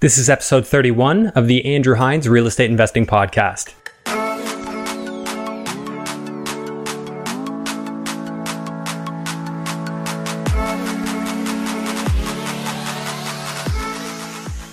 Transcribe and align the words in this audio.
This 0.00 0.16
is 0.16 0.30
episode 0.30 0.64
31 0.64 1.26
of 1.30 1.48
the 1.48 1.64
Andrew 1.64 1.96
Hines 1.96 2.28
Real 2.28 2.46
Estate 2.46 2.70
Investing 2.70 3.04
Podcast. 3.04 3.74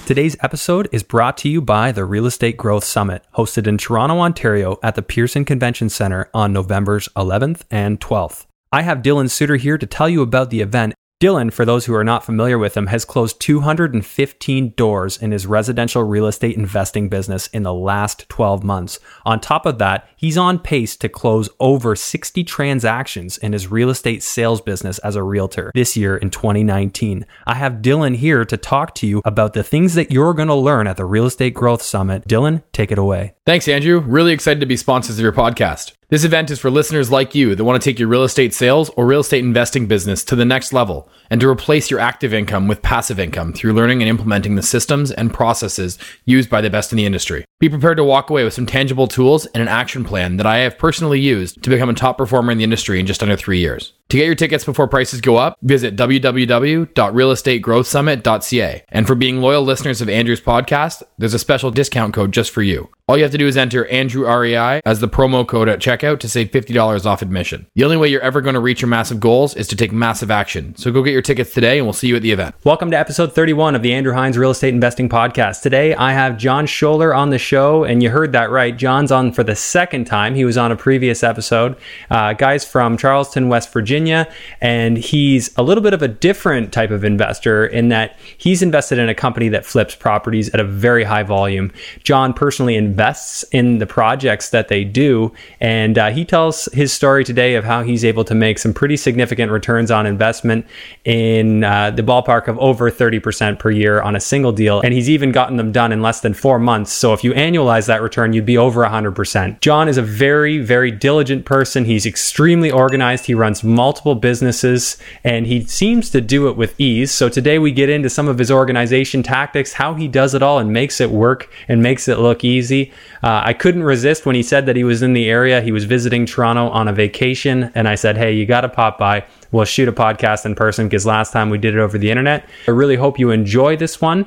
Today's 0.05 0.35
episode 0.43 0.88
is 0.91 1.01
brought 1.01 1.39
to 1.39 1.49
you 1.49 1.60
by 1.60 1.92
the 1.92 2.05
Real 2.05 2.28
Estate 2.28 2.55
Growth 2.55 2.83
Summit, 2.83 3.26
hosted 3.35 3.65
in 3.65 3.79
Toronto, 3.79 4.19
Ontario 4.19 4.78
at 4.83 4.94
the 4.94 5.01
Pearson 5.01 5.44
Convention 5.44 5.89
Center 5.89 6.29
on 6.35 6.53
November's 6.53 7.10
11th 7.15 7.63
and 7.71 7.99
12th. 7.99 8.46
I 8.71 8.83
have 8.83 8.99
Dylan 8.99 9.31
Suter 9.31 9.55
here 9.55 9.79
to 9.79 9.87
tell 9.87 10.07
you 10.07 10.21
about 10.21 10.51
the 10.51 10.62
event 10.62 10.94
Dylan, 11.26 11.51
for 11.51 11.65
those 11.65 11.87
who 11.87 11.96
are 11.96 12.03
not 12.03 12.23
familiar 12.23 12.60
with 12.60 12.78
him, 12.78 12.85
has 12.85 13.03
closed 13.03 13.42
215 13.42 14.74
doors 14.78 15.17
in 15.17 15.31
his 15.31 15.47
residential 15.47 16.03
real 16.03 16.27
estate 16.27 16.55
investing 16.55 17.09
business 17.09 17.48
in 17.48 17.63
the 17.63 17.73
last 17.73 18.29
12 18.29 18.63
months. 18.63 18.99
On 19.25 19.39
top 19.39 19.65
of 19.65 19.79
that, 19.79 20.07
he's 20.15 20.38
on 20.38 20.59
pace 20.59 20.95
to 20.98 21.09
close 21.09 21.49
over 21.59 21.95
60 21.95 22.43
transactions 22.43 23.39
in 23.39 23.53
his 23.53 23.71
real 23.71 23.89
estate 23.89 24.21
sales 24.21 24.61
business 24.61 24.99
as 24.99 25.15
a 25.15 25.23
realtor 25.23 25.71
this 25.73 25.98
year 25.98 26.15
in 26.15 26.29
2019. 26.29 27.26
I 27.48 27.55
have 27.55 27.81
Dylan 27.81 28.17
here 28.17 28.45
to 28.45 28.55
talk 28.55 28.93
to 28.93 29.07
you 29.07 29.23
about 29.26 29.53
the 29.53 29.63
things 29.63 29.95
that 29.95 30.12
you're 30.12 30.35
going 30.35 30.48
to 30.49 30.53
learn 30.53 30.85
at 30.85 30.95
the 30.95 31.05
Real 31.05 31.26
Estate 31.26 31.55
Growth 31.55 31.81
Summit. 31.81 32.27
Dylan, 32.27 32.62
take 32.71 32.91
it 32.91 32.99
away. 32.99 33.34
Thanks, 33.48 33.67
Andrew. 33.67 33.98
Really 33.99 34.31
excited 34.31 34.59
to 34.59 34.67
be 34.67 34.77
sponsors 34.77 35.17
of 35.17 35.23
your 35.23 35.34
podcast. 35.34 35.93
This 36.15 36.23
event 36.23 36.49
is 36.49 36.59
for 36.59 36.71
listeners 36.71 37.11
like 37.11 37.35
you 37.35 37.55
that 37.55 37.65
want 37.65 37.83
to 37.83 37.89
take 37.89 37.99
your 37.99 38.07
real 38.07 38.23
estate 38.23 38.53
sales 38.53 38.89
or 38.91 39.05
real 39.05 39.19
estate 39.19 39.43
investing 39.43 39.85
business 39.85 40.23
to 40.23 40.37
the 40.37 40.45
next 40.45 40.71
level 40.71 41.09
and 41.29 41.41
to 41.41 41.49
replace 41.49 41.91
your 41.91 41.99
active 41.99 42.33
income 42.33 42.69
with 42.69 42.81
passive 42.81 43.19
income 43.19 43.51
through 43.51 43.73
learning 43.73 44.01
and 44.01 44.07
implementing 44.07 44.55
the 44.55 44.63
systems 44.63 45.11
and 45.11 45.33
processes 45.33 45.97
used 46.23 46.49
by 46.49 46.61
the 46.61 46.70
best 46.70 46.93
in 46.93 46.97
the 46.97 47.05
industry. 47.05 47.43
Be 47.57 47.69
prepared 47.69 47.95
to 47.95 48.03
walk 48.03 48.29
away 48.29 48.43
with 48.43 48.53
some 48.53 48.65
tangible 48.65 49.07
tools 49.07 49.45
and 49.45 49.61
an 49.61 49.70
action 49.70 50.03
plan 50.03 50.35
that 50.35 50.45
I 50.45 50.57
have 50.57 50.77
personally 50.77 51.21
used 51.21 51.63
to 51.63 51.70
become 51.70 51.87
a 51.87 51.93
top 51.93 52.17
performer 52.17 52.51
in 52.51 52.57
the 52.57 52.65
industry 52.65 52.99
in 52.99 53.05
just 53.05 53.23
under 53.23 53.37
three 53.37 53.59
years. 53.59 53.93
To 54.09 54.17
get 54.17 54.25
your 54.25 54.35
tickets 54.35 54.65
before 54.65 54.89
prices 54.89 55.21
go 55.21 55.37
up, 55.37 55.57
visit 55.62 55.95
www.realestategrowthsummit.ca. 55.95 58.84
And 58.89 59.07
for 59.07 59.15
being 59.15 59.41
loyal 59.41 59.63
listeners 59.63 60.01
of 60.01 60.09
Andrew's 60.09 60.41
podcast, 60.41 61.01
there's 61.17 61.34
a 61.34 61.39
special 61.39 61.71
discount 61.71 62.13
code 62.13 62.34
just 62.34 62.51
for 62.51 62.62
you. 62.62 62.89
All 63.07 63.17
you 63.17 63.23
have 63.23 63.31
to 63.34 63.37
do 63.37 63.47
is 63.47 63.55
enter 63.55 63.85
Andrew 63.87 64.28
REI 64.28 64.81
as 64.84 65.00
the 65.00 65.08
promo 65.08 65.47
code 65.47 65.69
at 65.69 65.80
checkout 65.80 66.19
to 66.19 66.28
save 66.30 66.50
$50 66.50 67.06
off 67.06 67.22
admission. 67.22 67.67
The 67.75 67.84
only 67.84 67.97
way 67.97 68.08
you're 68.09 68.22
ever 68.22 68.42
going 68.42 68.56
to 68.56 68.59
reach 68.59 68.81
your 68.81 68.90
massive 68.90 69.19
goals 69.19 69.56
is 69.56 69.67
to 69.67 69.75
take 69.75 69.92
massive 69.92 70.31
action. 70.31 70.75
So 70.75 70.92
go 70.92 71.03
get 71.03 71.12
your 71.12 71.22
tickets 71.22 71.53
today 71.53 71.78
and 71.78 71.86
we'll 71.86 71.94
see 71.94 72.08
you 72.08 72.16
at 72.16 72.23
the 72.23 72.31
event. 72.31 72.56
Welcome 72.64 72.90
to 72.92 72.97
episode 72.97 73.34
31 73.34 73.75
of 73.75 73.84
the 73.84 73.94
Andrew 73.94 74.14
Hines 74.14 74.40
Real 74.40 74.50
Estate 74.50 74.73
Investing 74.73 75.08
Podcast. 75.08 75.62
Today 75.62 75.94
I 75.94 76.14
have 76.14 76.38
Jon 76.38 76.66
Schoeller 76.66 77.16
on 77.16 77.30
the 77.30 77.38
show, 77.46 77.84
and 77.84 78.02
you 78.02 78.10
heard 78.10 78.32
that 78.32 78.50
right. 78.50 78.76
Jon's 78.76 79.12
on 79.12 79.32
for 79.32 79.44
the 79.44 79.56
second 79.56 80.06
time. 80.06 80.36
He 80.36 80.44
was 80.44 80.58
on 80.58 80.72
a 80.72 80.76
previous 80.76 81.24
episode. 81.24 81.78
Uh, 82.10 82.34
guys 82.34 82.66
from 82.66 82.98
Charleston, 82.98 83.48
West 83.48 83.72
Virginia, 83.72 84.30
and 84.60 84.98
he's 84.98 85.56
a 85.58 85.64
little 85.64 85.84
bit 85.84 85.94
of 85.94 86.02
a 86.02 86.08
different 86.08 86.74
type 86.74 86.92
of 86.92 87.04
investor 87.04 87.66
in 87.66 87.90
that 87.90 88.18
he's 88.38 88.62
invested 88.62 88.98
in 88.98 89.08
a 89.08 89.16
company 89.16 89.48
that 89.50 89.66
flips 89.66 89.96
properties 89.96 90.50
at 90.50 90.60
a 90.60 90.64
very 90.64 91.04
high 91.04 91.24
volume. 91.24 91.72
Jon 92.04 92.34
personally 92.34 92.76
invests 92.76 93.44
in 93.52 93.78
the 93.78 93.88
projects 93.88 94.50
that 94.50 94.68
they 94.68 94.84
do, 94.84 95.32
and 95.59 95.98
uh, 95.98 96.09
he 96.09 96.26
tells 96.26 96.66
his 96.74 96.92
story 96.92 97.24
today 97.24 97.56
of 97.56 97.64
how 97.64 97.84
he's 97.84 98.04
able 98.04 98.24
to 98.24 98.34
make 98.34 98.58
some 98.58 98.74
pretty 98.74 98.98
significant 98.98 99.52
returns 99.52 99.92
on 99.92 100.06
investment 100.06 100.66
in 101.04 101.64
uh, 101.64 101.92
the 101.92 102.02
ballpark 102.02 102.48
of 102.48 102.58
over 102.59 102.90
30% 102.90 103.59
per 103.59 103.70
year 103.70 104.02
on 104.02 104.16
a 104.16 104.20
single 104.20 104.52
deal. 104.52 104.82
And 104.82 104.94
he's 104.94 105.09
even 105.09 105.32
gotten 105.32 105.58
them 105.58 105.72
done 105.72 105.92
in 105.92 106.02
less 106.02 106.22
than 106.22 106.34
four 106.34 106.58
months. 106.58 106.92
So 106.92 107.14
if 107.14 107.24
you 107.24 107.34
annualize 107.36 107.88
that 107.88 108.02
return, 108.02 108.33
you'd 108.33 108.45
be 108.45 108.58
over 108.58 108.81
100%. 108.81 109.59
Jon 109.59 109.88
is 109.88 109.97
a 109.97 110.02
very, 110.02 110.59
very 110.59 110.89
diligent 110.89 111.45
person. 111.45 111.86
He's 111.86 112.05
extremely 112.05 112.72
organized. 112.72 113.25
He 113.25 113.34
runs 113.34 113.63
multiple 113.63 114.16
businesses 114.16 114.97
and 115.23 115.45
he 115.45 115.63
seems 115.66 116.09
to 116.12 116.22
do 116.22 116.47
it 116.47 116.57
with 116.57 116.79
ease. 116.79 117.12
So 117.12 117.29
today 117.29 117.59
we 117.59 117.72
get 117.72 117.90
into 117.90 118.09
some 118.09 118.28
of 118.28 118.40
his 118.40 118.50
organization 118.50 119.22
tactics, 119.22 119.74
how 119.74 119.94
he 119.94 120.07
does 120.07 120.34
it 120.34 120.41
all 120.41 120.59
and 120.59 120.72
makes 120.72 121.01
it 121.01 121.12
work 121.12 121.51
and 121.68 121.84
makes 121.84 122.07
it 122.07 122.19
look 122.19 122.44
easy. 122.44 122.91
Uh, 123.22 123.41
I 123.44 123.53
couldn't 123.53 123.84
resist 123.84 124.25
when 124.25 124.35
he 124.35 124.44
said 124.44 124.66
that 124.66 124.75
he 124.75 124.84
was 124.84 125.01
in 125.01 125.13
the 125.13 125.29
area. 125.29 125.62
He 125.62 125.72
was 125.72 125.85
visiting 125.85 126.25
Toronto 126.25 126.69
on 126.69 126.88
a 126.88 126.94
vacation. 126.94 127.72
And 127.75 127.88
I 127.88 127.95
said, 127.95 128.18
hey, 128.18 128.34
you 128.34 128.45
got 128.45 128.62
to 128.62 128.69
pop 128.69 128.97
by. 128.97 129.25
We'll 129.51 129.66
shoot 129.66 129.88
a 129.88 129.94
podcast 129.94 130.45
in 130.45 130.56
person 130.56 130.88
because 130.88 131.06
last 131.06 131.31
time 131.31 131.50
we 131.50 131.57
did 131.57 131.75
it 131.75 131.79
over 131.79 131.97
the 131.97 132.09
internet. 132.09 132.47
I 132.68 132.72
really 132.72 132.95
hope 132.95 133.19
you 133.19 133.31
enjoy 133.31 133.78
this 133.78 134.01
one 134.01 134.25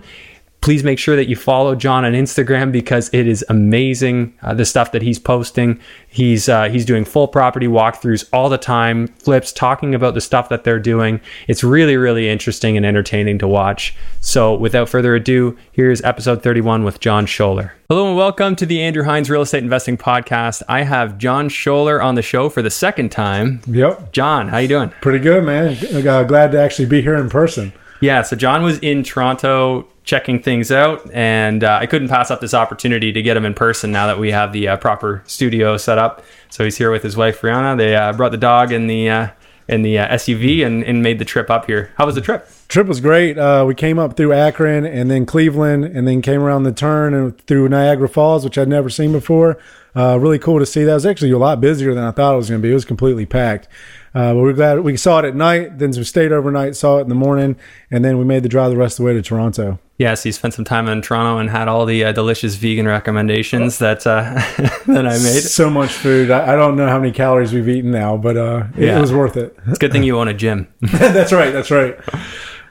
please 0.60 0.82
make 0.84 0.98
sure 0.98 1.16
that 1.16 1.28
you 1.28 1.36
follow 1.36 1.74
Jon 1.74 2.04
on 2.04 2.12
Instagram 2.12 2.72
because 2.72 3.08
it 3.12 3.26
is 3.26 3.44
amazing 3.48 4.34
uh, 4.42 4.54
the 4.54 4.64
stuff 4.64 4.92
that 4.92 5.02
he's 5.02 5.19
posting. 5.19 5.80
He's 6.08 6.48
uh, 6.48 6.69
he's 6.69 6.84
doing 6.84 7.04
full 7.04 7.28
property 7.28 7.66
walkthroughs 7.66 8.28
all 8.32 8.48
the 8.48 8.58
time, 8.58 9.08
flips, 9.18 9.52
talking 9.52 9.94
about 9.94 10.14
the 10.14 10.20
stuff 10.20 10.48
that 10.48 10.64
they're 10.64 10.80
doing. 10.80 11.20
It's 11.47 11.62
really 11.62 11.97
really 11.97 12.28
interesting 12.28 12.76
and 12.76 12.84
entertaining 12.84 13.38
to 13.38 13.48
watch. 13.48 13.94
So 14.20 14.54
without 14.54 14.88
further 14.88 15.14
ado, 15.14 15.56
here's 15.72 16.02
episode 16.02 16.42
31 16.42 16.84
with 16.84 17.00
Jon 17.00 17.26
Schoeller. 17.26 17.72
Hello 17.88 18.08
and 18.08 18.16
welcome 18.16 18.54
to 18.56 18.66
the 18.66 18.82
Andrew 18.82 19.04
Hines 19.04 19.30
Real 19.30 19.42
Estate 19.42 19.62
Investing 19.62 19.97
Podcast. 19.97 20.62
I 20.68 20.82
have 20.82 21.16
Jon 21.16 21.48
Schoeller 21.48 22.04
on 22.04 22.16
the 22.16 22.22
show 22.22 22.50
for 22.50 22.60
the 22.60 22.70
second 22.70 23.10
time. 23.10 23.62
Yep. 23.66 24.12
Jon, 24.12 24.48
how 24.48 24.58
you 24.58 24.68
doing? 24.68 24.91
Pretty 25.00 25.20
good, 25.20 25.44
man. 25.44 25.78
Uh, 26.06 26.24
glad 26.24 26.52
to 26.52 26.60
actually 26.60 26.86
be 26.86 27.00
here 27.00 27.14
in 27.14 27.30
person. 27.30 27.72
Yeah, 28.00 28.22
so 28.22 28.36
Jon 28.36 28.62
was 28.62 28.78
in 28.80 29.02
Toronto 29.02 29.88
checking 30.08 30.41
things 30.42 30.72
out, 30.72 31.06
and 31.12 31.62
uh, 31.62 31.78
I 31.82 31.84
couldn't 31.84 32.08
pass 32.08 32.30
up 32.30 32.41
this 32.41 32.54
opportunity 32.54 33.12
to 33.12 33.20
get 33.20 33.36
him 33.36 33.44
in 33.44 33.52
person 33.52 33.92
now 33.92 34.06
that 34.06 34.19
we 34.19 34.30
have 34.30 34.54
the 34.54 34.69
uh, 34.69 34.76
proper 34.78 35.22
studio 35.26 35.76
set 35.76 35.98
up. 35.98 36.24
So 36.48 36.64
he's 36.64 36.78
here 36.78 36.91
with 36.91 37.02
his 37.02 37.14
wife 37.14 37.42
Rihanna. 37.42 37.76
They 37.76 37.94
uh, 37.94 38.14
brought 38.14 38.32
the 38.32 38.38
dog 38.38 38.72
in 38.72 38.86
the 38.86 39.10
uh, 39.10 39.28
in 39.68 39.82
the 39.82 39.98
uh, 39.98 40.14
SUV 40.14 40.64
and, 40.64 40.82
and 40.82 41.02
made 41.02 41.18
the 41.18 41.26
trip 41.26 41.50
up 41.50 41.66
here. 41.66 41.92
How 41.97 42.06
was 42.06 42.14
the 42.14 42.22
trip? 42.22 42.48
Trip 42.68 42.86
was 42.86 43.00
great. 43.02 43.36
Uh, 43.36 43.64
we 43.68 43.74
came 43.74 43.98
up 43.98 44.16
through 44.16 44.32
Akron 44.32 44.86
and 44.86 45.10
then 45.10 45.26
Cleveland, 45.26 45.84
and 45.84 46.08
then 46.08 46.22
came 46.22 46.41
around 46.41 46.62
the 46.62 46.72
turn 46.72 47.12
and 47.12 47.38
through 47.47 47.68
Niagara 47.68 48.08
Falls, 48.08 48.44
which 48.44 48.56
I'd 48.56 48.66
never 48.66 48.88
seen 48.88 49.12
before. 49.12 49.58
really 49.94 50.38
cool 50.38 50.58
to 50.58 50.64
see. 50.64 50.84
That 50.84 50.94
was 50.94 51.04
actually 51.04 51.32
a 51.32 51.38
lot 51.38 51.60
busier 51.60 51.92
than 51.92 52.04
I 52.04 52.12
thought 52.12 52.32
it 52.32 52.38
was 52.38 52.48
going 52.48 52.62
to 52.62 52.66
be. 52.66 52.70
It 52.70 52.74
was 52.74 52.86
completely 52.86 53.26
packed. 53.26 53.68
Uh, 54.14 54.32
but 54.32 54.41
we're 54.41 54.54
glad 54.54 54.80
we 54.80 54.97
saw 54.97 55.18
it 55.18 55.26
at 55.26 55.34
night. 55.34 55.78
Then 55.78 55.91
we 55.91 56.02
stayed 56.02 56.32
overnight, 56.32 56.76
saw 56.76 56.97
it 56.97 57.02
in 57.02 57.10
the 57.10 57.14
morning, 57.14 57.56
and 57.91 58.02
then 58.02 58.16
we 58.16 58.24
made 58.24 58.42
the 58.42 58.48
drive 58.48 58.70
the 58.70 58.78
rest 58.78 58.98
of 58.98 59.04
the 59.04 59.06
way 59.08 59.12
to 59.12 59.20
Toronto. 59.20 59.78
So 60.14 60.28
you 60.28 60.32
spent 60.32 60.54
some 60.54 60.64
time 60.64 60.88
in 60.88 61.03
Toronto 61.03 61.38
and 61.38 61.50
had 61.50 61.66
all 61.69 61.84
the 61.84 62.04
uh, 62.04 62.12
delicious 62.12 62.54
vegan 62.54 62.86
recommendations 62.86 63.78
that 63.78 64.06
uh, 64.06 64.34
that 64.86 65.06
I 65.06 65.19
made. 65.19 65.42
So 65.42 65.69
much 65.69 65.92
food. 65.92 66.31
I, 66.31 66.53
I, 66.53 66.56
don't 66.56 66.76
know 66.76 66.88
how 66.88 66.98
many 67.00 67.12
calories 67.12 67.53
we've 67.53 67.69
eaten 67.69 67.91
now, 67.91 68.16
but 68.16 68.36
uh, 68.36 68.64
it, 68.76 68.84
yeah. 68.84 68.98
it 68.98 69.00
was 69.00 69.12
worth 69.12 69.36
it. 69.36 69.56
It's 69.66 69.78
a 69.78 69.81
good 69.81 69.92
thing 69.92 70.04
you 70.04 70.19
own 70.20 70.28
a 70.28 70.34
gym. 70.34 70.69
that's 70.81 71.32
right. 71.32 71.53
That's 71.53 71.70
right 71.70 71.98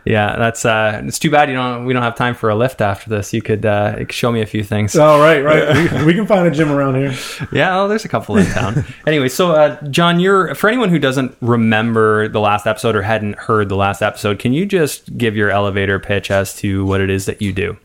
yeah, 0.08 0.38
that's 0.38 0.64
uh, 0.64 1.02
it's 1.06 1.20
too 1.20 1.30
bad 1.30 1.50
you 1.50 1.56
don't. 1.56 1.86
We 1.86 1.92
don't 1.92 2.02
have 2.02 2.16
time 2.16 2.34
for 2.34 2.50
a 2.50 2.56
lift 2.56 2.80
after 2.80 3.10
this. 3.10 3.34
You 3.34 3.42
could 3.42 3.66
uh, 3.66 4.08
show 4.10 4.32
me 4.32 4.42
a 4.42 4.46
few 4.46 4.64
things. 4.64 4.96
Oh 4.96 5.20
right, 5.20 5.42
right. 5.42 5.92
we, 6.00 6.06
we, 6.06 6.14
can 6.14 6.26
find 6.26 6.48
a 6.48 6.52
gym 6.52 6.72
around 6.72 6.96
here. 6.96 7.14
Yeah, 7.52 7.76
well, 7.76 7.90
there's 7.90 8.06
a 8.06 8.08
couple 8.08 8.38
in 8.38 8.46
town. 8.48 8.86
anyway, 9.08 9.28
so 9.28 9.52
uh, 9.52 9.82
Jon, 9.90 10.22
you're 10.22 10.56
for 10.56 10.70
anyone 10.70 10.90
who 10.90 11.00
doesn't 11.00 11.36
remember 11.42 12.30
the 12.30 12.40
last 12.40 12.66
episode 12.66 12.96
or 12.96 13.02
hadn't 13.02 13.38
heard 13.38 13.68
the 13.68 13.76
last 13.76 14.02
episode, 14.02 14.40
can 14.40 14.54
you 14.54 14.66
just 14.66 15.18
give 15.18 15.36
your 15.36 15.50
elevator 15.50 16.00
pitch 16.00 16.32
as 16.32 16.56
to 16.58 16.86
what 16.86 17.02
it 17.02 17.10
is 17.10 17.26
that 17.26 17.42
you 17.42 17.52
do? 17.52 17.78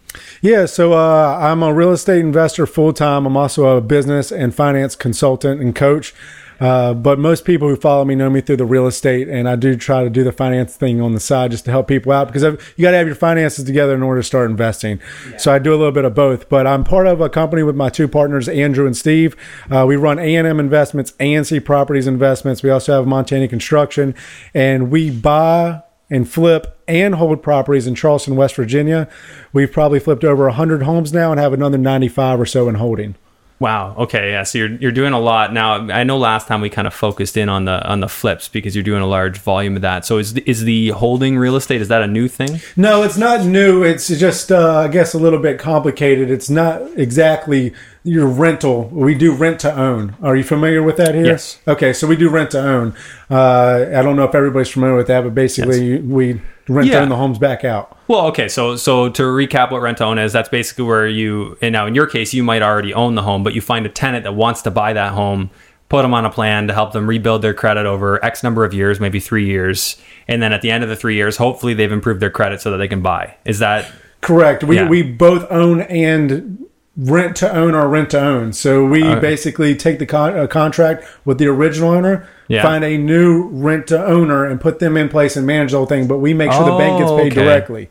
Yeah, 0.42 0.66
so 0.66 0.92
uh, 0.92 1.38
I'm 1.40 1.62
a 1.62 1.74
real 1.74 1.90
estate 1.90 2.20
investor 2.20 2.66
full 2.66 2.92
time. 2.92 3.26
I'm 3.26 3.36
also 3.36 3.76
a 3.76 3.80
business 3.80 4.30
and 4.30 4.54
finance 4.54 4.94
consultant 4.94 5.60
and 5.60 5.74
coach. 5.74 6.14
Uh, 6.60 6.94
but 6.94 7.18
most 7.18 7.44
people 7.44 7.68
who 7.68 7.76
follow 7.76 8.04
me 8.04 8.14
know 8.14 8.30
me 8.30 8.40
through 8.40 8.56
the 8.56 8.64
real 8.64 8.86
estate, 8.86 9.28
and 9.28 9.48
I 9.48 9.56
do 9.56 9.76
try 9.76 10.04
to 10.04 10.10
do 10.10 10.24
the 10.24 10.32
finance 10.32 10.76
thing 10.76 11.00
on 11.00 11.12
the 11.12 11.20
side 11.20 11.50
just 11.50 11.64
to 11.66 11.70
help 11.70 11.88
people 11.88 12.12
out 12.12 12.26
because 12.28 12.44
I've, 12.44 12.74
you 12.76 12.82
got 12.82 12.92
to 12.92 12.96
have 12.96 13.06
your 13.06 13.16
finances 13.16 13.64
together 13.64 13.94
in 13.94 14.02
order 14.02 14.20
to 14.20 14.26
start 14.26 14.50
investing. 14.50 15.00
Yeah. 15.30 15.36
So 15.38 15.52
I 15.52 15.58
do 15.58 15.70
a 15.70 15.76
little 15.76 15.92
bit 15.92 16.04
of 16.04 16.14
both. 16.14 16.48
But 16.48 16.66
I'm 16.66 16.84
part 16.84 17.06
of 17.06 17.20
a 17.20 17.28
company 17.28 17.62
with 17.62 17.76
my 17.76 17.88
two 17.88 18.08
partners, 18.08 18.48
Andrew 18.48 18.86
and 18.86 18.96
Steve. 18.96 19.36
Uh, 19.70 19.84
we 19.86 19.96
run 19.96 20.18
A&M 20.18 20.60
Investments, 20.60 21.12
ANC 21.12 21.64
Properties 21.64 22.06
Investments. 22.06 22.62
We 22.62 22.70
also 22.70 22.94
have 22.94 23.06
Montana 23.06 23.48
Construction, 23.48 24.14
and 24.54 24.90
we 24.90 25.10
buy 25.10 25.82
and 26.10 26.28
flip 26.28 26.78
and 26.86 27.14
hold 27.14 27.42
properties 27.42 27.86
in 27.86 27.94
Charleston, 27.94 28.36
West 28.36 28.54
Virginia. 28.54 29.08
We've 29.52 29.72
probably 29.72 29.98
flipped 29.98 30.24
over 30.24 30.44
100 30.44 30.82
homes 30.82 31.12
now 31.12 31.30
and 31.30 31.40
have 31.40 31.54
another 31.54 31.78
95 31.78 32.40
or 32.40 32.46
so 32.46 32.68
in 32.68 32.74
holding. 32.74 33.14
Wow. 33.62 33.94
Okay. 33.96 34.32
Yeah. 34.32 34.42
So 34.42 34.58
you're 34.58 34.72
you're 34.72 34.90
doing 34.90 35.12
a 35.12 35.20
lot 35.20 35.52
now. 35.52 35.88
I 35.88 36.02
know 36.02 36.18
last 36.18 36.48
time 36.48 36.60
we 36.60 36.68
kind 36.68 36.88
of 36.88 36.92
focused 36.92 37.36
in 37.36 37.48
on 37.48 37.64
the 37.64 37.80
on 37.88 38.00
the 38.00 38.08
flips 38.08 38.48
because 38.48 38.74
you're 38.74 38.82
doing 38.82 39.02
a 39.02 39.06
large 39.06 39.38
volume 39.38 39.76
of 39.76 39.82
that. 39.82 40.04
So 40.04 40.18
is 40.18 40.36
is 40.38 40.64
the 40.64 40.88
holding 40.88 41.38
real 41.38 41.54
estate 41.54 41.80
is 41.80 41.86
that 41.86 42.02
a 42.02 42.08
new 42.08 42.26
thing? 42.26 42.60
No, 42.76 43.04
it's 43.04 43.16
not 43.16 43.46
new. 43.46 43.84
It's 43.84 44.08
just 44.08 44.50
uh, 44.50 44.78
I 44.78 44.88
guess 44.88 45.14
a 45.14 45.18
little 45.18 45.38
bit 45.38 45.60
complicated. 45.60 46.28
It's 46.28 46.50
not 46.50 46.82
exactly 46.98 47.72
your 48.04 48.26
rental. 48.26 48.88
We 48.88 49.14
do 49.14 49.32
rent 49.32 49.60
to 49.60 49.74
own. 49.74 50.16
Are 50.22 50.34
you 50.36 50.42
familiar 50.44 50.82
with 50.82 50.96
that 50.96 51.14
here? 51.14 51.24
Yes. 51.26 51.60
Okay, 51.68 51.92
so 51.92 52.06
we 52.06 52.16
do 52.16 52.28
rent 52.28 52.50
to 52.52 52.60
own. 52.60 52.94
Uh, 53.30 53.86
I 53.94 54.02
don't 54.02 54.16
know 54.16 54.24
if 54.24 54.34
everybody's 54.34 54.70
familiar 54.70 54.96
with 54.96 55.06
that, 55.06 55.22
but 55.22 55.34
basically 55.34 56.00
we 56.00 56.40
rent 56.68 56.88
Yeah. 56.88 56.94
to 56.96 57.02
own 57.02 57.08
the 57.10 57.16
homes 57.16 57.38
back 57.38 57.64
out. 57.64 57.96
Well, 58.08 58.26
okay, 58.26 58.48
so 58.48 58.76
so 58.76 59.08
to 59.10 59.22
recap 59.22 59.70
what 59.70 59.82
rent 59.82 59.98
to 59.98 60.04
own 60.04 60.18
is, 60.18 60.32
that's 60.32 60.48
basically 60.48 60.84
where 60.84 61.06
you 61.06 61.56
and 61.62 61.72
now 61.72 61.86
in 61.86 61.94
your 61.94 62.06
case 62.06 62.34
you 62.34 62.42
might 62.42 62.62
already 62.62 62.92
own 62.92 63.14
the 63.14 63.22
home, 63.22 63.42
but 63.44 63.54
you 63.54 63.60
find 63.60 63.86
a 63.86 63.88
tenant 63.88 64.24
that 64.24 64.32
wants 64.34 64.62
to 64.62 64.70
buy 64.70 64.92
that 64.92 65.12
home, 65.12 65.50
put 65.88 66.02
them 66.02 66.12
on 66.12 66.24
a 66.24 66.30
plan 66.30 66.66
to 66.66 66.74
help 66.74 66.92
them 66.92 67.06
rebuild 67.08 67.42
their 67.42 67.54
credit 67.54 67.86
over 67.86 68.22
X 68.24 68.42
number 68.42 68.64
of 68.64 68.74
years, 68.74 68.98
maybe 68.98 69.20
three 69.20 69.46
years, 69.46 69.96
and 70.26 70.42
then 70.42 70.52
at 70.52 70.60
the 70.62 70.70
end 70.72 70.82
of 70.82 70.90
the 70.90 70.96
three 70.96 71.14
years, 71.14 71.36
hopefully 71.36 71.72
they've 71.74 71.92
improved 71.92 72.20
their 72.20 72.30
credit 72.30 72.60
so 72.60 72.70
that 72.72 72.78
they 72.78 72.88
can 72.88 73.00
buy. 73.00 73.36
Is 73.44 73.60
that 73.60 73.90
Correct. 74.22 74.62
We 74.64 74.76
Yeah. 74.76 74.88
we 74.88 75.02
both 75.02 75.46
own 75.50 75.80
and 75.82 76.58
rent 76.94 77.34
to 77.36 77.50
own 77.50 77.74
or 77.74 77.88
rent 77.88 78.10
to 78.10 78.20
own. 78.20 78.52
So 78.52 78.84
we 78.84 79.02
basically 79.16 79.74
take 79.74 79.98
the 79.98 80.04
con- 80.04 80.38
uh, 80.38 80.46
contract 80.46 81.04
with 81.24 81.38
the 81.38 81.46
original 81.46 81.90
owner, 81.90 82.28
Yeah. 82.48 82.62
find 82.62 82.84
a 82.84 82.98
new 82.98 83.48
rent 83.50 83.86
to 83.86 84.04
owner, 84.04 84.44
and 84.44 84.60
put 84.60 84.78
them 84.78 84.98
in 84.98 85.08
place 85.08 85.34
and 85.34 85.46
manage 85.46 85.70
the 85.70 85.78
whole 85.78 85.86
thing. 85.86 86.06
But 86.06 86.18
we 86.18 86.34
make 86.34 86.52
sure 86.52 86.64
the 86.66 86.76
bank 86.76 86.98
gets 86.98 87.10
Oh, 87.10 87.16
paid 87.16 87.32
okay. 87.32 87.44
directly. 87.44 87.88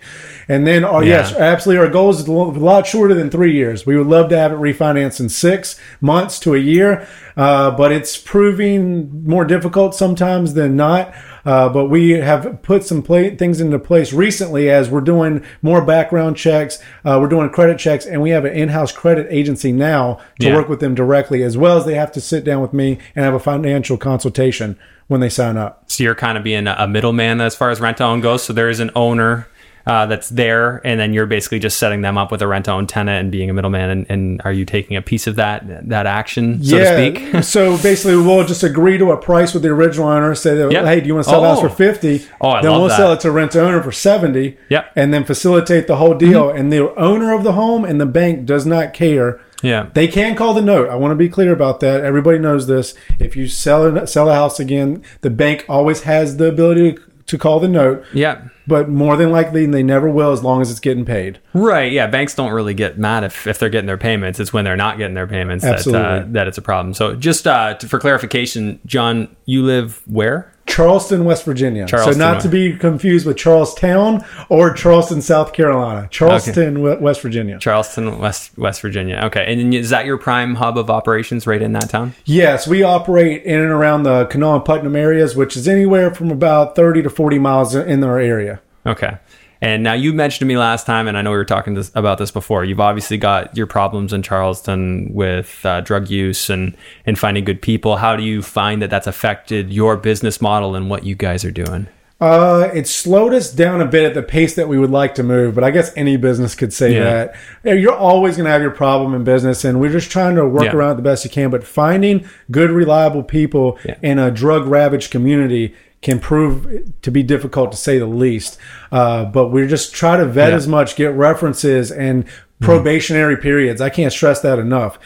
And 0.47 0.67
then, 0.67 0.85
oh, 0.85 0.99
yes, 0.99 1.33
absolutely. 1.33 1.83
Our 1.83 1.91
goal 1.91 2.11
is 2.11 2.27
a 2.27 2.31
lot 2.31 2.85
shorter 2.85 3.15
than 3.15 3.31
three 3.31 3.53
years. 3.53 3.87
We 3.87 3.97
would 3.97 4.05
love 4.07 4.29
to 4.29 4.37
have 4.37 4.51
it 4.51 4.59
refinanced 4.59 5.19
in 5.19 5.29
six 5.29 5.79
months 5.99 6.37
to 6.41 6.53
a 6.53 6.59
year, 6.59 7.07
uh, 7.35 7.71
but 7.71 7.91
it's 7.91 8.17
proving 8.17 9.23
more 9.25 9.45
difficult 9.45 9.95
sometimes 9.95 10.53
than 10.53 10.75
not. 10.75 11.11
Uh, 11.45 11.69
but 11.69 11.85
we 11.85 12.11
have 12.11 12.61
put 12.61 12.83
some 12.83 13.01
pla- 13.01 13.35
things 13.37 13.59
into 13.61 13.77
place 13.79 14.13
recently 14.13 14.69
as 14.69 14.89
we're 14.89 15.01
doing 15.01 15.43
more 15.61 15.81
background 15.83 16.37
checks. 16.37 16.79
Uh, 17.03 17.17
we're 17.21 17.27
doing 17.27 17.49
credit 17.49 17.77
checks, 17.79 18.05
and 18.05 18.21
we 18.21 18.29
have 18.29 18.45
an 18.45 18.53
in-house 18.53 18.91
credit 18.91 19.27
agency 19.29 19.71
now 19.71 20.19
to 20.39 20.47
Yeah. 20.47 20.55
work 20.55 20.69
with 20.69 20.79
them 20.79 20.95
directly, 20.95 21.43
as 21.43 21.57
well 21.57 21.77
as 21.77 21.85
they 21.85 21.95
have 21.95 22.11
to 22.13 22.21
sit 22.21 22.43
down 22.43 22.61
with 22.61 22.73
me 22.73 22.97
and 23.15 23.25
have 23.25 23.33
a 23.33 23.39
financial 23.39 23.97
consultation 23.97 24.77
when 25.07 25.19
they 25.19 25.29
sign 25.29 25.57
up. 25.57 25.83
so 25.87 26.03
you're 26.05 26.15
kind 26.15 26.37
of 26.37 26.43
being 26.43 26.67
a 26.67 26.87
middleman 26.87 27.41
as 27.41 27.53
far 27.53 27.69
as 27.69 27.81
rent 27.81 27.97
to 27.97 28.03
own 28.03 28.21
goes? 28.21 28.43
So 28.43 28.53
there 28.53 28.69
is 28.69 28.79
an 28.79 28.91
owner. 28.95 29.47
Uh, 29.85 30.05
that's 30.05 30.29
there, 30.29 30.79
and 30.85 30.99
then 30.99 31.11
you're 31.11 31.25
basically 31.25 31.57
just 31.57 31.79
setting 31.79 32.01
them 32.01 32.15
up 32.17 32.31
with 32.31 32.41
a 32.43 32.47
rent 32.47 32.65
to 32.65 32.71
own 32.71 32.85
tenant 32.85 33.19
and 33.19 33.31
being 33.31 33.49
a 33.49 33.53
middleman. 33.53 33.89
And, 33.89 34.05
and 34.09 34.41
are 34.45 34.51
you 34.51 34.63
taking 34.63 34.95
a 34.95 35.01
piece 35.01 35.25
of 35.25 35.37
that 35.37 35.89
that 35.89 36.05
action, 36.05 36.63
so 36.63 36.77
to 36.77 36.85
speak? 36.85 37.43
so 37.43 37.77
basically, 37.81 38.15
we'll 38.17 38.45
just 38.45 38.61
agree 38.63 38.97
to 38.99 39.11
a 39.11 39.17
price 39.17 39.53
with 39.55 39.63
the 39.63 39.69
original 39.69 40.07
owner. 40.07 40.35
Say, 40.35 40.55
that, 40.55 40.71
Yep. 40.71 40.85
hey, 40.85 41.01
do 41.01 41.07
you 41.07 41.15
want 41.15 41.25
to 41.25 41.29
sell 41.31 41.41
the 41.41 41.47
house 41.47 41.57
Oh. 41.59 41.67
for 41.69 41.75
fifty? 41.75 42.25
Oh, 42.39 42.49
I 42.49 42.61
then 42.61 42.71
we'll 42.71 42.87
that. 42.89 42.97
sell 42.97 43.11
it 43.13 43.19
to 43.21 43.31
rent 43.31 43.53
to 43.53 43.61
owner 43.61 43.81
for 43.81 43.91
seventy. 43.91 44.57
Yep. 44.69 44.83
Mm-hmm. 44.85 44.99
and 44.99 45.13
then 45.13 45.23
facilitate 45.23 45.87
the 45.87 45.95
whole 45.95 46.13
deal. 46.13 46.49
And 46.49 46.71
the 46.71 46.93
owner 46.95 47.33
of 47.33 47.43
the 47.43 47.53
home 47.53 47.83
and 47.83 47.99
the 47.99 48.05
bank 48.05 48.45
does 48.45 48.65
not 48.67 48.93
care. 48.93 49.39
Yeah. 49.63 49.89
They 49.93 50.07
can 50.07 50.35
call 50.35 50.53
the 50.53 50.61
note. 50.61 50.89
I 50.89 50.95
want 50.95 51.11
to 51.11 51.15
be 51.15 51.29
clear 51.29 51.51
about 51.53 51.79
that. 51.81 52.03
Everybody 52.03 52.37
knows 52.39 52.67
this. 52.67 52.93
If 53.19 53.35
you 53.35 53.47
sell 53.47 53.85
a, 53.97 54.07
sell 54.07 54.29
a 54.29 54.33
house 54.33 54.59
again, 54.59 55.03
the 55.21 55.29
bank 55.29 55.65
always 55.69 56.03
has 56.03 56.37
the 56.37 56.45
ability 56.47 56.93
to, 56.93 57.01
to 57.27 57.37
call 57.37 57.59
the 57.59 57.67
note. 57.67 58.03
Yeah. 58.13 58.41
But 58.67 58.89
more 58.89 59.17
than 59.17 59.31
likely, 59.31 59.65
they 59.65 59.83
never 59.83 60.09
will 60.09 60.31
as 60.31 60.43
long 60.43 60.61
as 60.61 60.69
it's 60.71 60.79
getting 60.79 61.05
paid. 61.05 61.39
Right. 61.53 61.91
Yeah. 61.91 62.07
Banks 62.07 62.35
don't 62.35 62.51
really 62.51 62.73
get 62.73 62.97
mad 62.97 63.23
if, 63.23 63.47
if 63.47 63.59
they're 63.59 63.69
getting 63.69 63.87
their 63.87 63.97
payments. 63.97 64.39
It's 64.39 64.53
when 64.53 64.65
they're 64.65 64.75
not 64.75 64.97
getting 64.97 65.15
their 65.15 65.27
payments 65.27 65.63
that, 65.63 65.87
uh, 65.87 66.23
that 66.27 66.47
it's 66.47 66.57
a 66.57 66.61
problem. 66.61 66.93
So 66.93 67.15
just 67.15 67.47
uh, 67.47 67.73
to, 67.75 67.87
for 67.87 67.99
clarification, 67.99 68.79
Jon, 68.85 69.35
you 69.45 69.63
live 69.63 70.01
where? 70.07 70.51
Charleston, 70.67 71.25
West 71.25 71.43
Virginia. 71.43 71.85
Charleston, 71.85 72.13
so 72.13 72.19
not 72.19 72.41
to 72.41 72.47
be 72.47 72.73
confused 72.77 73.25
with 73.25 73.35
Charlestown 73.35 74.23
or 74.47 74.71
Charleston, 74.73 75.21
South 75.21 75.53
Carolina. 75.53 76.07
Charleston, 76.11 76.81
we- 76.81 76.95
West 76.95 77.21
Virginia. 77.21 77.59
Charleston, 77.59 78.19
West 78.19 78.57
West 78.57 78.81
Virginia. 78.81 79.21
Okay. 79.25 79.51
And 79.51 79.73
is 79.73 79.89
that 79.89 80.05
your 80.05 80.17
prime 80.17 80.55
hub 80.55 80.77
of 80.77 80.89
operations 80.89 81.45
right 81.45 81.61
in 81.61 81.73
that 81.73 81.89
town? 81.89 82.13
Yes, 82.25 82.67
we 82.67 82.83
operate 82.83 83.43
in 83.43 83.59
and 83.59 83.71
around 83.71 84.03
the 84.03 84.25
Kanawha 84.27 84.57
and 84.57 84.65
Putnam 84.65 84.95
areas, 84.95 85.35
which 85.35 85.57
is 85.57 85.67
anywhere 85.67 86.13
from 86.13 86.31
about 86.31 86.75
30 86.75 87.03
to 87.03 87.09
40 87.09 87.39
miles 87.39 87.75
in 87.75 88.03
our 88.03 88.19
area. 88.19 88.60
Okay. 88.85 89.17
And 89.63 89.83
now 89.83 89.93
you 89.93 90.11
mentioned 90.11 90.39
to 90.39 90.45
me 90.45 90.57
last 90.57 90.87
time, 90.87 91.07
and 91.07 91.15
I 91.15 91.21
know 91.21 91.29
we 91.29 91.37
were 91.37 91.45
talking 91.45 91.75
this, 91.75 91.91
about 91.93 92.17
this 92.17 92.31
before. 92.31 92.65
You've 92.65 92.79
obviously 92.79 93.17
got 93.17 93.55
your 93.55 93.67
problems 93.67 94.11
in 94.11 94.23
Charleston 94.23 95.13
with 95.13 95.63
uh, 95.63 95.81
drug 95.81 96.09
use 96.09 96.49
and 96.49 96.75
and 97.05 97.17
finding 97.19 97.43
good 97.43 97.61
people. 97.61 97.97
How 97.97 98.15
do 98.15 98.23
you 98.23 98.41
find 98.41 98.81
that 98.81 98.89
that's 98.89 99.05
affected 99.05 99.71
your 99.71 99.97
business 99.97 100.41
model 100.41 100.73
and 100.75 100.89
what 100.89 101.03
you 101.05 101.13
guys 101.13 101.45
are 101.45 101.51
doing? 101.51 101.87
Uh, 102.19 102.69
it 102.73 102.87
slowed 102.87 103.33
us 103.33 103.51
down 103.51 103.81
a 103.81 103.85
bit 103.85 104.03
at 104.05 104.13
the 104.13 104.21
pace 104.21 104.53
that 104.55 104.67
we 104.67 104.77
would 104.77 104.91
like 104.91 105.15
to 105.15 105.23
move, 105.23 105.55
but 105.55 105.63
I 105.63 105.71
guess 105.71 105.91
any 105.95 106.17
business 106.17 106.53
could 106.53 106.71
say 106.71 106.93
Yeah. 106.93 107.27
that. 107.63 107.79
You're 107.79 107.95
always 107.95 108.37
going 108.37 108.45
to 108.45 108.51
have 108.51 108.61
your 108.61 108.69
problem 108.69 109.15
in 109.15 109.23
business, 109.23 109.65
and 109.65 109.79
we're 109.79 109.91
just 109.91 110.11
trying 110.11 110.35
to 110.35 110.45
work 110.47 110.65
Yeah. 110.65 110.75
around 110.75 110.91
it 110.91 110.95
the 110.97 111.01
best 111.01 111.23
you 111.23 111.31
can. 111.31 111.49
But 111.49 111.63
finding 111.63 112.25
good, 112.51 112.69
reliable 112.69 113.23
people 113.23 113.79
Yeah. 113.83 113.95
in 114.03 114.19
a 114.19 114.29
drug 114.29 114.67
ravaged 114.67 115.09
community 115.09 115.73
can 116.01 116.19
prove 116.19 116.91
to 117.01 117.11
be 117.11 117.21
difficult 117.23 117.71
to 117.71 117.77
say 117.77 117.97
the 117.99 118.05
least. 118.07 118.57
Uh, 118.91 119.25
but 119.25 119.49
we're 119.49 119.67
just 119.67 119.93
try 119.93 120.17
to 120.17 120.25
vet 120.25 120.49
Yeah. 120.49 120.55
as 120.55 120.67
much, 120.67 120.95
get 120.95 121.13
references 121.13 121.91
and 121.91 122.25
probationary 122.59 123.37
periods. 123.37 123.81
I 123.81 123.89
can't 123.89 124.11
stress 124.13 124.39
that 124.41 124.59
enough. 124.59 124.97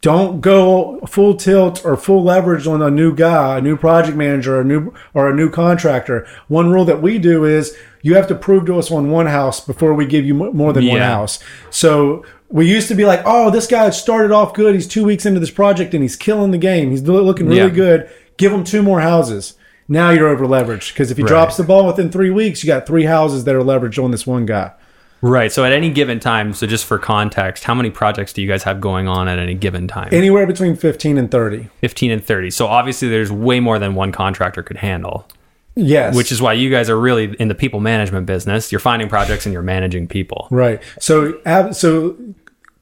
Don't 0.00 0.40
go 0.40 1.00
full 1.08 1.34
tilt 1.34 1.84
or 1.84 1.96
full 1.96 2.22
leverage 2.22 2.68
on 2.68 2.80
a 2.82 2.88
new 2.90 3.12
guy, 3.14 3.58
a 3.58 3.60
new 3.60 3.76
project 3.76 4.16
manager, 4.16 4.56
or 4.56 4.60
a 4.60 4.64
new 4.64 4.92
or 5.12 5.28
a 5.28 5.34
new 5.34 5.50
contractor. 5.50 6.24
One 6.46 6.70
rule 6.70 6.84
that 6.84 7.02
we 7.02 7.18
do 7.18 7.44
is 7.44 7.76
you 8.02 8.14
have 8.14 8.28
to 8.28 8.36
prove 8.36 8.64
to 8.66 8.78
us 8.78 8.92
on 8.92 9.10
one 9.10 9.26
house 9.26 9.58
before 9.60 9.94
we 9.94 10.06
give 10.06 10.24
you 10.24 10.34
more 10.34 10.72
than 10.72 10.86
one 10.86 11.00
house. 11.00 11.40
So 11.70 12.24
we 12.48 12.68
used 12.70 12.86
to 12.88 12.94
be 12.94 13.04
like, 13.04 13.22
oh, 13.24 13.50
this 13.50 13.66
guy 13.66 13.90
started 13.90 14.30
off 14.30 14.54
good. 14.54 14.76
He's 14.76 14.86
two 14.86 15.02
weeks 15.04 15.26
into 15.26 15.40
this 15.40 15.50
project 15.50 15.92
and 15.94 16.02
he's 16.02 16.14
killing 16.14 16.52
the 16.52 16.58
game. 16.58 16.92
He's 16.92 17.02
looking 17.02 17.46
really 17.48 17.62
Yeah. 17.62 17.68
good. 17.70 18.08
Give 18.36 18.52
him 18.52 18.62
two 18.62 18.82
more 18.84 19.00
houses. 19.00 19.54
Now 19.88 20.10
you're 20.10 20.28
over 20.28 20.44
leveraged 20.46 20.92
because 20.92 21.10
if 21.10 21.16
he 21.16 21.22
Right. 21.22 21.28
drops 21.28 21.56
the 21.56 21.62
ball 21.64 21.86
within 21.86 22.10
three 22.10 22.30
weeks, 22.30 22.62
you 22.62 22.66
got 22.66 22.86
three 22.86 23.04
houses 23.04 23.44
that 23.44 23.54
are 23.54 23.62
leveraged 23.62 24.02
on 24.02 24.10
this 24.10 24.26
one 24.26 24.44
guy. 24.46 24.72
Right. 25.20 25.50
So 25.50 25.64
at 25.64 25.72
any 25.72 25.90
given 25.90 26.20
time, 26.20 26.52
so 26.52 26.66
just 26.66 26.84
for 26.84 26.98
context, 26.98 27.64
how 27.64 27.74
many 27.74 27.90
projects 27.90 28.32
do 28.32 28.40
you 28.42 28.46
guys 28.46 28.62
have 28.64 28.80
going 28.80 29.08
on 29.08 29.26
at 29.26 29.38
any 29.38 29.54
given 29.54 29.88
time? 29.88 30.10
Anywhere 30.12 30.46
between 30.46 30.76
15 30.76 31.18
and 31.18 31.30
30. 31.30 31.68
15 31.80 32.10
and 32.12 32.24
30. 32.24 32.50
So 32.50 32.66
obviously 32.66 33.08
there's 33.08 33.32
way 33.32 33.58
more 33.60 33.78
than 33.80 33.94
one 33.96 34.12
contractor 34.12 34.62
could 34.62 34.76
handle, 34.76 35.26
Yes. 35.74 36.14
which 36.14 36.30
is 36.30 36.40
why 36.40 36.52
you 36.52 36.70
guys 36.70 36.88
are 36.88 36.98
really 37.00 37.34
in 37.40 37.48
the 37.48 37.54
people 37.56 37.80
management 37.80 38.26
business. 38.26 38.70
You're 38.70 38.78
finding 38.78 39.08
projects 39.08 39.44
and 39.46 39.52
you're 39.52 39.62
managing 39.62 40.06
people. 40.06 40.46
Right. 40.52 40.80
So, 41.00 41.34
so 41.72 42.14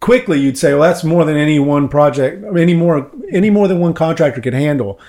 quickly 0.00 0.38
you'd 0.38 0.58
say, 0.58 0.74
well, 0.74 0.82
that's 0.82 1.04
more 1.04 1.24
than 1.24 1.38
any 1.38 1.58
one 1.58 1.88
project, 1.88 2.44
any 2.58 2.74
more, 2.74 3.10
any 3.32 3.48
more 3.48 3.66
than 3.66 3.78
one 3.78 3.94
contractor 3.94 4.42
could 4.42 4.52
handle. 4.54 5.00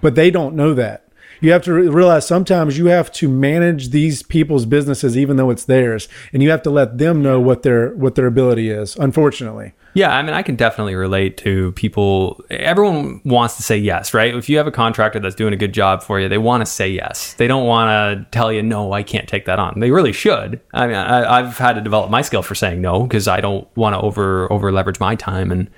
But 0.00 0.14
they 0.14 0.30
don't 0.30 0.54
know 0.56 0.72
that. 0.74 1.04
You 1.42 1.50
have 1.52 1.62
to 1.64 1.74
re- 1.74 1.88
realize 1.88 2.26
sometimes 2.26 2.78
you 2.78 2.86
have 2.86 3.10
to 3.12 3.28
manage 3.28 3.90
these 3.90 4.22
people's 4.22 4.64
businesses, 4.64 5.16
even 5.18 5.36
though 5.36 5.50
it's 5.50 5.64
theirs, 5.64 6.08
and 6.32 6.42
you 6.42 6.50
have 6.50 6.62
to 6.62 6.70
let 6.70 6.98
them 6.98 7.20
know 7.20 7.40
what 7.40 7.62
their 7.64 7.90
what 7.96 8.14
their 8.14 8.26
ability 8.26 8.70
is. 8.70 8.96
Unfortunately, 8.96 9.72
Yeah, 9.94 10.16
I 10.16 10.22
mean, 10.22 10.34
I 10.34 10.42
can 10.42 10.54
definitely 10.56 10.94
relate 10.94 11.36
to 11.38 11.72
people. 11.72 12.40
Everyone 12.48 13.20
wants 13.24 13.56
to 13.56 13.62
say 13.62 13.76
yes, 13.76 14.14
right? 14.14 14.34
If 14.34 14.48
you 14.48 14.56
have 14.56 14.68
a 14.68 14.70
contractor 14.70 15.18
that's 15.18 15.34
doing 15.34 15.52
a 15.52 15.56
good 15.56 15.74
job 15.74 16.02
for 16.02 16.20
you, 16.20 16.28
they 16.28 16.38
want 16.38 16.62
to 16.62 16.66
say 16.66 16.88
yes. 16.88 17.34
They 17.34 17.48
don't 17.48 17.66
want 17.66 17.88
to 17.90 18.30
tell 18.30 18.52
you, 18.52 18.62
no, 18.62 18.92
I 18.92 19.02
can't 19.02 19.28
take 19.28 19.44
that 19.46 19.58
on. 19.58 19.80
They 19.80 19.90
really 19.90 20.12
should. 20.12 20.60
I 20.72 20.86
mean, 20.86 20.96
I, 20.96 21.40
I've 21.40 21.58
had 21.58 21.74
to 21.74 21.80
develop 21.80 22.08
my 22.08 22.22
skill 22.22 22.42
for 22.42 22.54
saying 22.54 22.80
no 22.80 23.02
because 23.02 23.26
I 23.26 23.40
don't 23.40 23.66
want 23.76 23.94
to 23.94 24.00
over 24.00 24.50
over 24.52 24.70
leverage 24.70 25.00
my 25.00 25.16
time 25.16 25.50
and. 25.50 25.68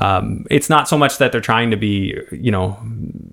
Um, 0.00 0.46
it's 0.50 0.70
not 0.70 0.88
so 0.88 0.96
much 0.96 1.18
that 1.18 1.30
they're 1.30 1.40
trying 1.40 1.70
to 1.70 1.76
be, 1.76 2.18
you 2.32 2.50
know, 2.50 2.78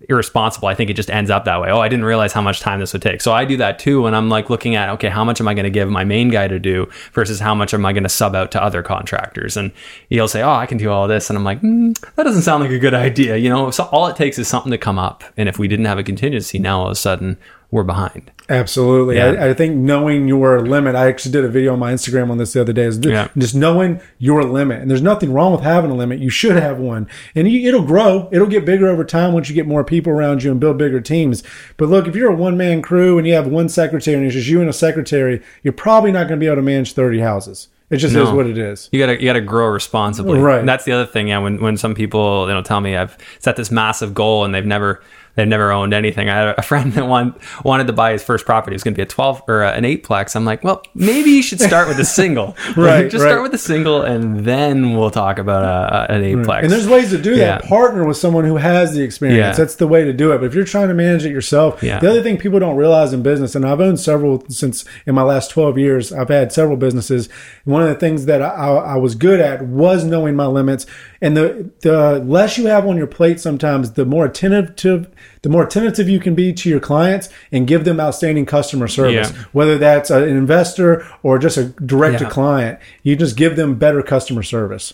irresponsible. 0.09 0.67
I 0.67 0.75
think 0.75 0.89
it 0.89 0.95
just 0.95 1.09
ends 1.09 1.31
up 1.31 1.45
that 1.45 1.61
way. 1.61 1.69
Oh, 1.71 1.79
I 1.79 1.87
didn't 1.87 2.05
realize 2.05 2.33
how 2.33 2.41
much 2.41 2.59
time 2.59 2.79
this 2.79 2.93
would 2.93 3.01
take. 3.01 3.21
So 3.21 3.31
I 3.31 3.45
do 3.45 3.57
that 3.57 3.79
too 3.79 4.01
when 4.01 4.13
I'm 4.13 4.29
like 4.29 4.49
looking 4.49 4.75
at, 4.75 4.89
okay, 4.89 5.09
how 5.09 5.23
much 5.23 5.39
am 5.39 5.47
I 5.47 5.53
going 5.53 5.63
to 5.63 5.69
give 5.69 5.89
my 5.89 6.03
main 6.03 6.29
guy 6.29 6.47
to 6.47 6.59
do 6.59 6.89
versus 7.13 7.39
how 7.39 7.55
much 7.55 7.73
am 7.73 7.85
I 7.85 7.93
going 7.93 8.03
to 8.03 8.09
sub 8.09 8.35
out 8.35 8.51
to 8.51 8.61
other 8.61 8.83
contractors? 8.83 9.57
And 9.57 9.71
he'll 10.09 10.27
say, 10.27 10.41
oh, 10.41 10.53
I 10.53 10.65
can 10.65 10.77
do 10.77 10.89
all 10.89 11.07
this. 11.07 11.29
And 11.29 11.37
I'm 11.37 11.43
like, 11.43 11.61
mm, 11.61 11.97
that 12.15 12.23
doesn't 12.23 12.41
sound 12.41 12.63
like 12.63 12.71
a 12.71 12.79
good 12.79 12.93
idea. 12.93 13.37
You 13.37 13.49
know, 13.49 13.71
so 13.71 13.85
all 13.85 14.07
it 14.07 14.15
takes 14.15 14.37
is 14.37 14.47
something 14.47 14.71
to 14.71 14.77
come 14.77 14.99
up. 14.99 15.23
And 15.37 15.47
if 15.47 15.57
we 15.57 15.67
didn't 15.67 15.85
have 15.85 15.99
a 15.99 16.03
contingency, 16.03 16.59
now 16.59 16.81
all 16.81 16.85
of 16.87 16.91
a 16.91 16.95
sudden 16.95 17.37
we're 17.69 17.83
behind. 17.83 18.31
absolutely. 18.49 19.17
Yeah. 19.17 19.31
I, 19.31 19.49
I 19.49 19.53
think 19.53 19.75
knowing 19.75 20.27
your 20.27 20.61
limit. 20.61 20.95
I 20.95 21.07
actually 21.07 21.33
did 21.33 21.43
a 21.43 21.49
video 21.49 21.73
on 21.73 21.79
my 21.79 21.91
Instagram 21.93 22.29
on 22.31 22.37
this 22.37 22.53
the 22.53 22.61
other 22.61 22.71
day. 22.71 22.83
Is 22.83 22.97
Yeah. 22.99 23.27
just 23.37 23.53
knowing 23.55 23.99
your 24.19 24.43
limit, 24.43 24.81
and 24.81 24.89
there's 24.89 25.01
nothing 25.01 25.33
wrong 25.33 25.51
with 25.51 25.61
having 25.61 25.91
a 25.91 25.95
limit. 25.95 26.19
You 26.19 26.29
should 26.29 26.55
have 26.55 26.77
one, 26.79 27.09
and 27.35 27.49
you, 27.51 27.67
it'll 27.67 27.83
grow. 27.85 28.29
It'll 28.31 28.47
get 28.47 28.63
bigger 28.65 28.87
over 28.87 29.03
time 29.03 29.33
once 29.33 29.49
you 29.49 29.55
get 29.55 29.67
more 29.67 29.83
people 29.83 30.13
around 30.13 30.43
you 30.43 30.51
and 30.51 30.59
build 30.61 30.77
bigger 30.77 31.01
teams. 31.01 31.43
But 31.75 31.89
look, 31.89 32.07
if 32.07 32.15
you're 32.15 32.31
a 32.31 32.35
one 32.35 32.55
man 32.55 32.81
crew 32.81 33.17
and 33.17 33.27
you 33.27 33.33
have 33.33 33.47
one 33.47 33.67
secretary 33.67 34.15
and 34.15 34.25
it's 34.25 34.33
just 34.35 34.47
you 34.47 34.61
and 34.61 34.69
a 34.69 34.73
secretary, 34.73 35.41
you're 35.61 35.73
probably 35.73 36.11
not 36.13 36.27
going 36.29 36.39
to 36.39 36.43
be 36.43 36.47
able 36.47 36.55
to 36.57 36.61
manage 36.61 36.93
30 36.93 37.19
houses. 37.19 37.67
It 37.89 37.97
just 37.97 38.15
is 38.15 38.29
what 38.29 38.47
it 38.47 38.57
is. 38.57 38.89
You 38.91 38.99
gotta 38.99 39.13
you 39.17 39.25
gotta 39.27 39.39
grow 39.39 39.67
responsibly. 39.67 40.39
Right. 40.39 40.59
And 40.59 40.67
that's 40.67 40.83
the 40.83 40.91
other 40.91 41.05
thing. 41.05 41.29
Yeah, 41.29 41.37
when 41.39 41.61
when 41.61 41.77
some 41.77 41.95
people 41.95 42.45
you 42.49 42.53
know 42.53 42.61
tell 42.61 42.81
me 42.81 42.97
I've 42.97 43.17
set 43.39 43.55
this 43.55 43.71
massive 43.71 44.13
goal 44.13 44.43
and 44.43 44.53
they've 44.53 44.65
never 44.65 45.01
They've 45.37 45.47
never 45.47 45.71
owned 45.71 45.93
anything. 45.93 46.27
I 46.29 46.35
had 46.35 46.55
a 46.57 46.61
friend 46.63 46.91
that 46.93 47.07
want, 47.07 47.37
wanted 47.63 47.87
to 47.87 47.93
buy 47.93 48.11
his 48.11 48.23
first 48.23 48.45
property. 48.45 48.73
It 48.73 48.77
was 48.77 48.83
going 48.83 48.95
to 48.95 48.97
be 48.97 49.03
a 49.03 49.05
12 49.05 49.43
or 49.47 49.63
an 49.63 49.83
eightplex. 49.85 50.35
I'm 50.35 50.43
like, 50.43 50.63
well, 50.63 50.83
maybe 50.95 51.29
you 51.29 51.41
should 51.43 51.61
start 51.61 51.87
with 51.87 51.99
a 51.99 52.05
single. 52.05 52.57
Right, 52.75 53.09
Just 53.09 53.23
right. 53.23 53.29
start 53.31 53.43
with 53.43 53.53
a 53.53 53.57
single 53.57 54.01
and 54.01 54.39
then 54.43 54.93
we'll 54.97 55.09
talk 55.11 55.37
about 55.39 55.63
a, 55.63 56.11
an 56.11 56.21
eightplex. 56.21 56.63
And 56.63 56.71
there's 56.71 56.87
ways 56.87 57.11
to 57.11 57.17
do 57.21 57.35
that. 57.37 57.63
Partner 57.63 58.05
with 58.05 58.17
someone 58.17 58.43
who 58.45 58.57
has 58.57 58.93
the 58.93 59.01
experience. 59.03 59.37
Yeah. 59.37 59.51
That's 59.53 59.75
the 59.75 59.87
way 59.87 60.03
to 60.03 60.11
do 60.13 60.31
it. 60.33 60.39
But 60.39 60.45
if 60.45 60.53
you're 60.55 60.65
trying 60.65 60.87
to 60.89 60.93
manage 60.93 61.23
it 61.25 61.31
yourself, 61.31 61.81
Yeah. 61.83 61.99
the 61.99 62.09
other 62.09 62.21
thing 62.23 62.37
people 62.37 62.59
don't 62.59 62.75
realize 62.75 63.13
in 63.13 63.21
business, 63.23 63.55
and 63.55 63.65
I've 63.65 63.79
owned 63.79 63.99
several 63.99 64.43
since 64.49 64.85
in 65.05 65.15
my 65.15 65.21
last 65.23 65.51
12 65.51 65.77
years, 65.77 66.11
I've 66.11 66.29
had 66.29 66.51
several 66.51 66.77
businesses. 66.77 67.29
One 67.63 67.81
of 67.83 67.89
the 67.89 67.95
things 67.95 68.25
that 68.25 68.41
I, 68.41 68.47
I 68.47 68.95
was 68.97 69.13
good 69.15 69.39
at 69.39 69.61
was 69.65 70.03
knowing 70.03 70.35
my 70.35 70.47
limits. 70.47 70.85
And 71.21 71.35
the 71.35 71.69
the 71.81 72.19
less 72.19 72.57
you 72.57 72.67
have 72.67 72.85
on 72.85 72.97
your 72.97 73.07
plate, 73.07 73.39
sometimes 73.39 73.93
the 73.93 74.05
more 74.05 74.25
attentive 74.25 74.75
to 74.77 75.07
the 75.41 75.49
more 75.49 75.63
attentive 75.63 76.09
you 76.09 76.19
can 76.19 76.35
be 76.35 76.53
to 76.53 76.69
your 76.69 76.79
clients 76.79 77.29
and 77.51 77.67
give 77.67 77.85
them 77.85 77.99
outstanding 77.99 78.45
customer 78.45 78.87
service. 78.87 79.31
Yeah. 79.31 79.43
Whether 79.51 79.77
that's 79.77 80.09
an 80.09 80.23
investor 80.23 81.07
or 81.23 81.39
just 81.39 81.57
a 81.57 81.65
direct-to-client. 81.65 82.79
you 83.03 83.15
just 83.15 83.35
give 83.35 83.55
them 83.55 83.75
better 83.75 84.03
customer 84.03 84.43
service. 84.43 84.93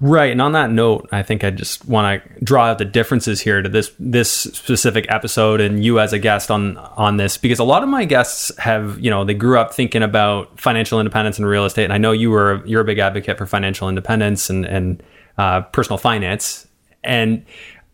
Right, 0.00 0.32
and 0.32 0.42
on 0.42 0.52
that 0.52 0.70
note, 0.70 1.08
I 1.12 1.22
think 1.22 1.44
I 1.44 1.50
just 1.50 1.86
want 1.86 2.22
to 2.22 2.44
draw 2.44 2.66
out 2.66 2.78
the 2.78 2.84
differences 2.84 3.40
here 3.40 3.62
to 3.62 3.68
this 3.68 3.92
this 3.98 4.28
specific 4.30 5.06
episode 5.08 5.60
and 5.60 5.84
you 5.84 6.00
as 6.00 6.12
a 6.12 6.18
guest 6.18 6.50
on 6.50 6.76
on 6.76 7.16
this 7.16 7.38
because 7.38 7.60
a 7.60 7.64
lot 7.64 7.82
of 7.82 7.88
my 7.88 8.04
guests 8.04 8.54
have 8.58 8.98
you 8.98 9.08
know 9.08 9.24
they 9.24 9.34
grew 9.34 9.58
up 9.58 9.72
thinking 9.72 10.02
about 10.02 10.60
financial 10.60 10.98
independence 10.98 11.38
and 11.38 11.46
real 11.46 11.64
estate, 11.64 11.84
and 11.84 11.92
I 11.92 11.98
know 11.98 12.10
you 12.10 12.30
were 12.30 12.62
you're 12.66 12.80
a 12.80 12.84
big 12.84 12.98
advocate 12.98 13.38
for 13.38 13.46
financial 13.46 13.88
independence 13.88 14.50
and 14.50 14.66
and 14.66 15.02
uh, 15.38 15.62
personal 15.62 15.98
finance, 15.98 16.66
and 17.02 17.44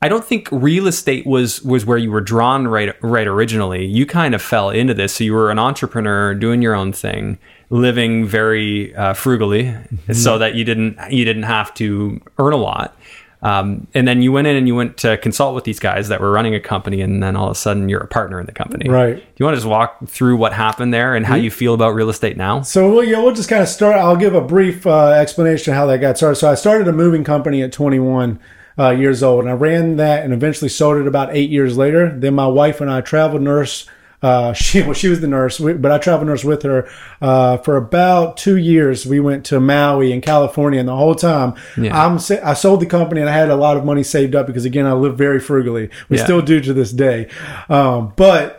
I 0.03 0.09
don't 0.09 0.25
think 0.25 0.49
real 0.51 0.87
estate 0.87 1.27
was 1.27 1.63
was 1.63 1.85
where 1.85 1.99
you 1.99 2.11
were 2.11 2.21
drawn 2.21 2.67
right 2.69 2.95
right 3.03 3.27
originally. 3.27 3.85
You 3.85 4.07
kind 4.07 4.35
of 4.35 4.41
fell 4.41 4.71
into 4.71 4.95
this, 4.95 5.15
so 5.15 5.25
you 5.25 5.35
were 5.35 5.51
an 5.51 5.59
entrepreneur 5.59 6.35
doing 6.35 6.63
your 6.63 6.75
own 6.75 6.93
thing, 6.93 7.39
living 7.69 8.27
very 8.27 8.95
uh, 8.95 9.13
frugally, 9.13 9.75
so 10.13 10.39
that 10.39 10.55
you 10.55 10.65
didn't 10.65 10.99
you 11.11 11.25
didn't 11.25 11.43
have 11.43 11.75
to 11.75 12.21
earn 12.39 12.53
a 12.53 12.57
lot. 12.57 12.97
Um, 13.43 13.87
and 13.95 14.07
then 14.07 14.21
you 14.21 14.33
went 14.33 14.47
in 14.47 14.57
and 14.57 14.67
you 14.67 14.75
went 14.75 14.99
to 14.99 15.17
consult 15.19 15.55
with 15.55 15.65
these 15.65 15.79
guys 15.79 16.09
that 16.09 16.21
were 16.21 16.31
running 16.31 16.55
a 16.55 16.61
company, 16.61 17.01
and 17.01 17.23
then 17.23 17.37
all 17.37 17.47
of 17.47 17.53
a 17.53 17.55
sudden 17.55 17.89
you're 17.89 18.01
a 18.01 18.07
partner 18.07 18.39
in 18.39 18.47
the 18.47 18.53
company. 18.53 18.89
Right. 18.89 19.17
Do 19.17 19.33
you 19.37 19.45
want 19.47 19.55
to 19.55 19.59
just 19.59 19.69
walk 19.69 20.07
through 20.09 20.37
what 20.37 20.53
happened 20.53 20.93
there 20.93 21.15
and 21.15 21.25
how 21.25 21.37
you 21.37 21.51
feel 21.51 21.75
about 21.75 21.91
real 21.91 22.11
estate 22.11 22.37
now? 22.37 22.63
So 22.63 22.93
well, 22.93 23.05
yeah, 23.05 23.19
we'll 23.23 23.35
just 23.35 23.49
kind 23.49 23.63
of 23.63 23.69
start. 23.69 23.97
I'll 23.97 24.17
give 24.17 24.35
a 24.35 24.41
brief 24.41 24.87
uh, 24.87 25.11
explanation 25.11 25.73
of 25.73 25.79
how 25.79 25.87
that 25.87 25.99
got 25.99 26.19
started. 26.19 26.37
So 26.37 26.51
I 26.51 26.55
started 26.55 26.87
a 26.89 26.93
moving 26.93 27.25
company 27.25 27.63
at 27.63 27.73
21 27.73 28.39
uh, 28.79 28.91
years 28.91 29.23
old, 29.23 29.41
and 29.41 29.51
I 29.51 29.55
ran 29.55 29.97
that 29.97 30.23
and 30.25 30.33
eventually 30.33 30.69
sold 30.69 30.99
it 30.99 31.07
about 31.07 31.35
eight 31.35 31.51
years 31.51 31.77
later. 31.77 32.11
Then 32.11 32.35
my 32.35 32.47
wife 32.47 32.81
and 32.81 32.91
I 32.91 33.01
traveled 33.01 33.43
nurse. 33.43 33.87
Uh, 34.23 34.53
she 34.55 34.83
well, 34.83 34.93
she 34.93 35.09
was 35.09 35.21
the 35.21 35.27
nurse, 35.27 35.59
we- 35.59 35.73
but 35.73 35.91
I 35.91 35.99
traveled 35.99 36.29
nurse 36.29 36.45
with 36.45 36.63
her 36.63 36.89
uh, 37.23 37.57
for 37.59 37.77
about 37.77 38.37
two 38.37 38.57
years. 38.57 39.07
We 39.07 39.21
went 39.21 39.45
to 39.47 39.61
Maui 39.61 40.13
in 40.13 40.21
California, 40.21 40.79
and 40.81 40.89
the 40.89 40.97
whole 40.97 41.15
time 41.15 41.55
Yeah. 41.77 41.99
I'm 42.07 42.19
I 42.45 42.55
sold 42.55 42.81
the 42.81 42.87
company 42.87 43.21
and 43.21 43.31
I 43.31 43.33
had 43.33 43.51
a 43.51 43.57
lot 43.57 43.77
of 43.77 43.85
money 43.85 44.03
saved 44.03 44.35
up 44.35 44.47
because 44.47 44.65
again 44.65 44.87
I 44.87 44.93
live 44.93 45.17
very 45.17 45.41
frugally. 45.41 45.91
We 46.09 46.19
Yeah. 46.19 46.25
still 46.25 46.43
do 46.43 46.61
to 46.61 46.73
this 46.75 46.93
day, 46.93 47.29
um, 47.69 48.13
but 48.17 48.57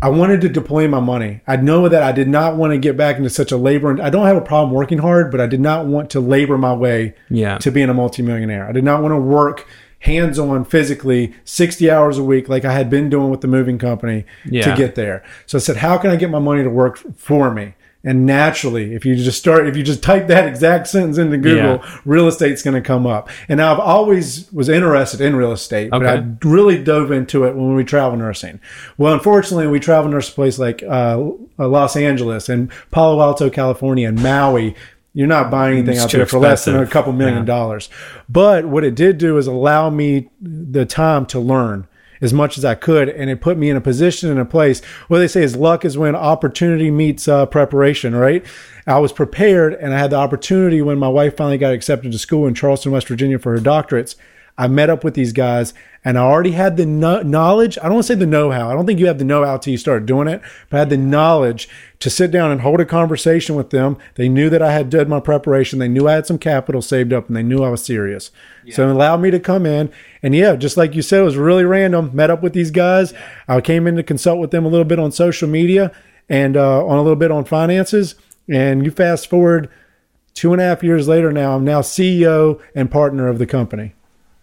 I 0.00 0.10
wanted 0.10 0.40
to 0.42 0.48
deploy 0.48 0.86
my 0.86 1.00
money. 1.00 1.40
I 1.46 1.56
know 1.56 1.88
that 1.88 2.04
I 2.04 2.12
did 2.12 2.28
not 2.28 2.54
want 2.56 2.72
to 2.72 2.78
get 2.78 2.96
back 2.96 3.16
into 3.16 3.30
such 3.30 3.50
a 3.50 3.56
labor. 3.56 3.90
And 3.90 4.00
I 4.00 4.10
don't 4.10 4.26
have 4.26 4.36
a 4.36 4.40
problem 4.40 4.72
working 4.72 4.98
hard, 4.98 5.32
but 5.32 5.40
I 5.40 5.46
did 5.48 5.60
not 5.60 5.86
want 5.86 6.10
to 6.10 6.20
labor 6.20 6.56
my 6.56 6.72
way 6.72 7.14
Yeah. 7.30 7.58
to 7.58 7.72
being 7.72 7.88
a 7.88 7.94
multimillionaire. 7.94 8.68
I 8.68 8.70
did 8.70 8.84
not 8.84 9.02
want 9.02 9.12
to 9.12 9.18
work 9.18 9.66
hands 10.00 10.38
on 10.38 10.64
physically 10.64 11.34
60 11.44 11.90
hours 11.90 12.18
a 12.18 12.24
week 12.24 12.48
like 12.48 12.64
I 12.64 12.72
had 12.72 12.88
been 12.88 13.10
doing 13.10 13.30
with 13.30 13.40
the 13.40 13.48
moving 13.48 13.78
company 13.78 14.24
Yeah. 14.44 14.62
to 14.70 14.76
get 14.76 14.94
there. 14.94 15.24
So 15.46 15.58
I 15.58 15.60
said, 15.60 15.76
how 15.78 15.98
can 15.98 16.10
I 16.10 16.16
get 16.16 16.30
my 16.30 16.38
money 16.38 16.62
to 16.62 16.70
work 16.70 16.98
for 17.16 17.52
me? 17.52 17.74
And 18.04 18.24
naturally, 18.24 18.94
if 18.94 19.04
you 19.04 19.16
just 19.16 19.40
start, 19.40 19.66
if 19.66 19.76
you 19.76 19.82
just 19.82 20.04
type 20.04 20.28
that 20.28 20.46
exact 20.46 20.86
sentence 20.86 21.18
into 21.18 21.36
Google, 21.36 21.80
Yeah. 21.82 21.98
real 22.04 22.28
estate's 22.28 22.62
going 22.62 22.76
to 22.76 22.80
come 22.80 23.08
up. 23.08 23.28
And 23.48 23.60
I've 23.60 23.80
always 23.80 24.50
was 24.52 24.68
interested 24.68 25.20
in 25.20 25.34
real 25.34 25.50
estate, 25.50 25.90
but 25.90 26.06
I 26.06 26.24
really 26.44 26.82
dove 26.82 27.10
into 27.10 27.44
it 27.44 27.56
when 27.56 27.74
we 27.74 27.82
travel 27.82 28.16
nursing. 28.16 28.60
Well, 28.98 29.12
unfortunately, 29.14 29.66
we 29.66 29.80
travel 29.80 30.08
nurse 30.12 30.28
a 30.28 30.32
place 30.32 30.60
like 30.60 30.80
uh, 30.88 31.20
Los 31.58 31.96
Angeles 31.96 32.48
and 32.48 32.70
Palo 32.92 33.20
Alto, 33.20 33.50
California, 33.50 34.06
and 34.08 34.22
Maui. 34.22 34.76
You're 35.18 35.26
not 35.26 35.50
buying 35.50 35.78
anything 35.78 35.94
It's 35.96 36.04
out 36.04 36.12
there 36.12 36.26
for 36.26 36.38
less 36.38 36.64
than 36.64 36.76
a 36.76 36.86
couple 36.86 37.12
million 37.12 37.38
Yeah. 37.38 37.44
dollars. 37.44 37.88
But 38.28 38.66
what 38.66 38.84
it 38.84 38.94
did 38.94 39.18
do 39.18 39.36
is 39.36 39.48
allow 39.48 39.90
me 39.90 40.28
the 40.40 40.86
time 40.86 41.26
to 41.26 41.40
learn 41.40 41.88
as 42.20 42.32
much 42.32 42.56
as 42.56 42.64
I 42.64 42.76
could, 42.76 43.08
and 43.08 43.28
it 43.28 43.40
put 43.40 43.58
me 43.58 43.68
in 43.68 43.76
a 43.76 43.80
position 43.80 44.30
in 44.30 44.38
a 44.38 44.44
place 44.44 44.80
where 45.08 45.18
they 45.18 45.26
say 45.26 45.42
is 45.42 45.56
luck 45.56 45.84
is 45.84 45.98
when 45.98 46.14
opportunity 46.14 46.92
meets 46.92 47.26
uh, 47.26 47.46
preparation. 47.46 48.14
Right? 48.14 48.46
I 48.86 49.00
was 49.00 49.10
prepared, 49.12 49.74
and 49.74 49.92
I 49.92 49.98
had 49.98 50.10
the 50.10 50.16
opportunity 50.16 50.80
when 50.82 51.00
my 51.00 51.08
wife 51.08 51.36
finally 51.36 51.58
got 51.58 51.72
accepted 51.72 52.12
to 52.12 52.18
school 52.18 52.46
in 52.46 52.54
Charleston, 52.54 52.92
West 52.92 53.08
Virginia, 53.08 53.40
for 53.40 53.52
her 53.54 53.58
doctorates. 53.60 54.14
I 54.58 54.66
met 54.66 54.90
up 54.90 55.04
with 55.04 55.14
these 55.14 55.32
guys, 55.32 55.72
and 56.04 56.18
I 56.18 56.22
already 56.22 56.50
had 56.50 56.76
the 56.76 56.84
kno- 56.84 57.22
knowledge. 57.22 57.78
I 57.78 57.84
don't 57.84 57.94
want 57.94 58.06
to 58.06 58.12
say 58.12 58.18
the 58.18 58.26
know-how. 58.26 58.68
I 58.68 58.74
don't 58.74 58.86
think 58.86 58.98
you 58.98 59.06
have 59.06 59.18
the 59.18 59.24
know-how 59.24 59.56
till 59.58 59.70
you 59.70 59.78
start 59.78 60.04
doing 60.04 60.26
it, 60.26 60.42
but 60.68 60.76
I 60.76 60.80
had 60.80 60.90
the 60.90 60.96
knowledge 60.96 61.68
to 62.00 62.10
sit 62.10 62.32
down 62.32 62.50
and 62.50 62.60
hold 62.62 62.80
a 62.80 62.84
conversation 62.84 63.54
with 63.54 63.70
them. 63.70 63.96
They 64.16 64.28
knew 64.28 64.50
that 64.50 64.60
I 64.60 64.72
had 64.72 64.90
done 64.90 65.08
my 65.08 65.20
preparation. 65.20 65.78
They 65.78 65.88
knew 65.88 66.08
I 66.08 66.14
had 66.14 66.26
some 66.26 66.38
capital 66.38 66.82
saved 66.82 67.12
up, 67.12 67.28
and 67.28 67.36
they 67.36 67.42
knew 67.44 67.62
I 67.62 67.70
was 67.70 67.84
serious. 67.84 68.32
So 68.74 68.88
it 68.88 68.92
allowed 68.92 69.20
me 69.20 69.30
to 69.30 69.40
come 69.40 69.64
in, 69.64 69.92
and 70.22 70.34
yeah, 70.34 70.56
just 70.56 70.76
like 70.76 70.94
you 70.94 71.02
said, 71.02 71.20
it 71.20 71.24
was 71.24 71.36
really 71.36 71.64
random. 71.64 72.10
Met 72.12 72.30
up 72.30 72.42
with 72.42 72.52
these 72.52 72.72
guys. 72.72 73.14
I 73.46 73.60
came 73.60 73.86
in 73.86 73.94
to 73.96 74.02
consult 74.02 74.40
with 74.40 74.50
them 74.50 74.66
a 74.66 74.68
little 74.68 74.84
bit 74.84 74.98
on 74.98 75.12
social 75.12 75.48
media 75.48 75.92
and 76.28 76.56
uh, 76.56 76.84
on 76.84 76.98
a 76.98 77.02
little 77.02 77.16
bit 77.16 77.30
on 77.30 77.44
finances. 77.44 78.16
And 78.48 78.84
you 78.84 78.90
fast 78.90 79.30
forward 79.30 79.70
two 80.34 80.52
and 80.52 80.60
a 80.60 80.64
half 80.64 80.82
years 80.82 81.06
later 81.08 81.32
now, 81.32 81.56
I'm 81.56 81.64
now 81.64 81.80
CEO 81.80 82.60
and 82.74 82.90
partner 82.90 83.28
of 83.28 83.38
the 83.38 83.46
company. 83.46 83.94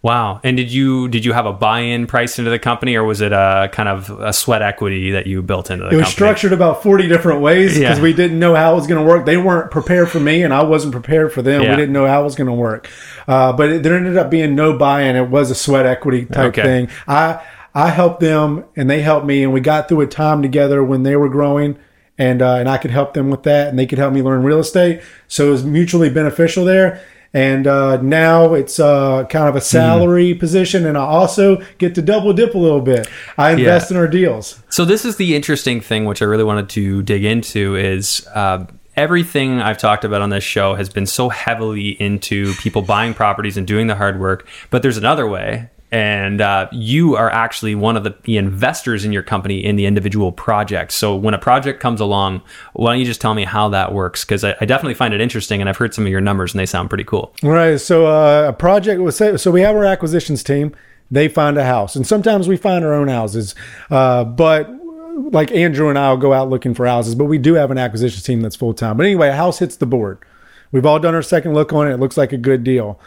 Wow. 0.06 0.40
And 0.44 0.56
did 0.56 0.72
you 0.72 1.08
did 1.08 1.26
you 1.26 1.34
have 1.34 1.48
a 1.48 1.52
buy-in 1.52 2.06
price 2.06 2.38
into 2.38 2.52
the 2.52 2.60
company, 2.60 2.96
or 2.96 3.04
was 3.04 3.22
it 3.22 3.34
a 3.34 3.70
kind 3.72 3.90
of 3.90 4.12
a 4.12 4.32
sweat 4.32 4.62
equity 4.62 5.10
that 5.12 5.26
you 5.26 5.42
built 5.42 5.72
into 5.72 5.84
the 5.86 5.90
It 5.90 5.96
was 5.96 6.04
company? 6.04 6.12
structured 6.14 6.54
about 6.54 6.84
40 6.84 7.08
different 7.08 7.42
ways 7.42 7.74
because 7.80 7.98
Yeah. 7.98 8.04
we 8.04 8.14
didn't 8.14 8.38
know 8.38 8.54
how 8.54 8.74
it 8.74 8.76
was 8.76 8.86
going 8.86 9.04
to 9.04 9.08
work. 9.12 9.26
They 9.26 9.38
weren't 9.38 9.72
prepared 9.72 10.10
for 10.12 10.20
me, 10.20 10.44
and 10.44 10.54
I 10.54 10.62
wasn't 10.64 10.92
prepared 10.92 11.34
for 11.34 11.42
them. 11.42 11.64
Yeah. 11.64 11.72
We 11.72 11.76
didn't 11.76 11.94
know 11.94 12.06
how 12.06 12.22
it 12.22 12.24
was 12.24 12.36
going 12.36 12.48
to 12.50 12.54
work. 12.54 12.88
Uh, 13.28 13.52
but 13.54 13.70
it, 13.72 13.84
there 13.84 13.96
ended 13.98 14.16
up 14.16 14.30
being 14.30 14.54
no 14.54 14.78
buy-in. 14.78 15.16
It 15.16 15.30
was 15.32 15.50
a 15.50 15.56
sweat 15.56 15.88
equity 15.88 16.26
type 16.26 16.50
Okay. 16.50 16.62
thing. 16.62 16.88
I 17.08 17.40
I 17.74 17.90
helped 17.90 18.20
them, 18.20 18.64
and 18.76 18.88
they 18.88 19.02
helped 19.02 19.26
me, 19.26 19.44
and 19.44 19.52
we 19.52 19.60
got 19.60 19.90
through 19.90 20.02
a 20.02 20.08
time 20.08 20.44
together 20.44 20.84
when 20.84 21.02
they 21.02 21.16
were 21.16 21.30
growing, 21.30 21.78
and 22.18 22.44
uh, 22.44 22.58
and 22.60 22.70
I 22.70 22.78
could 22.78 22.92
help 22.92 23.16
them 23.16 23.32
with 23.32 23.42
that, 23.44 23.70
and 23.70 23.80
they 23.80 23.88
could 23.88 23.98
help 23.98 24.14
me 24.14 24.22
learn 24.22 24.44
real 24.44 24.60
estate. 24.60 25.02
So 25.28 25.48
it 25.48 25.50
was 25.52 25.64
mutually 25.66 26.12
beneficial 26.12 26.64
there. 26.64 27.02
And 27.36 27.68
uh, 27.68 28.01
now 28.01 28.54
it's 28.54 28.80
uh, 28.80 29.25
kind 29.25 29.50
of 29.50 29.58
a 29.58 29.62
salary 29.62 30.34
position, 30.34 30.86
and 30.86 30.98
I 30.98 31.01
also 31.01 31.62
get 31.80 31.94
to 31.96 32.01
double 32.01 32.32
dip 32.32 32.56
a 32.56 32.58
little 32.58 32.80
bit. 32.80 33.10
I 33.38 33.51
invest 33.51 33.92
in 33.92 33.98
our 33.98 34.08
deals. 34.08 34.63
So 34.70 34.86
this 34.86 35.04
is 35.04 35.18
the 35.18 35.36
interesting 35.36 35.82
thing, 35.82 36.06
which 36.06 36.22
I 36.22 36.25
really 36.25 36.46
wanted 36.46 36.70
to 36.70 37.04
dig 37.04 37.25
into, 37.25 37.75
is 37.75 38.25
uh, 38.34 38.65
everything 38.96 39.60
I've 39.60 39.77
talked 39.77 40.06
about 40.06 40.22
on 40.22 40.30
this 40.30 40.46
show 40.46 40.75
has 40.75 40.88
been 40.88 41.06
so 41.06 41.27
heavily 41.27 41.89
into 42.01 42.54
people 42.54 42.82
buying 42.82 43.13
properties 43.13 43.58
and 43.58 43.68
doing 43.68 43.88
the 43.88 43.96
hard 43.96 44.18
work. 44.18 44.48
But 44.70 44.82
there's 44.82 44.98
another 44.98 45.27
way, 45.27 45.70
and 45.96 46.42
uh, 46.42 46.68
you 46.74 47.16
are 47.16 47.30
actually 47.30 47.74
one 47.74 47.96
of 47.96 48.04
the, 48.04 48.14
the 48.24 48.36
investors 48.36 49.06
in 49.06 49.14
your 49.14 49.24
company 49.24 49.64
in 49.64 49.78
the 49.78 49.86
individual 49.86 50.34
project. 50.34 50.92
So 50.92 51.16
when 51.16 51.34
a 51.34 51.38
project 51.38 51.80
comes 51.80 52.02
along, 52.02 52.42
why 52.74 52.92
don't 52.92 53.00
you 53.00 53.06
just 53.06 53.22
tell 53.22 53.34
me 53.34 53.46
how 53.46 53.70
that 53.70 53.94
works? 53.94 54.25
Because 54.25 54.44
I, 54.44 54.58
I 54.60 54.66
definitely 54.66 54.96
find 54.96 55.14
it 55.14 55.22
interesting, 55.22 55.62
and 55.62 55.70
I've 55.70 55.78
heard 55.78 55.94
some 55.94 56.06
of 56.06 56.12
your 56.12 56.20
numbers, 56.20 56.54
and 56.54 56.60
they 56.60 56.66
sound 56.66 56.90
pretty 56.90 57.06
cool. 57.06 57.34
Right. 57.42 57.80
So 57.80 58.08
uh, 58.08 58.50
a 58.50 58.54
project 58.54 59.00
was 59.00 59.16
so 59.16 59.52
we 59.52 59.62
have 59.62 59.74
our 59.74 59.86
acquisitions 59.86 60.44
team. 60.44 60.75
They 61.10 61.30
find 61.30 61.58
a 61.58 61.64
house, 61.64 61.96
and 61.96 62.06
sometimes 62.06 62.50
we 62.50 62.58
find 62.58 62.84
our 62.84 62.94
own 62.94 63.08
houses. 63.08 63.56
Uh, 63.90 64.25
but 64.25 64.70
like 65.32 65.50
Andrew 65.54 65.88
and 65.88 65.98
I 65.98 66.10
will 66.10 66.18
go 66.18 66.34
out 66.34 66.50
looking 66.50 66.74
for 66.74 66.86
houses, 66.86 67.16
but 67.16 67.25
we 67.25 67.38
do 67.38 67.54
have 67.54 67.72
an 67.72 67.78
acquisitions 67.78 68.24
team 68.24 68.42
that's 68.42 68.58
full 68.58 68.74
time. 68.74 68.98
But 68.98 69.06
anyway, 69.06 69.30
a 69.30 69.36
house 69.36 69.60
hits 69.60 69.78
the 69.78 69.86
board. 69.86 70.20
We've 70.74 70.86
all 70.86 71.00
done 71.00 71.16
our 71.16 71.22
second 71.22 71.54
look 71.54 71.72
on 71.72 71.88
it. 71.88 71.94
It 71.94 72.00
looks 72.02 72.18
like 72.18 72.34
a 72.34 72.38
good 72.38 72.66
deal. 72.66 73.00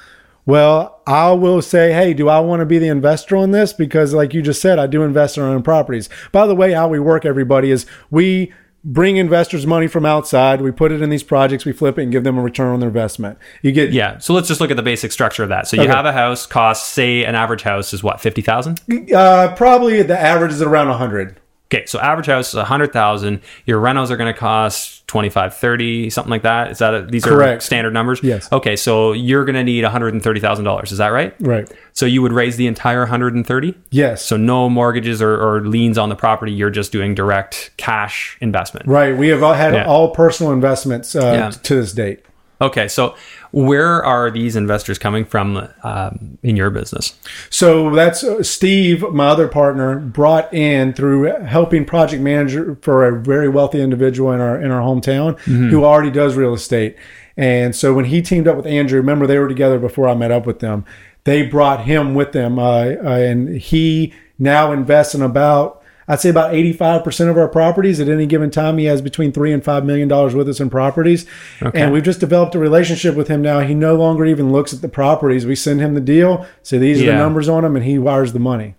Well, 0.49 1.03
I 1.07 1.33
will 1.33 1.61
say, 1.61 1.93
hey, 1.93 2.15
do 2.15 2.31
I 2.31 2.41
want 2.41 2.61
to 2.61 2.65
be 2.65 2.79
the 2.79 2.89
investor 2.89 3.37
on 3.37 3.51
this? 3.51 3.75
Because, 3.75 4.15
like 4.15 4.33
you 4.33 4.41
just 4.41 4.63
said, 4.63 4.79
I 4.79 4.87
do 4.87 5.03
invest 5.03 5.37
in 5.37 5.43
our 5.43 5.51
own 5.51 5.63
properties. 5.63 6.09
By 6.33 6.47
the 6.47 6.55
way, 6.55 6.73
how 6.73 6.89
we 6.89 6.99
work, 6.99 7.27
everybody, 7.27 7.71
is 7.71 7.85
we 8.11 8.55
bring 8.83 9.19
investors 9.19 9.67
money 9.67 9.89
from 9.89 10.07
outside. 10.07 10.63
We 10.63 10.71
put 10.71 10.91
it 10.91 11.03
in 11.03 11.11
these 11.11 11.23
projects, 11.23 11.67
we 11.67 11.73
flip 11.73 11.99
it, 11.99 12.05
and 12.05 12.11
give 12.13 12.25
them 12.25 12.39
a 12.39 12.41
return 12.43 12.73
on 12.73 12.81
their 12.81 12.89
investment. 12.89 13.37
You 13.61 13.73
get 13.73 13.93
Yeah. 13.93 14.17
So 14.21 14.33
let's 14.33 14.49
just 14.49 14.59
look 14.59 14.71
at 14.71 14.79
the 14.79 14.83
basic 14.83 15.13
structure 15.13 15.43
of 15.43 15.51
that. 15.51 15.69
So 15.69 15.77
you 15.77 15.83
Okay. 15.83 15.93
have 15.93 16.07
a 16.07 16.13
house, 16.15 16.47
costs 16.47 16.91
say 16.91 17.25
an 17.25 17.35
average 17.35 17.61
house 17.61 17.93
is 17.93 18.03
what 18.03 18.19
fifty 18.19 18.41
thousand. 18.41 18.81
Uh, 19.15 19.53
probably 19.55 20.01
the 20.01 20.19
average 20.19 20.53
is 20.53 20.63
around 20.63 20.87
a 20.87 20.93
100. 20.93 21.37
Okay, 21.71 21.85
so 21.85 21.99
average 22.01 22.27
house 22.27 22.49
is 22.49 22.55
100,000. 22.55 23.43
Your 23.67 23.79
rentals 23.79 24.11
are 24.11 24.17
going 24.17 24.33
to 24.33 24.39
cost 24.39 25.07
25, 25.09 25.55
30, 25.55 26.09
something 26.09 26.31
like 26.31 26.41
that. 26.43 26.71
Is 26.71 26.79
that 26.79 26.95
a, 26.95 27.03
these 27.03 27.27
are 27.27 27.31
Correct. 27.31 27.63
standard 27.63 27.93
numbers? 27.93 28.21
Yes. 28.23 28.51
Okay, 28.51 28.75
so 28.75 29.13
you're 29.13 29.45
going 29.45 29.55
to 29.55 29.63
need 29.65 29.85
$130,000. 29.85 30.93
Is 30.93 30.97
that 30.99 31.09
right? 31.09 31.35
Right. 31.41 31.71
So 31.93 32.07
you 32.07 32.23
would 32.23 32.33
raise 32.33 32.57
the 32.57 32.67
entire 32.67 33.01
130? 33.01 33.75
Yes. 33.91 34.25
So 34.25 34.39
no 34.39 34.71
mortgages 34.71 35.21
or, 35.21 35.35
or 35.35 35.61
liens 35.67 35.99
on 35.99 36.09
the 36.09 36.17
property. 36.17 36.53
You're 36.53 36.71
just 36.71 36.91
doing 36.91 37.15
direct 37.15 37.71
cash 37.77 38.39
investment. 38.41 38.87
Right. 38.87 39.15
We 39.15 39.29
have 39.29 39.43
all 39.43 39.53
had 39.55 39.75
Yeah. 39.75 39.85
all 39.87 40.13
personal 40.15 40.53
investments 40.53 41.15
uh, 41.15 41.21
Yeah. 41.21 41.51
to 41.51 41.75
this 41.75 41.93
date. 41.93 42.25
Okay, 42.61 42.89
so 42.89 43.15
where 43.53 44.05
are 44.05 44.31
these 44.31 44.57
investors 44.57 44.99
coming 44.99 45.25
from 45.25 45.69
um, 45.85 46.39
in 46.43 46.57
your 46.57 46.71
business? 46.71 47.17
So 47.51 47.95
that's 47.95 48.25
uh, 48.25 48.43
Steve, 48.43 49.03
my 49.13 49.29
other 49.29 49.47
partner, 49.47 49.99
brought 50.01 50.53
in 50.53 50.93
through 50.93 51.25
helping 51.45 51.85
project 51.85 52.23
manager 52.23 52.77
for 52.83 53.07
a 53.07 53.21
very 53.21 53.49
wealthy 53.49 53.81
individual 53.81 54.33
in 54.33 54.41
our 54.41 54.61
in 54.61 54.71
our 54.71 54.83
hometown 54.83 55.39
who 55.41 55.85
already 55.85 56.11
does 56.11 56.35
real 56.35 56.53
estate. 56.55 56.97
And 57.37 57.75
so 57.77 57.95
when 57.95 58.07
he 58.07 58.21
teamed 58.21 58.49
up 58.49 58.57
with 58.57 58.67
Andrew, 58.67 58.99
remember 58.99 59.27
they 59.27 59.39
were 59.39 59.49
together 59.49 59.79
before 59.79 60.09
I 60.09 60.15
met 60.15 60.33
up 60.33 60.45
with 60.45 60.59
them. 60.59 60.85
They 61.23 61.47
brought 61.47 61.85
him 61.85 62.15
with 62.15 62.33
them, 62.33 62.59
uh, 62.59 62.63
uh, 62.63 63.19
and 63.19 63.57
he 63.57 64.13
now 64.39 64.73
invests 64.73 65.15
in 65.15 65.23
about 65.23 65.78
I'd 66.09 66.21
say 66.21 66.31
about 66.31 66.53
85% 66.55 67.29
of 67.31 67.37
our 67.37 67.49
properties 67.49 68.01
at 68.01 68.09
any 68.09 68.27
given 68.27 68.51
time. 68.51 68.79
He 68.79 68.87
has 68.87 69.03
between 69.03 69.31
three 69.31 69.53
and 69.53 69.63
five 69.63 69.85
million 69.85 70.09
dollars 70.09 70.35
with 70.35 70.49
us 70.49 70.59
in 70.59 70.71
properties. 70.71 71.27
And 71.75 71.93
we've 71.93 72.03
just 72.03 72.21
developed 72.21 72.55
a 72.55 72.59
relationship 72.59 73.15
with 73.15 73.29
him 73.29 73.43
now. 73.43 73.61
He 73.61 73.75
no 73.75 73.95
longer 73.95 74.25
even 74.25 74.51
looks 74.51 74.73
at 74.73 74.81
the 74.81 74.89
properties. 74.89 75.45
We 75.47 75.55
send 75.55 75.81
him 75.81 75.95
the 75.95 76.01
deal, 76.01 76.47
say 76.63 76.79
these 76.79 77.03
are 77.03 77.07
the 77.07 77.13
numbers 77.13 77.49
on 77.49 77.63
them, 77.63 77.77
and 77.77 77.85
he 77.85 77.99
wires 77.99 78.33
the 78.33 78.39
money. 78.41 78.75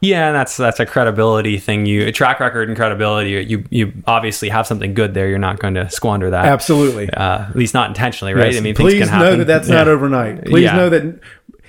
Yeah, 0.00 0.26
and 0.26 0.36
that's 0.36 0.58
that's 0.58 0.80
a 0.80 0.86
credibility 0.86 1.56
thing. 1.58 1.86
You 1.86 2.06
a 2.06 2.12
track 2.12 2.38
record 2.38 2.68
and 2.68 2.76
credibility. 2.76 3.30
You 3.30 3.64
you 3.70 3.92
obviously 4.06 4.50
have 4.50 4.66
something 4.66 4.92
good 4.92 5.14
there. 5.14 5.28
You're 5.28 5.38
not 5.38 5.58
going 5.60 5.74
to 5.74 5.88
squander 5.88 6.28
that. 6.28 6.44
Absolutely. 6.44 7.08
Uh, 7.08 7.46
at 7.48 7.56
least 7.56 7.72
not 7.72 7.88
intentionally, 7.88 8.34
right? 8.34 8.52
Yes. 8.52 8.60
I 8.60 8.62
mean, 8.62 8.74
things 8.74 8.90
please 8.92 8.98
can 9.00 9.08
happen. 9.08 9.26
know 9.26 9.36
that 9.38 9.46
that's 9.46 9.68
Yeah. 9.68 9.76
not 9.76 9.88
overnight. 9.88 10.44
Please 10.44 10.64
Yeah. 10.64 10.76
know 10.76 10.90
that 10.90 11.20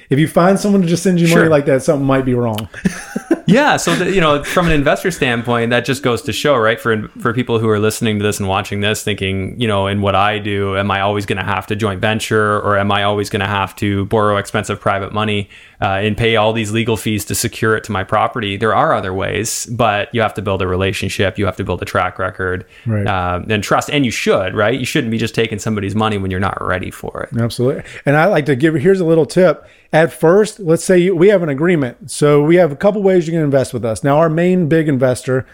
if 0.10 0.20
you 0.20 0.28
find 0.28 0.60
someone 0.60 0.82
to 0.82 0.88
just 0.88 1.04
send 1.04 1.20
you 1.20 1.28
Sure. 1.28 1.38
money 1.40 1.50
like 1.50 1.66
that, 1.66 1.84
something 1.84 2.06
might 2.06 2.26
be 2.26 2.34
wrong. 2.34 2.68
Yeah, 3.48 3.78
so 3.78 3.94
the, 3.96 4.12
you 4.12 4.22
know, 4.22 4.44
from 4.44 4.66
an 4.66 4.72
investor 4.72 5.12
standpoint, 5.12 5.70
that 5.70 5.86
just 5.86 6.02
goes 6.02 6.24
to 6.24 6.34
show, 6.34 6.58
right? 6.58 6.80
For 6.82 7.08
for 7.20 7.32
people 7.32 7.60
who 7.60 7.70
are 7.70 7.78
listening 7.78 8.18
to 8.18 8.24
this 8.24 8.40
and 8.40 8.50
watching 8.50 8.82
this, 8.82 9.04
thinking, 9.04 9.62
you 9.62 9.68
know, 9.68 9.86
in 9.86 10.02
what 10.02 10.16
I 10.16 10.40
do, 10.40 10.76
am 10.76 10.90
I 10.90 11.02
always 11.02 11.28
going 11.28 11.38
to 11.38 11.44
have 11.44 11.68
to 11.68 11.76
joint 11.76 12.02
venture, 12.02 12.58
or 12.62 12.76
am 12.76 12.92
I 12.92 13.04
always 13.04 13.30
going 13.30 13.42
to 13.42 13.46
have 13.48 13.76
to 13.76 14.06
borrow 14.06 14.38
expensive 14.38 14.80
private 14.80 15.14
money 15.14 15.48
uh, 15.80 15.86
and 16.02 16.18
pay 16.18 16.38
all 16.38 16.54
these 16.54 16.72
legal 16.72 16.98
fees 16.98 17.24
to 17.26 17.36
secure 17.36 17.76
it 17.76 17.84
to 17.84 17.92
my 17.92 18.04
property? 18.04 18.58
There 18.58 18.74
are 18.74 18.96
other 18.96 19.14
ways, 19.14 19.68
but 19.68 20.10
you 20.12 20.22
have 20.22 20.34
to 20.34 20.42
build 20.42 20.64
a 20.64 20.68
relationship, 20.68 21.38
you 21.38 21.46
have 21.46 21.58
to 21.58 21.64
build 21.64 21.84
a 21.84 21.86
track 21.86 22.18
record, 22.18 22.66
Right. 22.88 23.06
um, 23.06 23.46
and 23.52 23.64
trust, 23.64 23.92
and 23.92 24.04
you 24.06 24.12
should, 24.12 24.56
right? 24.56 24.74
You 24.78 24.86
shouldn't 24.88 25.12
be 25.12 25.20
just 25.20 25.36
taking 25.36 25.60
somebody's 25.60 25.94
money 25.94 26.18
when 26.18 26.32
you're 26.32 26.40
not 26.40 26.58
ready 26.66 26.90
for 26.90 27.22
it. 27.32 27.40
Absolutely. 27.40 27.84
And 28.08 28.18
I 28.18 28.26
like 28.26 28.48
to 28.48 28.56
give 28.56 28.74
here's 28.74 29.02
a 29.02 29.06
little 29.06 29.28
tip. 29.28 29.68
At 29.96 30.12
first, 30.12 30.60
let's 30.60 30.84
say 30.84 30.98
you, 30.98 31.16
we 31.16 31.30
have 31.30 31.42
an 31.42 31.48
agreement. 31.48 32.12
So 32.12 32.44
we 32.44 32.58
have 32.58 32.70
a 32.70 32.76
couple 32.76 33.02
ways 33.02 33.28
you 33.28 33.32
can 33.32 33.42
invest 33.42 33.74
with 33.74 33.86
us. 33.86 34.04
Now, 34.04 34.18
our 34.18 34.28
main 34.28 34.68
big 34.68 34.90
investor, 34.90 35.48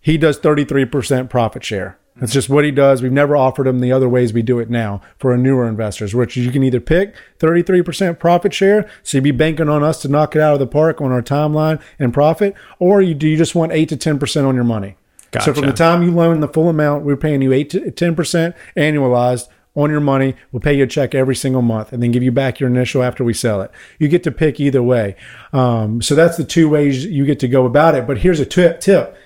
he 0.00 0.18
does 0.18 0.40
33% 0.40 1.30
profit 1.30 1.62
share. 1.62 1.96
That's 2.16 2.32
just 2.32 2.48
what 2.48 2.64
he 2.64 2.72
does. 2.72 3.00
We've 3.00 3.12
never 3.12 3.36
offered 3.36 3.68
him 3.68 3.78
the 3.78 3.92
other 3.92 4.08
ways 4.08 4.32
we 4.32 4.42
do 4.42 4.58
it 4.58 4.68
now 4.68 5.02
for 5.18 5.30
our 5.30 5.36
newer 5.36 5.68
investors, 5.68 6.16
which 6.16 6.36
you 6.36 6.50
can 6.50 6.64
either 6.64 6.80
pick 6.80 7.14
33% 7.38 8.18
profit 8.18 8.52
share, 8.52 8.90
so 9.04 9.18
you'd 9.18 9.24
be 9.24 9.30
banking 9.30 9.68
on 9.68 9.84
us 9.84 10.02
to 10.02 10.08
knock 10.08 10.34
it 10.34 10.42
out 10.42 10.54
of 10.54 10.58
the 10.58 10.66
park 10.66 11.00
on 11.00 11.12
our 11.12 11.22
timeline 11.22 11.80
and 12.00 12.12
profit, 12.12 12.56
or 12.80 13.00
you 13.00 13.14
do 13.14 13.28
you 13.28 13.36
just 13.36 13.54
want 13.54 13.70
8 13.70 13.88
to 13.90 13.96
10% 13.96 14.48
on 14.48 14.56
your 14.56 14.64
money. 14.64 14.96
So 15.42 15.52
from 15.52 15.66
the 15.66 15.72
time 15.72 16.02
you 16.02 16.10
loan 16.10 16.40
the 16.40 16.48
full 16.48 16.68
amount, 16.68 17.04
we're 17.04 17.16
paying 17.16 17.42
you 17.42 17.52
8 17.52 17.70
to 17.70 17.80
10% 17.92 18.54
annualized 18.76 19.48
on 19.76 19.90
your 19.90 20.00
money. 20.00 20.34
We'll 20.50 20.60
pay 20.60 20.74
you 20.74 20.84
a 20.84 20.86
check 20.88 21.14
every 21.14 21.36
single 21.36 21.62
month 21.62 21.92
and 21.92 22.02
then 22.02 22.10
give 22.10 22.22
you 22.22 22.32
back 22.32 22.58
your 22.58 22.68
initial 22.68 23.02
after 23.02 23.22
we 23.22 23.34
sell 23.34 23.60
it. 23.60 23.70
You 23.98 24.08
get 24.08 24.24
to 24.24 24.32
pick 24.32 24.58
either 24.58 24.82
way. 24.82 25.14
Um, 25.52 26.02
so 26.02 26.14
that's 26.16 26.36
the 26.36 26.44
two 26.44 26.68
ways 26.68 27.04
you 27.04 27.24
get 27.24 27.38
to 27.40 27.48
go 27.48 27.66
about 27.66 27.94
it. 27.94 28.06
But 28.06 28.18
here's 28.18 28.40
a 28.40 28.46
tip 28.46 28.80
tip. 28.80 29.16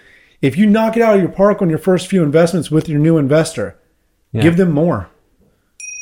If 0.43 0.57
you 0.57 0.67
knock 0.67 0.97
it 0.97 1.03
out 1.03 1.15
of 1.17 1.21
your 1.21 1.31
park 1.31 1.63
on 1.63 1.71
your 1.71 1.79
first 1.79 2.09
few 2.09 2.23
investments 2.23 2.71
with 2.71 2.89
your 2.89 2.99
new 2.99 3.17
investor, 3.17 3.79
give 4.43 4.57
them 4.57 4.73
more. 4.73 5.09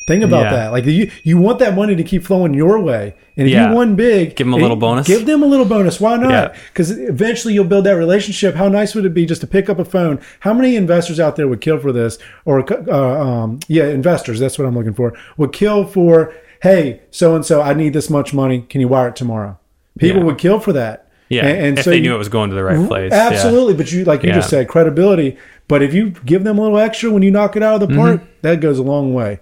Think 0.09 0.25
about 0.25 0.45
Yeah. 0.45 0.51
that. 0.57 0.73
Like 0.73 0.87
you, 0.87 1.11
you 1.23 1.37
want 1.37 1.59
that 1.59 1.75
money 1.77 1.95
to 1.95 2.03
keep 2.03 2.25
flowing 2.25 2.55
your 2.55 2.81
way, 2.81 3.15
and 3.37 3.47
if 3.47 3.53
Yeah. 3.53 3.69
you 3.69 3.75
won 3.77 3.95
big, 3.95 4.35
give 4.37 4.47
them 4.47 4.55
a 4.55 4.57
little 4.57 4.75
bonus. 4.77 5.07
Give 5.07 5.27
them 5.27 5.43
a 5.43 5.47
little 5.47 5.67
bonus. 5.67 6.01
Why 6.01 6.17
not? 6.17 6.55
Because 6.73 6.91
eventually 6.99 7.53
you'll 7.53 7.65
build 7.67 7.85
that 7.85 7.93
relationship. 7.97 8.55
How 8.55 8.69
nice 8.69 8.95
would 8.95 9.05
it 9.05 9.13
be 9.13 9.27
just 9.27 9.43
to 9.43 9.47
pick 9.47 9.69
up 9.69 9.79
a 9.79 9.85
phone? 9.85 10.19
How 10.41 10.55
many 10.55 10.77
investors 10.77 11.21
out 11.21 11.37
there 11.37 11.47
would 11.47 11.61
kill 11.61 11.79
for 11.79 11.93
this? 11.93 12.17
Or 12.47 12.65
uh, 12.91 13.23
um, 13.23 13.61
yeah, 13.69 13.85
investors. 13.89 14.41
That's 14.41 14.59
what 14.59 14.67
I'm 14.67 14.75
looking 14.75 14.95
for. 14.95 15.13
Would 15.37 15.53
kill 15.53 15.85
for 15.85 16.33
hey, 16.63 17.01
so 17.11 17.37
and 17.37 17.45
so, 17.45 17.61
I 17.61 17.75
need 17.75 17.93
this 17.93 18.09
much 18.11 18.33
money. 18.35 18.65
Can 18.69 18.81
you 18.81 18.89
wire 18.89 19.09
it 19.09 19.17
tomorrow? 19.17 19.59
People 19.99 20.21
Yeah. 20.23 20.27
would 20.27 20.39
kill 20.39 20.59
for 20.59 20.73
that. 20.73 21.05
Yeah, 21.29 21.47
and, 21.47 21.67
and 21.67 21.79
if 21.79 21.85
so 21.85 21.91
they 21.91 21.97
you- 21.97 22.03
knew 22.05 22.15
it 22.15 22.19
was 22.19 22.31
going 22.31 22.49
to 22.49 22.57
the 22.57 22.65
right 22.65 22.89
place. 22.89 23.13
Yeah. 23.13 23.29
Absolutely, 23.31 23.75
but 23.75 23.93
you 23.93 24.05
like 24.05 24.23
you 24.23 24.33
just 24.33 24.49
said 24.49 24.67
credibility. 24.69 25.37
But 25.69 25.83
if 25.83 25.93
you 25.93 26.15
give 26.25 26.45
them 26.45 26.57
a 26.57 26.63
little 26.63 26.79
extra 26.79 27.11
when 27.11 27.23
you 27.23 27.31
knock 27.31 27.55
it 27.57 27.63
out 27.63 27.75
of 27.75 27.81
the 27.81 27.95
Mm-hmm. 27.95 27.99
park, 28.03 28.21
that 28.41 28.61
goes 28.61 28.79
a 28.79 28.83
long 28.83 29.13
way. 29.13 29.41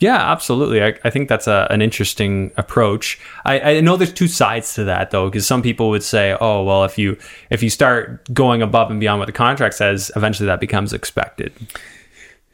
Yeah, 0.00 0.30
absolutely. 0.30 0.82
I, 0.82 0.94
I 1.02 1.10
think 1.10 1.28
that's 1.28 1.48
a, 1.48 1.66
an 1.70 1.82
interesting 1.82 2.52
approach. 2.56 3.18
I, 3.44 3.60
I 3.60 3.80
know 3.80 3.96
there's 3.96 4.12
two 4.12 4.28
sides 4.28 4.74
to 4.74 4.84
that 4.84 5.10
though, 5.10 5.28
because 5.28 5.46
some 5.46 5.60
people 5.60 5.90
would 5.90 6.04
say, 6.04 6.36
"Oh, 6.40 6.62
well, 6.62 6.84
if 6.84 6.98
you 6.98 7.18
if 7.50 7.62
you 7.62 7.70
start 7.70 8.32
going 8.32 8.62
above 8.62 8.90
and 8.90 9.00
beyond 9.00 9.18
what 9.18 9.26
the 9.26 9.32
contract 9.32 9.74
says, 9.74 10.12
eventually 10.14 10.46
that 10.46 10.60
becomes 10.60 10.92
expected." 10.92 11.52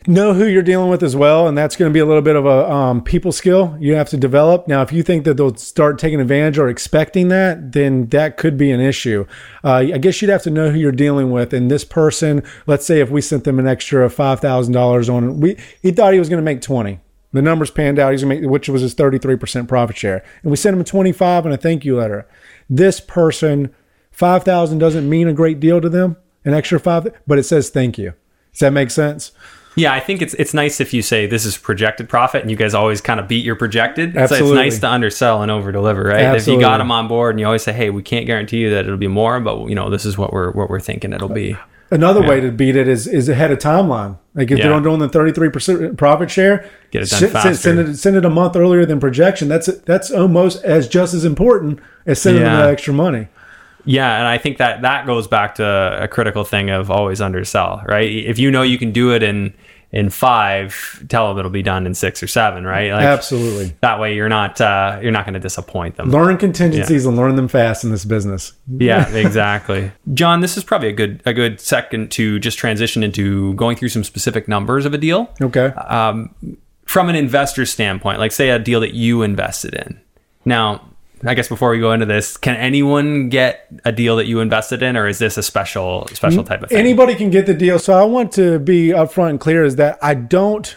know 0.06 0.34
who 0.34 0.46
you're 0.46 0.62
dealing 0.62 0.90
with 0.90 1.02
as 1.02 1.16
well, 1.16 1.48
and 1.48 1.56
that's 1.56 1.76
going 1.76 1.90
to 1.90 1.92
be 1.92 2.00
a 2.00 2.04
little 2.04 2.22
bit 2.22 2.36
of 2.36 2.44
a 2.44 2.70
um, 2.70 3.02
people 3.02 3.32
skill 3.32 3.76
you 3.80 3.94
have 3.94 4.08
to 4.10 4.16
develop. 4.16 4.68
Now, 4.68 4.82
if 4.82 4.92
you 4.92 5.02
think 5.02 5.24
that 5.24 5.36
they'll 5.36 5.56
start 5.56 5.98
taking 5.98 6.20
advantage 6.20 6.58
or 6.58 6.68
expecting 6.68 7.28
that, 7.28 7.72
then 7.72 8.06
that 8.08 8.36
could 8.36 8.56
be 8.56 8.70
an 8.70 8.80
issue. 8.80 9.26
Uh, 9.62 9.76
I 9.76 9.98
guess 9.98 10.20
you'd 10.20 10.30
have 10.30 10.42
to 10.42 10.50
know 10.50 10.70
who 10.70 10.78
you're 10.78 10.92
dealing 10.92 11.30
with. 11.30 11.52
And 11.52 11.70
this 11.70 11.84
person, 11.84 12.42
let's 12.66 12.84
say 12.84 13.00
if 13.00 13.10
we 13.10 13.20
sent 13.20 13.44
them 13.44 13.58
an 13.58 13.66
extra 13.66 14.08
five 14.10 14.40
thousand 14.40 14.74
dollars 14.74 15.08
on, 15.08 15.40
we 15.40 15.56
he 15.82 15.90
thought 15.90 16.12
he 16.12 16.18
was 16.18 16.28
going 16.28 16.40
to 16.40 16.44
make 16.44 16.60
twenty. 16.60 17.00
The 17.34 17.42
numbers 17.42 17.72
panned 17.72 17.98
out. 17.98 18.12
He's 18.12 18.22
going 18.22 18.36
to 18.36 18.42
make, 18.42 18.50
which 18.50 18.68
was 18.68 18.80
his 18.80 18.94
33% 18.94 19.66
profit 19.66 19.96
share, 19.96 20.24
and 20.42 20.50
we 20.50 20.56
sent 20.56 20.74
him 20.74 20.80
a 20.80 20.84
25 20.84 21.44
and 21.44 21.52
a 21.52 21.58
thank 21.58 21.84
you 21.84 21.96
letter. 21.96 22.28
This 22.70 23.00
person, 23.00 23.74
five 24.12 24.44
thousand 24.44 24.78
doesn't 24.78 25.08
mean 25.08 25.26
a 25.26 25.32
great 25.32 25.58
deal 25.58 25.80
to 25.80 25.88
them. 25.88 26.16
An 26.44 26.54
extra 26.54 26.78
five, 26.78 27.08
but 27.26 27.38
it 27.38 27.42
says 27.42 27.70
thank 27.70 27.98
you. 27.98 28.14
Does 28.52 28.60
that 28.60 28.72
make 28.72 28.90
sense? 28.90 29.32
Yeah, 29.74 29.92
I 29.92 29.98
think 29.98 30.22
it's 30.22 30.34
it's 30.34 30.54
nice 30.54 30.80
if 30.80 30.94
you 30.94 31.02
say 31.02 31.26
this 31.26 31.44
is 31.44 31.58
projected 31.58 32.08
profit, 32.08 32.42
and 32.42 32.50
you 32.50 32.56
guys 32.56 32.72
always 32.72 33.00
kind 33.00 33.18
of 33.18 33.26
beat 33.26 33.44
your 33.44 33.56
projected. 33.56 34.14
So 34.14 34.22
it's 34.22 34.40
nice 34.40 34.78
to 34.78 34.88
undersell 34.88 35.42
and 35.42 35.50
over 35.50 35.72
deliver, 35.72 36.04
right? 36.04 36.36
If 36.36 36.46
you 36.46 36.60
got 36.60 36.78
them 36.78 36.92
on 36.92 37.08
board, 37.08 37.34
and 37.34 37.40
you 37.40 37.46
always 37.46 37.64
say, 37.64 37.72
"Hey, 37.72 37.90
we 37.90 38.02
can't 38.02 38.26
guarantee 38.26 38.58
you 38.58 38.70
that 38.70 38.84
it'll 38.84 38.96
be 38.96 39.08
more, 39.08 39.40
but 39.40 39.66
you 39.66 39.74
know 39.74 39.90
this 39.90 40.04
is 40.04 40.16
what 40.16 40.32
we're 40.32 40.52
what 40.52 40.70
we're 40.70 40.78
thinking 40.78 41.12
it'll 41.12 41.28
be." 41.28 41.56
Another 41.90 42.22
way 42.22 42.40
to 42.40 42.52
beat 42.52 42.76
it 42.76 42.86
is 42.86 43.08
is 43.08 43.28
ahead 43.28 43.50
of 43.50 43.58
timeline. 43.58 44.18
Like 44.34 44.50
if 44.50 44.58
Yeah. 44.58 44.68
they're 44.68 44.80
doing 44.80 44.98
the 44.98 45.08
thirty 45.08 45.32
three 45.32 45.48
percent 45.48 45.96
profit 45.96 46.30
share, 46.30 46.64
Get 46.90 47.02
it 47.04 47.10
done 47.10 47.20
send, 47.20 47.32
faster. 47.32 47.54
send 47.54 47.78
it 47.80 47.96
send 47.96 48.16
it 48.16 48.24
a 48.24 48.30
month 48.30 48.56
earlier 48.56 48.84
than 48.84 48.98
projection. 49.00 49.48
That's 49.48 49.66
that's 49.86 50.10
almost 50.10 50.64
as 50.64 50.88
just 50.88 51.14
as 51.14 51.24
important 51.24 51.78
as 52.06 52.20
sending 52.20 52.42
them 52.42 52.52
Yeah. 52.58 52.66
the 52.66 52.72
extra 52.72 52.92
money. 52.94 53.28
Yeah, 53.86 54.18
and 54.18 54.26
I 54.26 54.38
think 54.38 54.56
that 54.58 54.82
that 54.82 55.04
goes 55.06 55.26
back 55.28 55.56
to 55.56 55.98
a 56.02 56.08
critical 56.08 56.42
thing 56.42 56.70
of 56.70 56.90
always 56.90 57.20
undersell, 57.20 57.82
right? 57.86 58.10
If 58.10 58.38
you 58.38 58.50
know 58.50 58.62
you 58.62 58.78
can 58.78 58.92
do 58.92 59.12
it 59.12 59.22
in 59.22 59.52
in 59.94 60.10
five, 60.10 61.04
tell 61.08 61.28
them 61.28 61.38
it'll 61.38 61.52
be 61.52 61.62
done 61.62 61.86
in 61.86 61.94
six 61.94 62.20
or 62.20 62.26
seven, 62.26 62.64
right? 62.64 62.90
Like, 62.92 63.04
Absolutely. 63.04 63.76
That 63.80 64.00
way, 64.00 64.16
you're 64.16 64.28
not 64.28 64.60
uh, 64.60 64.98
you're 65.00 65.12
not 65.12 65.24
going 65.24 65.34
to 65.34 65.40
disappoint 65.40 65.94
them. 65.94 66.10
Learn 66.10 66.36
contingencies 66.36 67.06
and 67.06 67.16
learn 67.16 67.36
them 67.36 67.46
fast 67.46 67.84
in 67.84 67.92
this 67.92 68.04
business. 68.04 68.54
Yeah, 68.66 69.08
exactly. 69.14 69.92
Jon, 70.12 70.40
this 70.40 70.56
is 70.56 70.64
probably 70.64 70.88
a 70.88 70.92
good 70.92 71.22
a 71.24 71.32
good 71.32 71.60
second 71.60 72.10
to 72.12 72.40
just 72.40 72.58
transition 72.58 73.04
into 73.04 73.54
going 73.54 73.76
through 73.76 73.90
some 73.90 74.02
specific 74.02 74.48
numbers 74.48 74.84
of 74.84 74.94
a 74.94 74.98
deal 74.98 75.32
Okay. 75.40 75.66
um, 75.66 76.34
from 76.86 77.08
an 77.08 77.14
investor 77.14 77.64
standpoint. 77.64 78.18
Like, 78.18 78.32
say 78.32 78.50
a 78.50 78.58
deal 78.58 78.80
that 78.80 78.94
you 78.94 79.22
invested 79.22 79.74
in. 79.74 80.00
Now, 80.44 80.82
I 81.26 81.34
guess 81.34 81.48
before 81.48 81.70
we 81.70 81.78
go 81.78 81.92
into 81.92 82.06
this, 82.06 82.36
can 82.36 82.56
anyone 82.56 83.28
get 83.28 83.66
a 83.84 83.92
deal 83.92 84.16
that 84.16 84.26
you 84.26 84.40
invested 84.40 84.82
in, 84.82 84.96
or 84.96 85.08
is 85.08 85.18
this 85.18 85.36
a 85.36 85.42
special 85.42 86.06
special 86.12 86.44
type 86.44 86.62
of 86.62 86.68
thing? 86.68 86.78
Anybody 86.78 87.14
can 87.14 87.30
get 87.30 87.46
the 87.46 87.54
deal. 87.54 87.78
So 87.78 87.94
I 87.94 88.04
want 88.04 88.32
to 88.32 88.58
be 88.58 88.88
upfront 88.88 89.30
and 89.30 89.40
clear 89.40 89.64
is 89.64 89.76
that 89.76 89.98
I 90.02 90.14
don't 90.14 90.76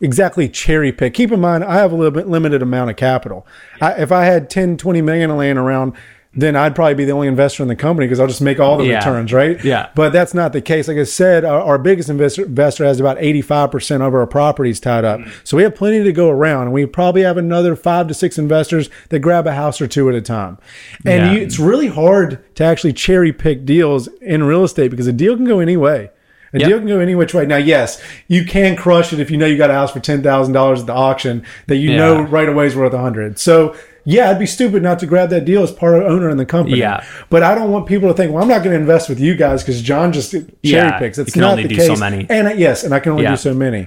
exactly 0.00 0.48
cherry 0.48 0.92
pick. 0.92 1.14
Keep 1.14 1.32
in 1.32 1.40
mind, 1.40 1.64
I 1.64 1.76
have 1.76 1.92
a 1.92 1.96
little 1.96 2.12
bit 2.12 2.28
limited 2.28 2.62
amount 2.62 2.90
of 2.90 2.96
capital. 2.96 3.46
I, 3.80 3.92
if 3.94 4.12
I 4.12 4.24
had 4.24 4.48
10, 4.48 4.76
20 4.76 5.02
million 5.02 5.36
laying 5.36 5.58
around, 5.58 5.94
then 6.40 6.54
I'd 6.54 6.74
probably 6.74 6.94
be 6.94 7.04
the 7.04 7.12
only 7.12 7.26
investor 7.26 7.62
in 7.64 7.68
the 7.68 7.74
company 7.74 8.06
because 8.06 8.20
I'll 8.20 8.28
just 8.28 8.40
make 8.40 8.60
all 8.60 8.76
the 8.76 8.84
Yeah. 8.86 8.98
returns, 8.98 9.32
right? 9.32 9.62
Yeah. 9.64 9.88
But 9.96 10.12
that's 10.12 10.34
not 10.34 10.52
the 10.52 10.60
case. 10.60 10.86
Like 10.86 10.96
I 10.96 11.02
said, 11.02 11.44
our, 11.44 11.60
our 11.60 11.78
biggest 11.78 12.08
investor, 12.08 12.44
investor 12.44 12.84
has 12.84 13.00
about 13.00 13.18
85% 13.18 14.06
of 14.06 14.14
our 14.14 14.26
properties 14.26 14.78
tied 14.78 15.04
up. 15.04 15.18
Mm-hmm. 15.20 15.30
So 15.42 15.56
we 15.56 15.64
have 15.64 15.74
plenty 15.74 16.04
to 16.04 16.12
go 16.12 16.30
around. 16.30 16.62
And 16.62 16.72
we 16.72 16.86
probably 16.86 17.22
have 17.22 17.36
another 17.36 17.74
five 17.74 18.06
to 18.08 18.14
six 18.14 18.38
investors 18.38 18.88
that 19.08 19.18
grab 19.18 19.46
a 19.48 19.52
house 19.54 19.80
or 19.80 19.88
two 19.88 20.08
at 20.08 20.14
a 20.14 20.20
time. 20.22 20.58
And 21.04 21.26
Yeah. 21.26 21.32
you, 21.32 21.40
it's 21.40 21.58
really 21.58 21.88
hard 21.88 22.38
to 22.54 22.64
actually 22.64 22.92
cherry 22.92 23.32
pick 23.32 23.64
deals 23.64 24.06
in 24.22 24.44
real 24.44 24.62
estate 24.62 24.92
because 24.92 25.08
a 25.08 25.12
deal 25.12 25.34
can 25.34 25.44
go 25.44 25.58
any 25.58 25.76
way. 25.76 26.10
A 26.54 26.60
Yep. 26.60 26.68
deal 26.68 26.78
can 26.78 26.88
go 26.88 26.98
any 27.00 27.14
which 27.14 27.34
way. 27.34 27.44
Now, 27.44 27.56
yes, 27.58 28.00
you 28.26 28.42
can 28.44 28.74
crush 28.74 29.12
it 29.12 29.20
if 29.20 29.30
you 29.30 29.36
know 29.36 29.44
you 29.44 29.58
got 29.58 29.68
a 29.68 29.74
house 29.74 29.90
for 29.92 30.00
ten 30.00 30.22
thousand 30.22 30.54
dollars 30.54 30.80
at 30.80 30.86
the 30.86 30.94
auction 30.94 31.42
that 31.66 31.76
you 31.76 31.90
Yeah. 31.90 31.96
know 31.98 32.20
right 32.22 32.48
away 32.48 32.66
is 32.66 32.74
worth 32.74 32.94
a 32.94 32.98
hundred. 32.98 33.38
So 33.38 33.74
yeah, 34.10 34.30
I'd 34.30 34.38
be 34.38 34.46
stupid 34.46 34.82
not 34.82 34.98
to 35.00 35.06
grab 35.06 35.28
that 35.30 35.44
deal 35.44 35.62
as 35.62 35.70
part 35.70 35.94
of 35.96 36.02
owner 36.04 36.30
in 36.30 36.38
the 36.38 36.46
company. 36.46 36.78
Yeah. 36.78 37.04
But 37.28 37.42
I 37.42 37.54
don't 37.54 37.70
want 37.70 37.86
people 37.86 38.08
to 38.08 38.14
think, 38.14 38.32
well, 38.32 38.42
I'm 38.42 38.48
not 38.48 38.64
going 38.64 38.72
to 38.74 38.80
invest 38.80 39.08
with 39.10 39.20
you 39.20 39.34
guys 39.34 39.62
because 39.62 39.82
Jon 39.82 40.12
just 40.14 40.30
cherry 40.32 40.46
Yeah, 40.62 40.98
picks. 40.98 41.18
you 41.18 41.24
It's 41.24 41.32
can 41.34 41.42
not 41.42 41.50
only 41.50 41.64
the 41.64 41.68
do 41.68 41.76
case. 41.76 41.86
so 41.88 41.96
many. 41.96 42.26
And 42.30 42.48
uh, 42.48 42.52
yes, 42.52 42.84
and 42.84 42.94
I 42.94 43.00
can 43.00 43.12
only 43.12 43.24
Yeah. 43.24 43.32
do 43.32 43.36
so 43.36 43.52
many. 43.52 43.86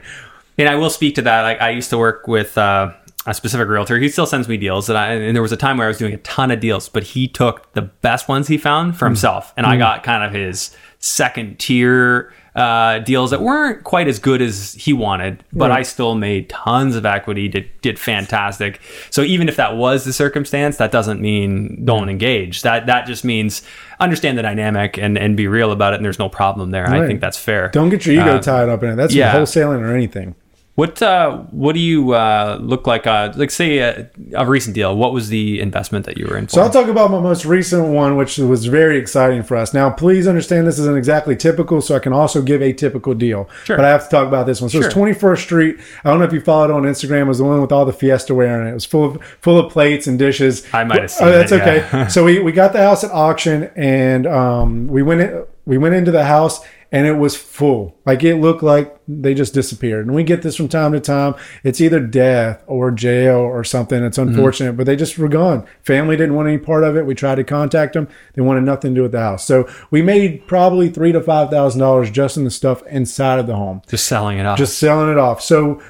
And 0.60 0.70
I 0.70 0.76
will 0.76 0.92
speak 0.92 1.16
to 1.16 1.24
that. 1.24 1.42
Like 1.42 1.60
I 1.60 1.72
used 1.72 1.90
to 1.90 1.98
work 1.98 2.28
with 2.28 2.56
uh, 2.56 2.92
a 3.26 3.34
specific 3.34 3.68
realtor. 3.68 3.98
He 3.98 4.10
still 4.10 4.28
sends 4.28 4.48
me 4.48 4.58
deals, 4.58 4.90
and, 4.90 4.98
I, 4.98 5.14
and 5.14 5.36
there 5.36 5.42
was 5.42 5.52
a 5.52 5.58
time 5.58 5.78
where 5.78 5.86
I 5.86 5.88
was 5.88 5.98
doing 5.98 6.14
a 6.14 6.18
ton 6.18 6.52
of 6.52 6.60
deals, 6.60 6.88
but 6.88 7.02
he 7.04 7.28
took 7.28 7.74
the 7.74 7.82
best 7.82 8.28
ones 8.28 8.48
he 8.48 8.60
found 8.60 8.98
for 8.98 9.06
himself, 9.06 9.54
and 9.58 9.66
I 9.66 9.76
got 9.78 10.04
kind 10.04 10.24
of 10.24 10.34
his 10.34 10.76
second 11.00 11.58
tier 11.58 12.32
uh, 12.56 13.00
deals 13.00 13.32
that 13.32 13.42
weren't 13.42 13.84
quite 13.86 14.08
as 14.10 14.20
good 14.20 14.42
as 14.42 14.74
he 14.74 14.92
wanted, 14.92 15.42
but 15.54 15.70
Right. 15.70 15.80
I 15.80 15.84
still 15.84 16.16
made 16.16 16.50
tons 16.50 16.96
of 16.98 17.06
equity. 17.06 17.48
Did 17.48 17.70
did 17.82 17.98
fantastic. 17.98 18.82
So 19.10 19.22
even 19.22 19.48
if 19.48 19.56
that 19.56 19.78
was 19.78 20.04
the 20.04 20.12
circumstance, 20.14 20.76
that 20.78 20.92
doesn't 20.92 21.22
mean 21.22 21.86
don't 21.86 22.10
engage. 22.10 22.62
That 22.64 22.88
that 22.88 23.08
just 23.08 23.24
means 23.24 23.62
understand 24.02 24.38
the 24.38 24.42
dynamic 24.42 24.98
and 24.98 25.18
and 25.18 25.38
be 25.38 25.48
real 25.48 25.72
about 25.72 25.94
it. 25.94 25.98
And 25.98 26.06
there's 26.06 26.20
no 26.20 26.28
problem 26.28 26.72
there. 26.72 26.88
I 26.90 27.08
think 27.08 27.22
that's 27.22 27.38
fair. 27.38 27.70
Don't 27.70 27.90
get 27.90 28.06
your 28.06 28.16
ego 28.16 28.36
Uh, 28.36 28.42
tied 28.42 28.68
up 28.68 28.84
in 28.84 28.90
it. 28.90 28.96
That's 28.96 29.14
yeah. 29.14 29.34
wholesaling 29.34 29.80
or 29.80 29.96
anything. 29.96 30.36
What 30.76 31.02
uh, 31.02 31.38
what 31.52 31.74
do 31.74 31.80
you 31.82 32.14
uh, 32.14 32.58
look 32.62 32.88
like? 32.88 33.06
Uh, 33.06 33.34
like 33.36 33.52
say 33.52 33.80
a, 33.80 34.10
a 34.34 34.46
recent 34.46 34.74
deal. 34.74 34.96
What 34.96 35.12
was 35.12 35.28
the 35.28 35.60
investment 35.60 36.06
that 36.06 36.18
you 36.18 36.26
were 36.28 36.38
in 36.38 36.48
for? 36.48 36.54
So 36.54 36.62
I'll 36.62 36.70
talk 36.70 36.88
about 36.88 37.12
my 37.12 37.20
most 37.20 37.44
recent 37.44 37.90
one, 37.90 38.16
which 38.16 38.38
was 38.38 38.66
very 38.68 38.98
exciting 38.98 39.44
for 39.44 39.58
us. 39.58 39.74
Now, 39.74 39.90
please 39.90 40.28
understand 40.28 40.66
this 40.66 40.80
isn't 40.80 40.98
exactly 40.98 41.36
typical, 41.36 41.82
so 41.82 41.96
I 41.96 42.00
can 42.00 42.14
also 42.14 42.42
give 42.42 42.62
a 42.62 42.72
typical 42.72 43.14
deal. 43.14 43.50
Sure. 43.66 43.76
But 43.76 43.86
I 43.86 43.90
have 43.90 44.06
to 44.06 44.10
talk 44.10 44.28
about 44.28 44.46
this 44.46 44.62
one. 44.62 44.70
So 44.70 44.80
it's 44.80 44.94
21st 44.94 45.40
Street. 45.40 45.78
I 46.06 46.10
don't 46.10 46.20
know 46.20 46.26
if 46.26 46.32
you 46.34 46.40
followed 46.40 46.70
it 46.70 46.74
on 46.74 46.84
Instagram. 46.84 47.22
It 47.24 47.26
was 47.26 47.40
the 47.40 47.44
one 47.44 47.62
with 47.62 47.74
all 47.74 47.84
the 47.86 47.94
Fiesta 47.94 48.34
ware 48.34 48.62
in 48.62 48.68
it. 48.68 48.72
It 48.72 48.74
was 48.74 48.86
full 48.86 49.04
of 49.04 49.24
full 49.42 49.60
of 49.60 49.72
plates 49.74 50.08
and 50.08 50.18
dishes. 50.18 50.66
I 50.74 50.86
might 50.86 51.02
have 51.02 51.12
seen 51.12 51.28
Oh, 51.28 51.32
that's 51.32 51.52
it, 51.52 51.62
okay. 51.62 51.78
yeah. 51.92 52.08
so 52.16 52.24
we, 52.24 52.40
we 52.40 52.54
got 52.54 52.72
the 52.72 52.80
house 52.80 53.04
at 53.04 53.12
auction, 53.12 53.70
and 53.76 54.26
um, 54.26 54.88
we 54.88 55.04
went 55.04 55.20
in, 55.20 55.46
we 55.66 55.78
went 55.78 55.96
into 55.96 56.12
the 56.12 56.24
house. 56.24 56.62
And 56.94 57.08
it 57.08 57.14
was 57.14 57.38
full. 57.38 57.96
Like 58.06 58.22
it 58.22 58.36
looked 58.36 58.62
like 58.64 59.00
they 59.08 59.34
just 59.34 59.54
disappeared. 59.54 60.06
And 60.08 60.14
we 60.14 60.24
get 60.26 60.42
this 60.42 60.58
from 60.58 60.68
time 60.68 60.92
to 60.92 61.00
time. 61.00 61.36
It's 61.64 61.80
either 61.80 62.02
death 62.02 62.62
or 62.68 62.92
jail 62.92 63.38
or 63.38 63.64
something. 63.64 64.04
It's 64.04 64.18
Mm-hmm. 64.18 64.30
unfortunate, 64.32 64.74
but 64.74 64.86
they 64.86 64.98
just 64.98 65.18
were 65.18 65.30
gone. 65.30 65.66
Family 65.84 66.18
didn't 66.18 66.36
want 66.36 66.50
any 66.50 66.58
part 66.58 66.84
of 66.84 66.98
it. 66.98 67.06
We 67.06 67.16
tried 67.16 67.36
to 67.36 67.46
contact 67.46 67.94
them. 67.94 68.10
They 68.34 68.42
wanted 68.42 68.64
nothing 68.66 68.92
to 68.94 69.00
do 69.00 69.04
with 69.04 69.14
the 69.14 69.20
house. 69.22 69.46
So 69.46 69.70
we 69.90 70.02
made 70.02 70.46
probably 70.48 70.90
three 70.90 71.14
to 71.14 71.22
five 71.22 71.50
thousand 71.50 71.80
dollars 71.80 72.12
just 72.12 72.36
in 72.36 72.44
the 72.44 72.52
stuff 72.52 72.86
inside 72.88 73.40
of 73.40 73.48
the 73.48 73.56
home 73.56 73.82
just 73.88 74.06
selling 74.08 74.38
it 74.38 74.46
off. 74.46 74.58
just 74.58 74.78
selling 74.78 75.10
it 75.10 75.18
off. 75.18 75.42
So 75.42 75.82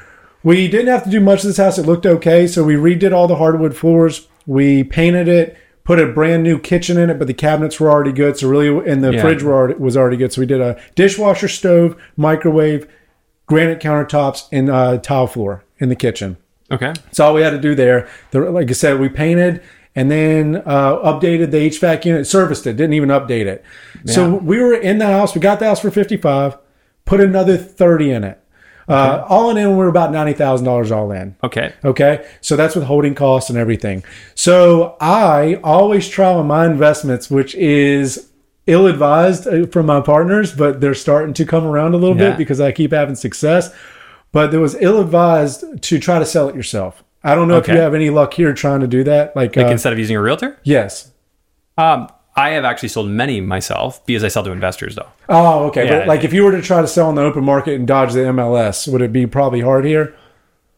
we 0.43 0.67
didn't 0.67 0.87
have 0.89 1.03
to 1.05 1.09
do 1.09 1.19
much 1.19 1.39
of 1.39 1.45
this 1.47 1.57
house. 1.57 1.79
It 1.79 1.87
looked 1.87 2.05
okay. 2.05 2.45
So 2.45 2.63
we 2.63 2.75
redid 2.75 3.11
all 3.11 3.27
the 3.27 3.37
hardwood 3.37 3.75
floors. 3.75 4.27
We 4.45 4.83
painted 4.83 5.27
it, 5.27 5.57
put 5.91 5.99
a 5.99 6.07
brand 6.07 6.41
new 6.41 6.57
kitchen 6.57 6.97
in 6.97 7.09
it, 7.09 7.19
but 7.19 7.27
the 7.27 7.33
cabinets 7.33 7.77
were 7.77 7.91
already 7.91 8.13
good. 8.13 8.37
So 8.37 8.47
really, 8.47 8.69
and 8.89 9.03
the 9.03 9.11
Yeah. 9.11 9.21
fridge 9.21 9.43
were 9.43 9.53
already, 9.53 9.73
was 9.73 9.97
already 9.97 10.15
good. 10.15 10.31
So 10.31 10.39
we 10.39 10.45
did 10.45 10.61
a 10.61 10.77
dishwasher, 10.95 11.49
stove, 11.49 11.97
microwave, 12.15 12.87
granite 13.45 13.81
countertops, 13.81 14.43
and 14.53 14.69
uh, 14.69 14.99
tile 14.99 15.27
floor 15.27 15.65
in 15.79 15.89
the 15.89 15.95
kitchen. 15.97 16.37
okay. 16.71 16.93
That's 17.03 17.19
all 17.19 17.33
we 17.33 17.41
had 17.41 17.49
to 17.49 17.57
do 17.59 17.75
there. 17.75 18.07
The, 18.31 18.39
like 18.49 18.69
I 18.69 18.73
said, 18.73 19.01
we 19.01 19.09
painted 19.09 19.59
and 19.93 20.09
then 20.09 20.63
uh, 20.65 20.95
updated 20.99 21.51
the 21.51 21.57
HVAC 21.69 22.05
unit, 22.05 22.25
serviced 22.25 22.65
it, 22.65 22.77
didn't 22.77 22.93
even 22.93 23.09
update 23.09 23.47
it. 23.47 23.61
So 24.05 24.35
we 24.35 24.61
were 24.61 24.73
in 24.73 24.97
the 24.99 25.07
house. 25.07 25.35
We 25.35 25.41
got 25.41 25.59
the 25.59 25.65
house 25.65 25.81
for 25.81 25.91
55, 25.91 26.57
put 27.03 27.19
another 27.19 27.57
30 27.57 28.11
in 28.11 28.23
it. 28.23 28.40
Uh, 28.91 29.25
all 29.29 29.49
in, 29.51 29.57
in, 29.57 29.77
we're 29.77 29.87
about 29.87 30.11
$90,000 30.11 30.91
all 30.91 31.11
in. 31.11 31.35
Okay. 31.43 31.73
Okay. 31.85 32.27
So 32.41 32.55
that's 32.55 32.75
with 32.75 32.83
holding 32.85 33.15
costs 33.15 33.49
and 33.49 33.57
everything. 33.57 34.03
So 34.35 34.97
I 34.99 35.55
always 35.63 36.09
try 36.09 36.33
on 36.33 36.47
my 36.47 36.65
investments, 36.65 37.29
which 37.31 37.55
is 37.55 38.29
ill 38.67 38.87
advised 38.87 39.47
uh, 39.47 39.65
from 39.67 39.85
my 39.85 40.01
partners, 40.01 40.53
but 40.53 40.81
they're 40.81 40.93
starting 40.93 41.33
to 41.35 41.45
come 41.45 41.65
around 41.65 41.93
a 41.93 41.97
little 41.97 42.17
Yeah. 42.17 42.29
bit 42.31 42.37
because 42.37 42.59
I 42.59 42.71
keep 42.71 42.91
having 42.91 43.15
success. 43.15 43.73
But 44.33 44.53
it 44.53 44.59
was 44.59 44.75
ill 44.79 44.99
advised 45.01 45.81
to 45.83 45.99
try 45.99 46.19
to 46.19 46.25
sell 46.25 46.47
it 46.49 46.55
yourself. 46.55 47.03
I 47.23 47.35
don't 47.35 47.47
know 47.47 47.57
if 47.57 47.67
you 47.67 47.75
have 47.77 47.93
any 47.93 48.09
luck 48.09 48.33
here 48.33 48.53
trying 48.53 48.79
to 48.79 48.87
do 48.87 49.03
that. 49.03 49.35
Like, 49.35 49.55
Like 49.55 49.67
uh, 49.67 49.69
instead 49.69 49.93
of 49.93 49.99
using 49.99 50.15
a 50.17 50.21
realtor, 50.21 50.57
yes. 50.63 51.11
um, 51.77 52.07
I 52.35 52.51
have 52.51 52.63
actually 52.63 52.89
sold 52.89 53.09
many 53.09 53.41
myself 53.41 54.05
because 54.05 54.23
I 54.23 54.29
sell 54.29 54.43
to 54.43 54.51
investors 54.51 54.95
though. 54.95 55.09
Oh, 55.29 55.65
okay. 55.65 55.85
Yeah. 55.85 55.99
but 55.99 56.07
like 56.07 56.23
if 56.23 56.31
you 56.33 56.43
were 56.43 56.51
to 56.51 56.61
try 56.61 56.81
to 56.81 56.87
sell 56.87 57.09
in 57.09 57.15
the 57.15 57.21
open 57.23 57.43
market 57.43 57.75
and 57.75 57.85
dodge 57.87 58.13
the 58.13 58.19
MLS, 58.21 58.87
would 58.91 59.01
it 59.01 59.11
be 59.11 59.25
probably 59.27 59.61
hard 59.61 59.83
here? 59.85 60.15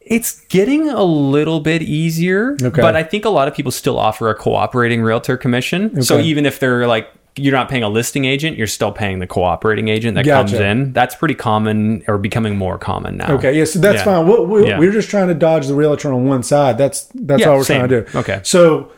It's 0.02 0.42
getting 0.48 0.90
a 0.90 1.04
little 1.04 1.60
bit 1.62 1.82
easier, 1.82 2.58
Okay. 2.62 2.82
but 2.82 2.96
I 2.96 3.04
think 3.04 3.24
a 3.24 3.30
lot 3.30 3.48
of 3.48 3.54
people 3.56 3.72
still 3.72 3.98
offer 3.98 4.30
a 4.30 4.36
cooperating 4.36 5.02
realtor 5.02 5.38
commission. 5.38 6.02
So 6.04 6.20
even 6.20 6.46
if 6.46 6.60
they're 6.60 6.88
like 6.88 7.08
you're 7.36 7.54
not 7.54 7.68
paying 7.68 7.82
a 7.82 7.90
listing 7.90 8.26
agent, 8.26 8.58
you're 8.58 8.68
still 8.68 8.92
paying 8.92 9.18
the 9.20 9.26
cooperating 9.26 9.88
agent 9.88 10.14
that 10.16 10.24
Gotcha. 10.26 10.52
comes 10.52 10.60
in. 10.60 10.94
That's 10.94 11.16
pretty 11.16 11.34
common 11.34 12.04
or 12.08 12.20
becoming 12.20 12.58
more 12.58 12.78
common 12.78 13.18
now. 13.18 13.32
Okay, 13.34 13.58
yeah, 13.58 13.64
so 13.66 13.80
that's 13.80 13.98
Yeah. 14.00 14.04
fine. 14.04 14.28
We, 14.28 14.40
we, 14.62 14.68
Yeah. 14.68 14.78
We're 14.78 14.92
just 14.92 15.10
trying 15.10 15.30
to 15.30 15.34
dodge 15.34 15.66
the 15.68 15.74
realtor 15.74 16.14
on 16.14 16.26
one 16.28 16.44
side. 16.44 16.78
That's 16.78 17.08
that's 17.16 17.42
Yeah, 17.42 17.48
all 17.50 17.58
we're 17.58 17.64
same. 17.64 17.88
trying 17.88 17.90
to 17.90 18.12
do. 18.12 18.20
Okay. 18.20 18.40
So 18.44 18.90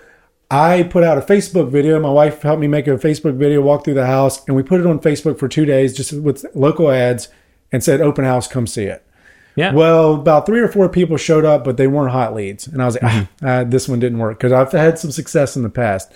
I 0.52 0.84
put 0.84 1.04
out 1.04 1.18
a 1.18 1.22
Facebook 1.22 1.70
video. 1.70 2.00
My 2.00 2.10
wife 2.12 2.42
helped 2.44 2.62
me 2.62 2.68
make 2.68 2.88
a 2.88 2.92
Facebook 2.92 3.36
video, 3.36 3.62
walk 3.62 3.84
through 3.84 3.96
the 3.96 4.06
house, 4.06 4.46
and 4.48 4.56
we 4.56 4.64
put 4.64 4.80
it 4.80 4.86
on 4.86 5.00
Facebook 5.00 5.40
for 5.40 5.48
two 5.48 5.66
days, 5.66 5.96
just 5.96 6.14
with 6.14 6.46
local 6.54 6.92
ads, 6.92 7.30
and 7.72 7.84
said 7.84 8.00
open 8.02 8.26
house, 8.26 8.48
come 8.48 8.68
see 8.68 8.84
it. 8.84 9.04
Yeah. 9.56 9.74
Well, 9.74 10.16
about 10.16 10.46
three 10.46 10.60
or 10.60 10.68
four 10.68 10.90
people 10.90 11.18
showed 11.18 11.46
up, 11.46 11.64
but 11.64 11.78
they 11.78 11.88
weren't 11.88 12.12
hot 12.12 12.36
leads, 12.36 12.68
and 12.68 12.82
I 12.82 12.86
was 12.86 12.96
like, 13.02 13.12
Mm-hmm. 13.12 13.46
ah, 13.46 13.50
uh, 13.50 13.64
this 13.64 13.88
one 13.90 14.00
didn't 14.00 14.20
work 14.20 14.38
because 14.38 14.52
I've 14.52 14.72
had 14.72 15.00
some 15.00 15.12
success 15.12 15.56
in 15.56 15.64
the 15.64 15.70
past. 15.70 16.12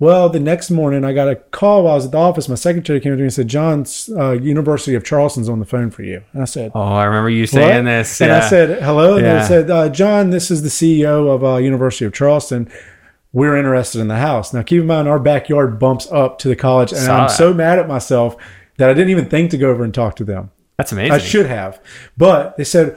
Well, 0.00 0.28
the 0.28 0.40
next 0.40 0.70
morning 0.72 1.04
I 1.04 1.12
got 1.12 1.28
a 1.28 1.36
call 1.36 1.84
while 1.84 1.92
I 1.92 1.96
was 1.96 2.06
at 2.06 2.10
the 2.10 2.18
office. 2.18 2.48
My 2.48 2.56
secretary 2.56 2.98
came 3.00 3.12
to 3.12 3.16
me 3.16 3.22
and 3.22 3.32
said, 3.32 3.46
"Jon's 3.46 4.10
uh, 4.10 4.32
University 4.32 4.96
of 4.96 5.04
Charleston's 5.04 5.48
on 5.48 5.60
the 5.60 5.64
phone 5.64 5.90
for 5.90 6.02
you." 6.02 6.20
And 6.32 6.42
I 6.42 6.46
said, 6.46 6.72
oh, 6.74 6.80
I 6.82 7.04
remember 7.04 7.30
you 7.30 7.46
saying 7.46 7.84
what? 7.84 7.90
this. 7.90 8.20
And. 8.20 8.32
I 8.32 8.46
said, 8.48 8.82
hello. 8.82 9.16
And 9.18 9.24
Yeah. 9.24 9.38
they 9.40 9.46
said, 9.48 9.70
uh, 9.70 9.88
Jon, 9.88 10.30
this 10.30 10.50
is 10.50 10.62
the 10.62 10.68
CEO 10.68 11.32
of 11.32 11.44
uh, 11.44 11.56
University 11.58 12.04
of 12.04 12.12
Charleston. 12.12 12.68
We're 13.34 13.56
interested 13.56 14.00
in 14.00 14.08
the 14.08 14.16
house. 14.16 14.54
Now, 14.54 14.62
keep 14.62 14.80
in 14.80 14.86
mind, 14.86 15.08
our 15.08 15.18
backyard 15.18 15.78
bumps 15.78 16.10
up 16.10 16.38
to 16.38 16.48
the 16.48 16.56
college. 16.56 16.92
And 16.92 17.00
Saw 17.02 17.24
I'm 17.24 17.28
so 17.28 17.52
mad 17.52 17.80
at 17.80 17.88
myself 17.88 18.36
that 18.78 18.88
I 18.88 18.94
didn't 18.94 19.10
even 19.10 19.28
think 19.28 19.50
to 19.50 19.58
go 19.58 19.70
over 19.70 19.82
and 19.82 19.92
talk 19.92 20.14
to 20.16 20.24
them. 20.24 20.52
That's 20.78 20.92
amazing. 20.92 21.12
I 21.12 21.18
should 21.18 21.46
have. 21.46 21.82
But 22.16 22.56
they 22.56 22.64
said, 22.64 22.96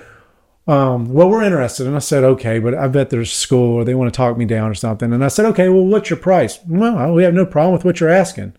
um, 0.67 1.11
well, 1.11 1.27
we're 1.29 1.41
interested. 1.43 1.87
And 1.87 1.95
I 1.95 1.99
said, 1.99 2.23
okay, 2.23 2.59
but 2.59 2.75
I 2.75 2.87
bet 2.87 3.09
there's 3.09 3.33
school 3.33 3.73
or 3.73 3.83
they 3.83 3.95
want 3.95 4.13
to 4.13 4.15
talk 4.15 4.37
me 4.37 4.45
down 4.45 4.69
or 4.69 4.75
something. 4.75 5.11
And 5.11 5.25
I 5.25 5.27
said, 5.27 5.45
okay, 5.47 5.69
well, 5.69 5.85
what's 5.85 6.09
your 6.09 6.19
price? 6.19 6.59
Well, 6.67 7.13
we 7.13 7.23
have 7.23 7.33
no 7.33 7.45
problem 7.45 7.73
with 7.73 7.83
what 7.83 7.99
you're 7.99 8.09
asking. 8.09 8.53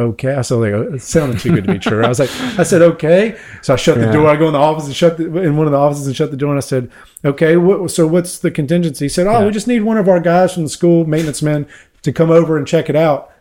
Okay. 0.00 0.34
I 0.34 0.42
said, 0.42 0.54
like, 0.56 0.72
uh, 0.72 0.92
it 0.92 1.02
sounded 1.02 1.38
too 1.40 1.52
good 1.54 1.64
to 1.66 1.72
be 1.72 1.78
true. 1.78 2.04
I 2.04 2.08
was 2.08 2.18
like, 2.18 2.30
I 2.58 2.62
said, 2.62 2.82
okay. 2.82 3.38
So 3.62 3.74
I 3.74 3.76
shut 3.76 3.98
the 3.98 4.06
Yeah. 4.06 4.12
door. 4.12 4.28
I 4.28 4.36
go 4.36 4.46
in 4.46 4.52
the 4.52 4.58
office 4.58 4.86
and 4.86 4.94
shut 4.96 5.16
the, 5.16 5.24
in 5.38 5.56
one 5.56 5.66
of 5.66 5.72
the 5.72 5.78
offices 5.78 6.06
and 6.06 6.16
shut 6.16 6.30
the 6.30 6.36
door. 6.36 6.50
And 6.50 6.58
I 6.58 6.60
said, 6.60 6.90
okay, 7.24 7.56
what, 7.56 7.90
so 7.90 8.06
what's 8.06 8.38
the 8.38 8.50
contingency? 8.50 9.04
He 9.06 9.08
said, 9.08 9.26
oh, 9.26 9.44
we 9.46 9.50
just 9.52 9.66
need 9.68 9.82
one 9.82 9.96
of 9.98 10.08
our 10.08 10.20
guys 10.20 10.54
from 10.54 10.62
the 10.64 10.68
school, 10.68 11.04
maintenance 11.06 11.42
men, 11.42 11.66
to 12.02 12.12
come 12.12 12.30
over 12.30 12.56
and 12.56 12.66
check 12.66 12.88
it 12.88 12.96
out. 12.96 13.32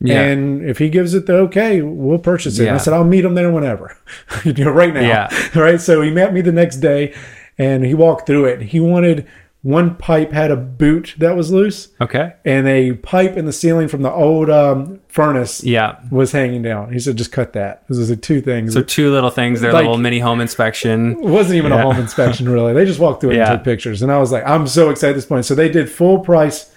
Yeah. 0.00 0.20
And 0.22 0.68
if 0.68 0.78
he 0.78 0.88
gives 0.90 1.14
it 1.14 1.26
the 1.26 1.34
okay, 1.42 1.80
we'll 1.80 2.18
purchase 2.18 2.58
it. 2.58 2.66
And 2.66 2.74
I 2.74 2.78
said, 2.78 2.92
I'll 2.92 3.04
meet 3.04 3.24
him 3.24 3.34
there 3.34 3.52
whenever, 3.52 3.96
you 4.44 4.52
know, 4.52 4.70
right 4.70 4.92
now. 4.92 5.00
Yeah. 5.00 5.48
Right. 5.54 5.80
So 5.80 6.02
he 6.02 6.10
met 6.10 6.34
me 6.34 6.40
the 6.40 6.50
next 6.52 6.78
day 6.78 7.14
and 7.56 7.84
he 7.84 7.94
walked 7.94 8.26
through 8.26 8.46
it. 8.46 8.62
He 8.62 8.80
wanted 8.80 9.28
one 9.62 9.94
pipe 9.94 10.32
had 10.32 10.50
a 10.50 10.56
boot 10.56 11.14
that 11.18 11.36
was 11.36 11.52
loose 11.52 11.88
okay. 12.00 12.32
and 12.44 12.66
a 12.66 12.94
pipe 12.94 13.36
in 13.36 13.44
the 13.44 13.52
ceiling 13.52 13.86
from 13.86 14.02
the 14.02 14.10
old 14.10 14.50
um, 14.50 14.98
furnace 15.06 15.62
Yeah. 15.62 16.00
was 16.10 16.32
hanging 16.32 16.62
down. 16.62 16.92
He 16.92 16.98
said, 16.98 17.16
just 17.16 17.30
cut 17.30 17.52
that. 17.52 17.84
Are 17.88 17.94
the 17.94 18.16
two 18.16 18.40
things. 18.40 18.72
So 18.74 18.82
two 18.82 19.12
little 19.12 19.30
things. 19.30 19.60
Their 19.60 19.72
Like- 19.72 19.82
little 19.82 19.98
mini 19.98 20.18
home 20.18 20.40
inspection. 20.40 21.12
it 21.12 21.18
wasn't 21.20 21.56
even 21.58 21.70
Yeah. 21.70 21.78
a 21.78 21.82
home 21.82 21.96
inspection 22.00 22.48
really. 22.48 22.72
They 22.72 22.84
just 22.84 22.98
walked 22.98 23.20
through 23.20 23.30
it 23.30 23.36
Yeah. 23.36 23.50
and 23.52 23.58
took 23.60 23.64
pictures. 23.64 24.02
And 24.02 24.10
I 24.10 24.18
was 24.18 24.32
like, 24.32 24.42
I'm 24.44 24.66
so 24.66 24.90
excited 24.90 25.12
at 25.12 25.16
this 25.16 25.26
point. 25.26 25.44
So 25.44 25.54
they 25.54 25.68
did 25.68 25.88
full 25.88 26.18
price. 26.18 26.68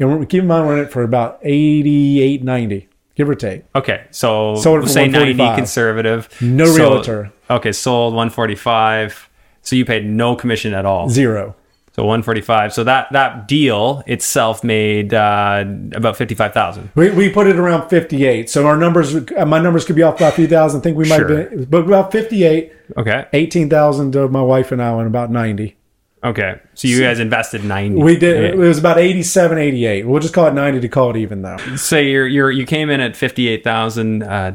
And 0.00 0.28
keep 0.28 0.40
in 0.42 0.48
mind, 0.48 0.66
we're 0.66 0.76
in 0.78 0.84
it 0.84 0.90
for 0.90 1.04
about 1.04 1.38
88, 1.44 2.42
90, 2.42 2.88
give 3.14 3.28
or 3.28 3.36
take. 3.36 3.62
Okay, 3.76 4.00
so 4.10 4.56
Sold 4.56 4.80
we'll 4.80 4.88
say 4.88 5.06
90 5.06 5.36
conservative. 5.54 6.28
No 6.40 6.64
realtor. 6.74 7.32
Okay, 7.48 7.70
sold 7.70 8.12
145. 8.14 9.30
So 9.62 9.76
you 9.76 9.84
paid 9.84 10.04
no 10.04 10.34
commission 10.34 10.74
at 10.74 10.84
all. 10.84 11.08
Zero. 11.08 11.54
So 11.94 12.02
145. 12.02 12.72
So 12.72 12.82
that 12.84 13.06
that 13.12 13.46
deal 13.46 14.02
itself 14.06 14.64
made 14.64 15.14
uh, 15.14 15.64
about 15.92 16.16
55,000. 16.16 16.90
We, 16.96 17.10
we 17.10 17.30
put 17.30 17.46
it 17.46 17.54
around 17.56 17.88
58. 17.88 18.50
So 18.50 18.66
our 18.66 18.76
numbers, 18.76 19.14
uh, 19.14 19.46
my 19.46 19.60
numbers 19.60 19.84
could 19.84 19.94
be 19.94 20.02
off 20.02 20.18
by 20.18 20.28
a 20.28 20.32
few 20.32 20.48
thousand. 20.48 20.80
I 20.80 20.82
think 20.82 20.96
we 20.96 21.08
might 21.08 21.18
Sure. 21.18 21.28
been, 21.44 21.64
but 21.66 21.84
about 21.84 22.10
58, 22.10 22.72
Okay. 22.96 23.26
18,000 23.32 24.10
to 24.12 24.28
my 24.28 24.42
wife 24.42 24.72
and 24.72 24.82
I, 24.82 24.90
and 24.98 25.06
about 25.06 25.30
90. 25.30 25.76
Okay. 26.24 26.58
So 26.74 26.88
you 26.88 27.00
guys 27.00 27.20
invested 27.20 27.64
90. 27.64 28.02
We 28.02 28.16
did, 28.16 28.42
it 28.42 28.56
was 28.56 28.78
about 28.78 28.98
87, 28.98 29.56
88. 29.58 30.04
We'll 30.06 30.20
just 30.20 30.34
call 30.34 30.48
it 30.48 30.54
90 30.54 30.80
to 30.80 30.88
call 30.88 31.10
it 31.10 31.16
even 31.18 31.42
though. 31.42 31.58
So 31.76 31.96
you're 31.98 32.26
you're 32.26 32.50
you 32.50 32.66
came 32.66 32.90
in 32.90 33.00
at 33.00 33.14
58,000 33.14 34.22
uh 34.24 34.52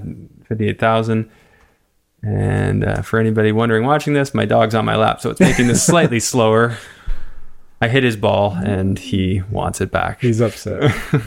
58,000 0.49 1.29
and 2.21 2.83
uh, 2.83 3.01
for 3.01 3.17
anybody 3.19 3.51
wondering 3.53 3.85
watching 3.85 4.13
this, 4.13 4.33
my 4.33 4.43
dog's 4.45 4.75
on 4.75 4.83
my 4.83 4.97
lap, 4.97 5.21
so 5.21 5.29
it's 5.29 5.39
making 5.39 5.67
this 5.67 5.81
slightly 5.85 6.19
slower. 6.19 6.75
I 7.81 7.87
hit 7.87 8.03
his 8.03 8.17
ball 8.17 8.55
and 8.55 8.99
he 8.99 9.41
wants 9.49 9.79
it 9.79 9.89
back. 9.91 10.21
He's 10.21 10.41
upset. 10.41 10.93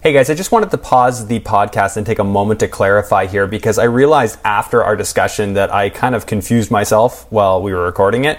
Hey 0.00 0.12
guys, 0.12 0.30
I 0.30 0.34
just 0.34 0.52
wanted 0.52 0.70
to 0.70 0.78
pause 0.78 1.26
the 1.26 1.40
podcast 1.40 1.96
and 1.96 2.06
take 2.06 2.20
a 2.20 2.24
moment 2.24 2.60
to 2.60 2.68
clarify 2.68 3.26
here 3.26 3.48
because 3.48 3.78
I 3.78 3.84
realized 3.84 4.38
after 4.44 4.84
our 4.84 4.94
discussion 4.94 5.54
that 5.54 5.74
I 5.74 5.90
kind 5.90 6.14
of 6.14 6.24
confused 6.24 6.70
myself 6.70 7.26
while 7.32 7.60
we 7.60 7.74
were 7.74 7.82
recording 7.82 8.24
it. 8.24 8.38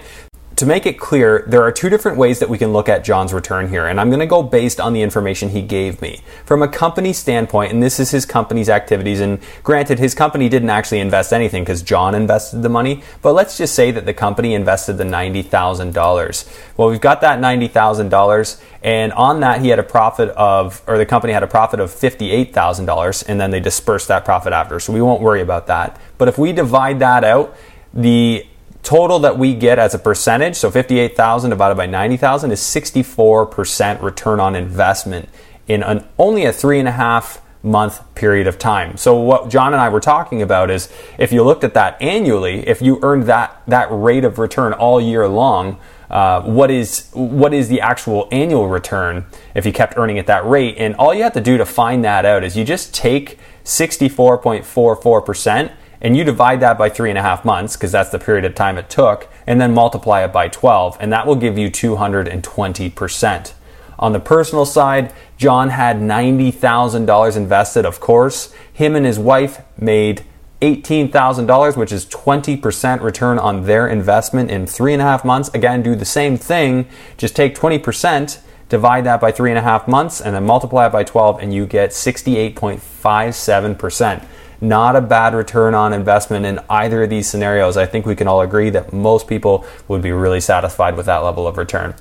To 0.60 0.65
make 0.65 0.86
it 0.86 1.00
clear, 1.00 1.45
there 1.48 1.62
are 1.62 1.72
two 1.72 1.88
different 1.88 2.17
ways 2.17 2.39
that 2.39 2.50
we 2.50 2.58
can 2.58 2.74
look 2.74 2.89
at 2.89 3.06
Jon's 3.06 3.32
return 3.32 3.69
here, 3.69 3.88
and 3.88 3.98
I'm 3.98 4.10
going 4.10 4.19
to 4.19 4.26
go 4.26 4.43
based 4.43 4.82
on 4.82 4.91
the 4.91 5.02
information 5.02 5.48
he 5.48 5.62
gave 5.62 6.02
me. 6.02 6.22
From 6.43 6.62
a 6.62 6.67
company 6.67 7.13
standpoint, 7.13 7.72
and 7.72 7.82
this 7.82 7.98
is 7.98 8.12
his 8.12 8.26
company's 8.26 8.67
activities, 8.67 9.22
and 9.22 9.39
granted, 9.63 10.00
his 10.00 10.13
company 10.13 10.50
didn't 10.50 10.69
actually 10.69 11.00
invest 11.00 11.32
anything 11.32 11.63
because 11.63 11.82
Jon 11.82 12.13
invested 12.13 12.62
the 12.62 12.67
money, 12.67 13.04
but 13.22 13.32
let's 13.32 13.58
just 13.58 13.74
say 13.74 13.91
that 13.91 14.06
the 14.06 14.13
company 14.13 14.54
invested 14.54 14.98
the 14.98 15.06
$90,000. 15.06 16.60
Well, 16.76 16.89
we've 16.89 17.00
got 17.00 17.22
that 17.22 17.39
$90,000, 17.39 18.62
and 18.84 19.13
on 19.13 19.39
that, 19.39 19.62
he 19.62 19.69
had 19.69 19.80
a 19.80 19.84
profit 19.84 20.28
of, 20.32 20.82
or 20.88 20.98
the 20.98 21.06
company 21.06 21.32
had 21.32 21.43
a 21.43 21.48
profit 21.48 21.80
of 21.80 21.89
$58,000, 21.89 23.24
and 23.30 23.39
then 23.39 23.52
they 23.52 23.62
dispersed 23.62 24.10
that 24.10 24.26
profit 24.26 24.52
after, 24.52 24.82
so 24.82 24.91
we 24.91 25.02
won't 25.02 25.22
worry 25.22 25.39
about 25.39 25.67
that. 25.67 25.98
But 26.17 26.28
if 26.28 26.38
we 26.38 26.52
divide 26.52 27.00
that 27.00 27.24
out, 27.24 27.56
the 27.93 28.45
total 28.89 29.19
that 29.19 29.38
we 29.38 29.54
get 29.54 29.78
as 29.78 29.93
a 29.93 29.99
percentage, 29.99 30.56
so 30.56 30.71
58,000 30.71 31.52
divided 31.52 31.75
by 31.75 31.86
90,000 31.86 32.52
is 32.52 32.60
64% 32.60 34.02
return 34.02 34.39
on 34.39 34.56
investment 34.56 35.30
in 35.67 35.84
an, 35.84 36.04
only 36.17 36.45
a 36.45 36.52
three 36.52 36.80
and 36.80 36.88
a 36.88 36.93
half 36.93 37.39
month 37.62 38.02
period 38.15 38.47
of 38.47 38.58
time. 38.58 38.97
So 38.97 39.19
what 39.19 39.47
Jon 39.47 39.73
and 39.73 39.82
I 39.82 39.89
were 39.89 39.99
talking 39.99 40.41
about 40.41 40.71
is 40.71 40.91
if 41.19 41.32
you 41.32 41.43
looked 41.43 41.63
at 41.63 41.75
that 41.75 42.02
annually, 42.02 42.67
if 42.67 42.82
you 42.82 42.97
earned 43.04 43.25
that, 43.25 43.62
that 43.67 43.89
rate 43.91 44.23
of 44.23 44.39
return 44.39 44.73
all 44.73 44.99
year 44.99 45.28
long, 45.28 45.80
uh, 46.10 46.41
what 46.41 46.71
is 46.71 47.12
what 47.13 47.54
is 47.54 47.69
the 47.69 47.82
actual 47.82 48.28
annual 48.32 48.67
return 48.67 49.28
if 49.54 49.67
you 49.67 49.71
kept 49.71 49.97
earning 49.97 50.17
at 50.17 50.25
that 50.25 50.43
rate? 50.47 50.78
And 50.80 50.95
all 50.95 51.13
you 51.13 51.21
have 51.21 51.34
to 51.34 51.41
do 51.41 51.60
to 51.60 51.65
find 51.67 52.04
that 52.06 52.25
out 52.25 52.43
is 52.43 52.58
you 52.58 52.65
just 52.65 52.95
take 52.95 53.38
64.44% 53.65 55.71
and 56.01 56.15
you 56.15 56.23
divide 56.23 56.59
that 56.62 56.77
by 56.77 56.89
three 56.89 57.09
and 57.09 57.17
a 57.17 57.21
half 57.21 57.43
months 57.43 57.75
because 57.75 57.91
that's 57.91 58.09
the 58.09 58.19
period 58.19 58.45
of 58.45 58.55
time 58.55 58.77
it 58.77 58.89
took, 58.89 59.27
and 59.45 59.59
then 59.59 59.73
multiply 59.73 60.23
it 60.23 60.31
by 60.31 60.47
12, 60.47 60.95
and 60.99 61.12
that 61.12 61.27
will 61.27 61.35
give 61.35 61.57
you 61.57 61.69
220%. 61.69 63.53
On 63.99 64.13
the 64.13 64.19
personal 64.19 64.65
side, 64.65 65.13
Jon 65.38 65.69
had 65.71 65.97
$90,000 65.97 67.35
invested, 67.35 67.85
of 67.85 67.99
course. 67.99 68.53
Him 68.71 68.95
and 68.95 69.05
his 69.05 69.19
wife 69.19 69.62
made 69.77 70.23
$18,000, 70.62 71.75
which 71.75 71.91
is 71.91 72.05
20% 72.05 73.01
return 73.01 73.38
on 73.38 73.65
their 73.65 73.85
investment 73.88 74.51
in 74.51 74.65
three 74.65 74.93
and 74.93 75.01
a 75.01 75.05
half 75.05 75.25
months. 75.25 75.49
Again, 75.53 75.81
do 75.81 75.95
the 75.95 76.05
same 76.05 76.38
thing, 76.38 76.88
just 77.17 77.35
take 77.35 77.55
20%, 77.55 78.39
divide 78.69 79.03
that 79.05 79.19
by 79.19 79.33
three 79.33 79.51
and 79.51 79.59
a 79.59 79.63
half 79.63 79.85
months, 79.88 80.21
and 80.21 80.35
then 80.35 80.45
multiply 80.45 80.85
it 80.88 80.91
by 80.91 81.03
12, 81.03 81.41
and 81.41 81.53
you 81.53 81.65
get 81.65 81.91
68.57%. 81.91 84.25
Not 84.62 84.95
a 84.95 85.02
bad 85.02 85.34
return 85.34 85.74
on 85.74 85.93
investment 85.93 86.45
in 86.45 86.60
either 86.69 87.04
of 87.04 87.10
these 87.10 87.30
scenarios. 87.30 87.78
I 87.78 87.86
think 87.86 88.06
we 88.06 88.15
can 88.15 88.28
all 88.28 88.41
agree 88.41 88.69
that 88.72 88.91
most 88.91 89.28
people 89.28 89.65
would 89.88 90.02
be 90.02 90.12
really 90.12 90.41
satisfied 90.41 90.98
with 90.98 91.06
that 91.06 91.19
level 91.19 91.48
of 91.48 91.58
return. 91.58 91.95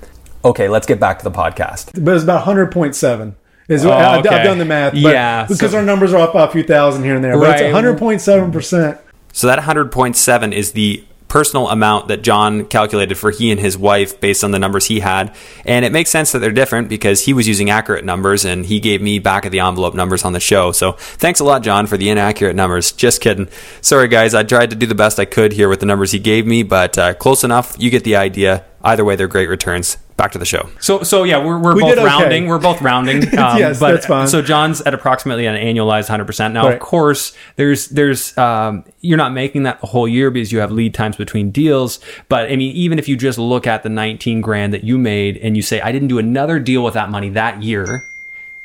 Okay, 0.45 0.69
let's 0.69 0.87
get 0.87 0.99
back 1.01 1.19
to 1.19 1.25
the 1.25 1.31
podcast. 1.31 2.05
but 2.05 2.15
it's 2.15 2.25
about 2.25 2.45
100.7. 2.47 3.35
Is 3.69 3.85
Oh, 3.85 3.91
I, 3.91 4.17
I've 4.17 4.25
done 4.25 4.59
the 4.59 4.65
math, 4.65 4.93
but 4.95 5.01
Yeah, 5.13 5.45
because 5.47 5.73
so- 5.73 5.77
our 5.79 5.83
numbers 5.85 6.15
are 6.15 6.23
up 6.23 6.33
by 6.33 6.45
a 6.47 6.49
few 6.51 6.63
thousand 6.63 7.05
here 7.05 7.15
and 7.17 7.23
there, 7.23 7.35
but 7.39 7.49
Right. 7.49 7.61
it's 7.67 7.75
100.7%. 7.77 8.99
So 9.33 9.47
that 9.47 9.59
100.7 9.61 10.53
is 10.53 10.73
the 10.73 11.05
personal 11.29 11.69
amount 11.69 12.09
that 12.09 12.23
Jon 12.23 12.65
calculated 12.67 13.17
for 13.17 13.31
he 13.31 13.51
and 13.51 13.61
his 13.61 13.77
wife 13.77 14.19
based 14.21 14.43
on 14.43 14.51
the 14.51 14.59
numbers 14.59 14.87
he 14.87 15.01
had. 15.01 15.35
And 15.65 15.85
it 15.85 15.93
makes 15.93 16.11
sense 16.11 16.33
that 16.33 16.39
they're 16.41 16.51
different 16.51 16.89
because 16.89 17.25
he 17.25 17.33
was 17.33 17.47
using 17.47 17.71
accurate 17.71 18.05
numbers 18.05 18.45
and 18.45 18.67
he 18.67 18.81
gave 18.81 19.01
me 19.03 19.19
back 19.19 19.45
of 19.45 19.53
the 19.53 19.61
envelope 19.61 19.95
numbers 19.95 20.25
on 20.25 20.33
the 20.33 20.41
show. 20.41 20.73
So 20.73 20.93
thanks 20.93 21.41
a 21.41 21.45
lot, 21.45 21.63
Jon, 21.63 21.87
for 21.87 21.97
the 21.97 22.09
inaccurate 22.09 22.57
numbers. 22.57 22.93
Just 22.93 23.21
kidding. 23.21 23.49
Sorry, 23.81 24.09
guys. 24.09 24.35
I 24.35 24.43
tried 24.43 24.71
to 24.71 24.77
do 24.77 24.87
the 24.87 24.95
best 24.95 25.21
I 25.21 25.27
could 25.27 25.53
here 25.53 25.69
with 25.69 25.81
the 25.81 25.87
numbers 25.87 26.13
he 26.13 26.19
gave 26.19 26.47
me, 26.47 26.63
but 26.63 26.97
uh, 26.97 27.15
close 27.15 27.45
enough. 27.45 27.77
You 27.79 27.91
get 27.91 28.05
the 28.05 28.17
idea. 28.17 28.65
Either 28.83 29.05
way, 29.05 29.17
they're 29.17 29.29
great 29.29 29.49
returns. 29.49 29.99
Back 30.19 30.33
to 30.33 30.39
the 30.39 30.45
show. 30.45 30.69
So, 30.81 31.05
so 31.05 31.23
yeah, 31.23 31.39
we're, 31.39 31.59
we're 31.59 31.75
We 31.77 31.83
both 31.83 31.91
did 31.91 31.99
okay. 31.99 32.07
rounding. 32.07 32.47
We're 32.49 32.59
both 32.59 32.83
rounding. 32.83 33.23
Um, 33.39 33.57
Yes, 33.57 33.79
but, 33.79 33.93
that's 33.93 34.07
fine. 34.07 34.27
So 34.27 34.43
Jon's 34.43 34.81
at 34.81 34.93
approximately 34.93 35.47
an 35.47 35.55
annualized 35.55 36.09
100%. 36.09 36.53
Now, 36.53 36.69
of 36.69 36.81
course, 36.81 37.37
there's, 37.55 37.89
there's, 37.89 38.37
um, 38.37 38.85
you're 39.01 39.17
not 39.17 39.33
making 39.33 39.63
that 39.63 39.81
the 39.81 39.87
whole 39.87 40.09
year 40.09 40.31
because 40.33 40.51
you 40.51 40.59
have 40.59 40.73
lead 40.73 40.93
times 40.93 41.17
between 41.17 41.53
deals. 41.53 42.01
But 42.29 42.51
I 42.51 42.57
mean, 42.57 42.75
even 42.75 42.99
if 42.99 43.09
you 43.09 43.17
just 43.17 43.39
look 43.39 43.69
at 43.69 43.85
the 43.85 43.89
19 43.89 44.41
grand 44.41 44.75
that 44.75 44.83
you 44.83 44.99
made 44.99 45.37
and 45.37 45.57
you 45.57 45.63
say, 45.63 45.81
I 45.81 45.93
didn't 45.93 46.09
do 46.09 46.19
another 46.19 46.59
deal 46.59 46.83
with 46.83 46.95
that 46.95 47.11
money 47.11 47.31
that 47.31 47.63
year, 47.63 48.05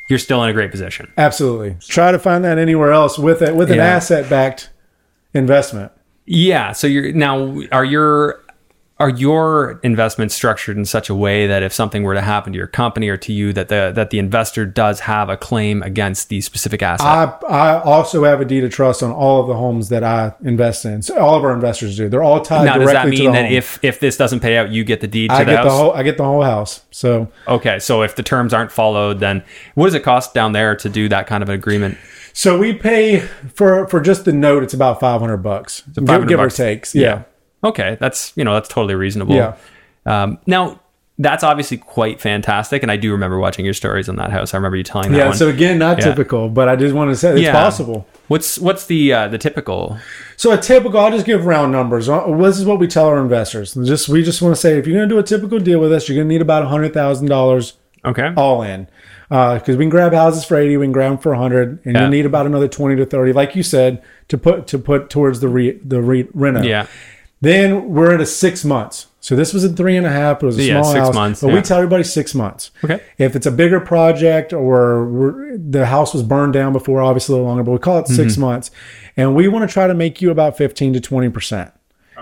you're 0.09 0.19
still 0.19 0.43
in 0.43 0.49
a 0.49 0.53
great 0.53 0.71
position. 0.71 1.11
Absolutely. 1.17 1.77
Try 1.87 2.11
to 2.11 2.17
find 2.19 2.43
that 2.43 2.57
anywhere 2.57 2.91
else 2.91 3.19
with 3.19 3.43
it 3.43 3.55
with 3.55 3.69
an 3.69 3.77
Yeah. 3.77 3.85
asset 3.85 4.27
backed 4.27 4.71
investment. 5.35 5.91
Yeah. 6.25 6.71
So 6.71 6.87
you're 6.87 7.11
now 7.13 7.59
are 7.71 7.85
your 7.85 8.42
are 8.99 9.09
your 9.09 9.79
investments 9.83 10.35
structured 10.35 10.77
in 10.77 10.85
such 10.85 11.09
a 11.09 11.15
way 11.15 11.47
that 11.47 11.63
if 11.63 11.73
something 11.73 12.03
were 12.03 12.13
to 12.13 12.21
happen 12.21 12.53
to 12.53 12.57
your 12.57 12.67
company 12.67 13.09
or 13.09 13.17
to 13.17 13.33
you 13.33 13.51
that 13.51 13.67
the 13.67 13.91
that 13.95 14.11
the 14.11 14.19
investor 14.19 14.65
does 14.65 15.01
have 15.01 15.29
a 15.29 15.35
claim 15.35 15.81
against 15.81 16.29
the 16.29 16.41
specific 16.41 16.83
asset? 16.83 17.05
I, 17.07 17.47
I 17.47 17.81
also 17.81 18.23
have 18.23 18.39
a 18.39 18.45
deed 18.45 18.63
of 18.63 18.71
trust 18.71 19.01
on 19.01 19.11
all 19.11 19.41
of 19.41 19.47
the 19.47 19.55
homes 19.55 19.89
that 19.89 20.03
I 20.03 20.33
invest 20.43 20.85
in. 20.85 21.01
So 21.01 21.17
all 21.17 21.35
of 21.35 21.43
our 21.43 21.53
investors 21.53 21.97
do. 21.97 22.07
They're 22.07 22.23
all 22.23 22.41
tied 22.41 22.65
now, 22.65 22.77
does 22.77 22.91
directly 22.91 22.93
that 22.93 23.03
to 23.17 23.23
mean 23.23 23.31
the 23.31 23.37
that 23.39 23.45
home. 23.45 23.53
if 23.53 23.83
if 23.83 23.99
this 23.99 24.15
doesn't 24.15 24.41
pay 24.41 24.57
out, 24.57 24.69
you 24.69 24.83
get 24.83 25.01
the 25.01 25.07
deed 25.07 25.31
to 25.31 25.35
I 25.35 25.43
the 25.43 25.51
get 25.51 25.57
house? 25.57 25.65
the 25.65 25.71
whole 25.77 25.91
I 25.93 26.03
get 26.03 26.17
the 26.17 26.23
whole 26.25 26.43
house. 26.43 26.83
So 26.91 27.31
okay, 27.47 27.79
so 27.79 28.03
if 28.03 28.15
the 28.15 28.23
terms 28.23 28.53
aren't 28.53 28.71
followed, 28.71 29.19
then 29.19 29.43
what 29.73 29.85
does 29.85 29.95
it 29.95 30.03
cost 30.03 30.35
down 30.35 30.51
there 30.51 30.75
to 30.75 30.87
do 30.87 31.09
that 31.09 31.25
kind 31.25 31.41
of 31.41 31.49
an 31.49 31.55
agreement? 31.55 31.97
so 32.31 32.57
we 32.59 32.73
pay 32.73 33.19
for 33.55 33.87
for 33.87 34.01
just 34.01 34.25
the 34.25 34.33
note. 34.33 34.61
It's 34.61 34.73
about 34.75 34.99
five 34.99 35.19
hundred 35.19 35.37
bucks, 35.37 35.81
give, 35.93 36.05
500 36.05 36.27
give 36.29 36.39
or 36.39 36.43
bucks. 36.45 36.57
takes. 36.57 36.93
Yeah. 36.95 37.23
Okay, 37.63 37.97
that's 37.99 38.33
you 38.35 38.43
know 38.43 38.53
that's 38.53 38.69
totally 38.69 38.95
reasonable. 38.95 39.35
Yeah. 39.35 39.55
Um, 40.05 40.37
now 40.45 40.79
that's 41.19 41.43
obviously 41.43 41.77
quite 41.77 42.19
fantastic, 42.19 42.81
and 42.81 42.91
I 42.91 42.97
do 42.97 43.11
remember 43.11 43.37
watching 43.37 43.63
your 43.65 43.75
stories 43.75 44.09
on 44.09 44.15
that 44.15 44.31
house. 44.31 44.53
I 44.53 44.57
remember 44.57 44.77
you 44.77 44.83
telling 44.83 45.11
that 45.11 45.17
Yeah. 45.17 45.27
one. 45.27 45.37
So 45.37 45.47
again, 45.47 45.77
not 45.77 45.99
Yeah. 45.99 46.05
typical, 46.05 46.49
but 46.49 46.67
I 46.67 46.75
just 46.75 46.95
want 46.95 47.11
to 47.11 47.15
say 47.15 47.31
it's 47.33 47.41
Yeah. 47.41 47.51
possible. 47.53 48.07
What's 48.29 48.57
what's 48.57 48.87
the 48.87 49.13
uh, 49.13 49.27
the 49.27 49.37
typical? 49.37 49.97
So 50.37 50.51
a 50.51 50.57
typical, 50.57 50.99
I'll 50.99 51.11
just 51.11 51.25
give 51.25 51.45
round 51.45 51.71
numbers. 51.71 52.09
Uh, 52.09 52.25
This 52.37 52.57
is 52.59 52.65
what 52.65 52.79
we 52.79 52.87
tell 52.87 53.05
our 53.05 53.19
investors. 53.19 53.75
Just 53.75 54.09
we 54.09 54.23
just 54.23 54.41
want 54.41 54.55
to 54.55 54.59
say 54.59 54.77
if 54.77 54.87
you're 54.87 54.97
going 54.97 55.07
to 55.07 55.15
do 55.15 55.19
a 55.19 55.23
typical 55.23 55.59
deal 55.59 55.79
with 55.79 55.93
us, 55.93 56.09
you're 56.09 56.15
going 56.17 56.27
to 56.27 56.33
need 56.33 56.41
about 56.41 56.65
hundred 56.67 56.93
thousand 56.93 57.27
dollars 57.27 57.73
Okay. 58.03 58.31
all 58.35 58.61
in. 58.63 58.87
Because 59.29 59.77
we 59.77 59.83
can 59.85 59.89
grab 59.89 60.13
houses 60.13 60.43
for 60.45 60.57
eighty, 60.57 60.77
we 60.77 60.85
can 60.85 60.91
grab 60.91 61.11
them 61.11 61.17
for 61.19 61.33
hundred, 61.35 61.79
and 61.85 61.95
Yeah. 61.95 62.03
you 62.05 62.09
need 62.09 62.25
about 62.25 62.45
another 62.47 62.67
twenty 62.67 62.95
to 62.97 63.05
thirty, 63.05 63.33
like 63.33 63.55
you 63.55 63.63
said, 63.63 64.01
to 64.29 64.37
put 64.37 64.65
to 64.67 64.77
put 64.79 65.09
towards 65.11 65.39
the 65.41 65.47
re, 65.47 65.79
the 65.85 66.01
re, 66.01 66.27
reno. 66.33 66.61
Yeah. 66.63 66.87
Then 67.43 67.89
we're 67.93 68.13
at 68.13 68.21
a 68.21 68.25
six 68.25 68.63
months. 68.63 69.07
So 69.19 69.35
this 69.35 69.53
was 69.53 69.63
a 69.63 69.69
three 69.69 69.97
and 69.97 70.05
a 70.05 70.09
half. 70.09 70.41
It 70.41 70.45
was 70.45 70.57
a 70.57 70.63
Yeah, 70.63 70.81
small 70.81 70.93
six 70.93 71.05
house, 71.07 71.15
months, 71.15 71.41
but 71.41 71.47
yeah. 71.49 71.55
we 71.55 71.61
tell 71.61 71.77
everybody 71.77 72.03
six 72.03 72.33
months. 72.33 72.71
Okay. 72.83 73.01
If 73.17 73.35
it's 73.35 73.45
a 73.45 73.51
bigger 73.51 73.79
project 73.79 74.53
or 74.53 75.05
we're, 75.07 75.57
the 75.57 75.85
house 75.87 76.13
was 76.13 76.23
burned 76.23 76.53
down 76.53 76.71
before, 76.73 77.01
obviously 77.01 77.33
a 77.33 77.35
little 77.37 77.47
longer, 77.47 77.63
but 77.63 77.71
we 77.71 77.79
call 77.79 77.99
it 77.99 78.07
6 78.07 78.33
Mm-hmm. 78.33 78.41
months, 78.41 78.71
and 79.17 79.35
we 79.35 79.47
want 79.47 79.67
to 79.69 79.73
try 79.73 79.87
to 79.87 79.93
make 79.93 80.21
you 80.21 80.29
about 80.31 80.57
fifteen 80.57 80.93
to 80.93 80.99
twenty 81.01 81.29
percent. 81.29 81.71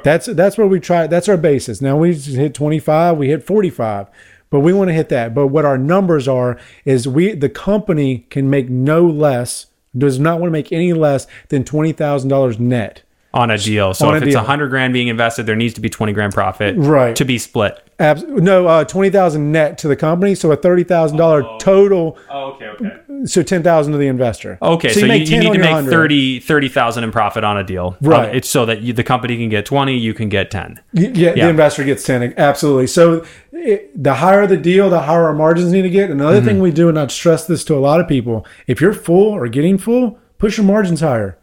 That's 0.04 0.26
that's 0.28 0.58
where 0.58 0.68
we 0.68 0.80
try. 0.80 1.06
That's 1.08 1.30
our 1.30 1.38
basis. 1.38 1.82
Now 1.82 1.98
we 1.98 2.14
just 2.14 2.36
hit 2.36 2.54
twenty 2.56 2.80
five, 2.80 3.18
we 3.18 3.28
hit 3.30 3.44
forty 3.44 3.70
five, 3.70 4.08
but 4.50 4.60
we 4.62 4.74
want 4.74 4.90
to 4.90 4.94
hit 4.94 5.10
that. 5.10 5.34
But 5.36 5.48
what 5.48 5.66
our 5.66 5.78
numbers 5.78 6.28
are 6.28 6.60
is 6.86 7.08
we 7.08 7.34
the 7.34 7.50
company 7.50 8.26
can 8.30 8.50
make 8.50 8.70
no 8.70 9.06
less, 9.08 9.68
does 9.98 10.20
not 10.20 10.40
want 10.40 10.50
to 10.50 10.52
make 10.52 10.72
any 10.72 10.94
less 10.94 11.28
than 11.50 11.64
twenty 11.64 11.94
thousand 11.94 12.30
dollars 12.30 12.60
net. 12.60 13.04
On 13.34 13.50
a 13.50 13.58
deal. 13.58 13.94
So 13.94 14.10
On 14.10 14.16
if 14.18 14.24
a 14.24 14.26
it's 14.26 14.36
a 14.36 14.44
hundred 14.44 14.70
grand 14.70 14.92
being 14.94 15.08
invested, 15.08 15.46
there 15.46 15.56
needs 15.56 15.74
to 15.76 15.82
be 15.82 15.90
twenty 15.90 16.12
grand 16.12 16.34
profit, 16.34 16.76
Right. 16.78 17.16
to 17.16 17.24
be 17.24 17.38
split. 17.38 17.78
Abs- 17.98 18.24
no, 18.28 18.68
uh, 18.68 18.84
twenty 18.84 19.10
thousand 19.10 19.52
net 19.54 19.78
to 19.80 19.88
the 19.88 19.96
company, 19.96 20.36
so 20.36 20.52
a 20.52 20.56
thirty 20.58 20.84
thousand 20.84 21.18
dollar 21.18 21.44
total 21.60 22.18
Oh, 22.30 22.54
okay, 22.56 22.66
okay. 22.68 22.98
so 23.26 23.42
ten 23.42 23.64
thousand 23.64 23.94
to 23.94 23.98
the 24.00 24.08
investor. 24.08 24.58
Okay, 24.62 24.90
so, 24.90 25.02
you, 25.02 25.08
make 25.08 25.22
you 25.22 25.28
10 25.28 25.40
need 25.40 25.54
to 25.54 25.60
make 25.60 25.72
100. 25.72 25.90
30 25.92 26.40
30,000 26.42 27.04
in 27.06 27.12
profit 27.12 27.44
on 27.46 27.58
a 27.58 27.64
deal. 27.64 27.96
Right. 28.02 28.28
Uh, 28.30 28.34
It's 28.34 28.50
so 28.50 28.66
that 28.66 28.82
you, 28.82 28.92
the 28.92 29.04
company 29.04 29.38
can 29.38 29.48
get 29.50 29.66
20, 29.66 29.96
you 29.98 30.14
can 30.14 30.28
get 30.28 30.52
10. 30.52 30.80
Y- 30.94 31.12
Yeah, 31.14 31.34
Yeah. 31.36 31.46
the 31.46 31.50
investor 31.52 31.84
gets 31.86 32.04
10. 32.04 32.34
Absolutely. 32.38 32.88
So 32.88 33.24
it, 33.54 34.04
the 34.04 34.16
higher 34.16 34.46
the 34.48 34.58
deal, 34.58 34.90
the 34.90 35.02
higher 35.04 35.28
our 35.28 35.34
margins 35.34 35.72
need 35.72 35.84
to 35.84 35.90
get. 35.90 36.10
Another 36.10 36.38
Mm-hmm. 36.40 36.48
thing 36.48 36.60
we 36.60 36.72
do, 36.72 36.90
and 36.90 37.00
I 37.00 37.08
stress 37.08 37.46
this 37.46 37.64
to 37.66 37.76
a 37.76 37.80
lot 37.80 38.02
of 38.02 38.08
people, 38.10 38.46
if 38.68 38.82
you're 38.82 38.94
full 38.94 39.30
or 39.32 39.48
getting 39.48 39.78
full, 39.78 40.18
push 40.38 40.58
your 40.58 40.66
margins 40.66 41.00
higher 41.02 41.38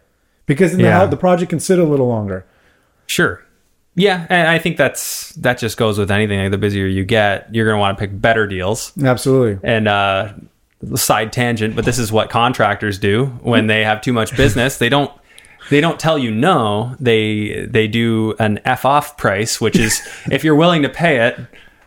because 0.49 0.77
Yeah. 0.77 1.05
the, 1.05 1.11
the 1.11 1.17
project 1.17 1.51
can 1.51 1.61
sit 1.61 1.79
a 1.79 1.85
little 1.85 2.09
longer. 2.09 2.45
Sure. 3.07 3.45
Yeah, 3.95 4.27
and 4.31 4.47
I 4.49 4.59
think 4.59 4.77
that's 4.77 5.33
that 5.35 5.59
just 5.59 5.77
goes 5.77 5.99
with 5.99 6.11
anything. 6.11 6.41
Like 6.41 6.51
the 6.53 6.59
busier 6.59 6.87
you 6.87 7.05
get, 7.05 7.53
you're 7.55 7.67
going 7.67 7.77
to 7.77 7.81
want 7.81 7.97
to 7.99 8.01
pick 8.01 8.21
better 8.21 8.47
deals. 8.47 8.93
Absolutely. 9.03 9.59
And 9.69 9.89
uh, 9.89 10.33
side 10.95 11.33
tangent, 11.33 11.75
but 11.75 11.85
this 11.85 11.99
is 11.99 12.13
what 12.13 12.31
contractors 12.31 12.99
do 12.99 13.27
when 13.43 13.67
they 13.67 13.83
have 13.85 14.01
too 14.01 14.13
much 14.13 14.37
business. 14.37 14.79
They 14.79 14.89
don't 14.89 15.11
they 15.71 15.81
don't 15.81 15.99
tell 15.99 16.17
you 16.17 16.31
no. 16.31 16.95
They 17.01 17.67
they 17.69 17.89
do 17.89 18.35
an 18.39 18.61
f 18.65 18.85
off 18.85 19.17
price, 19.17 19.61
which 19.61 19.77
is 19.77 20.01
if 20.31 20.45
you're 20.45 20.55
willing 20.57 20.83
to 20.83 20.89
pay 20.89 21.27
it. 21.27 21.37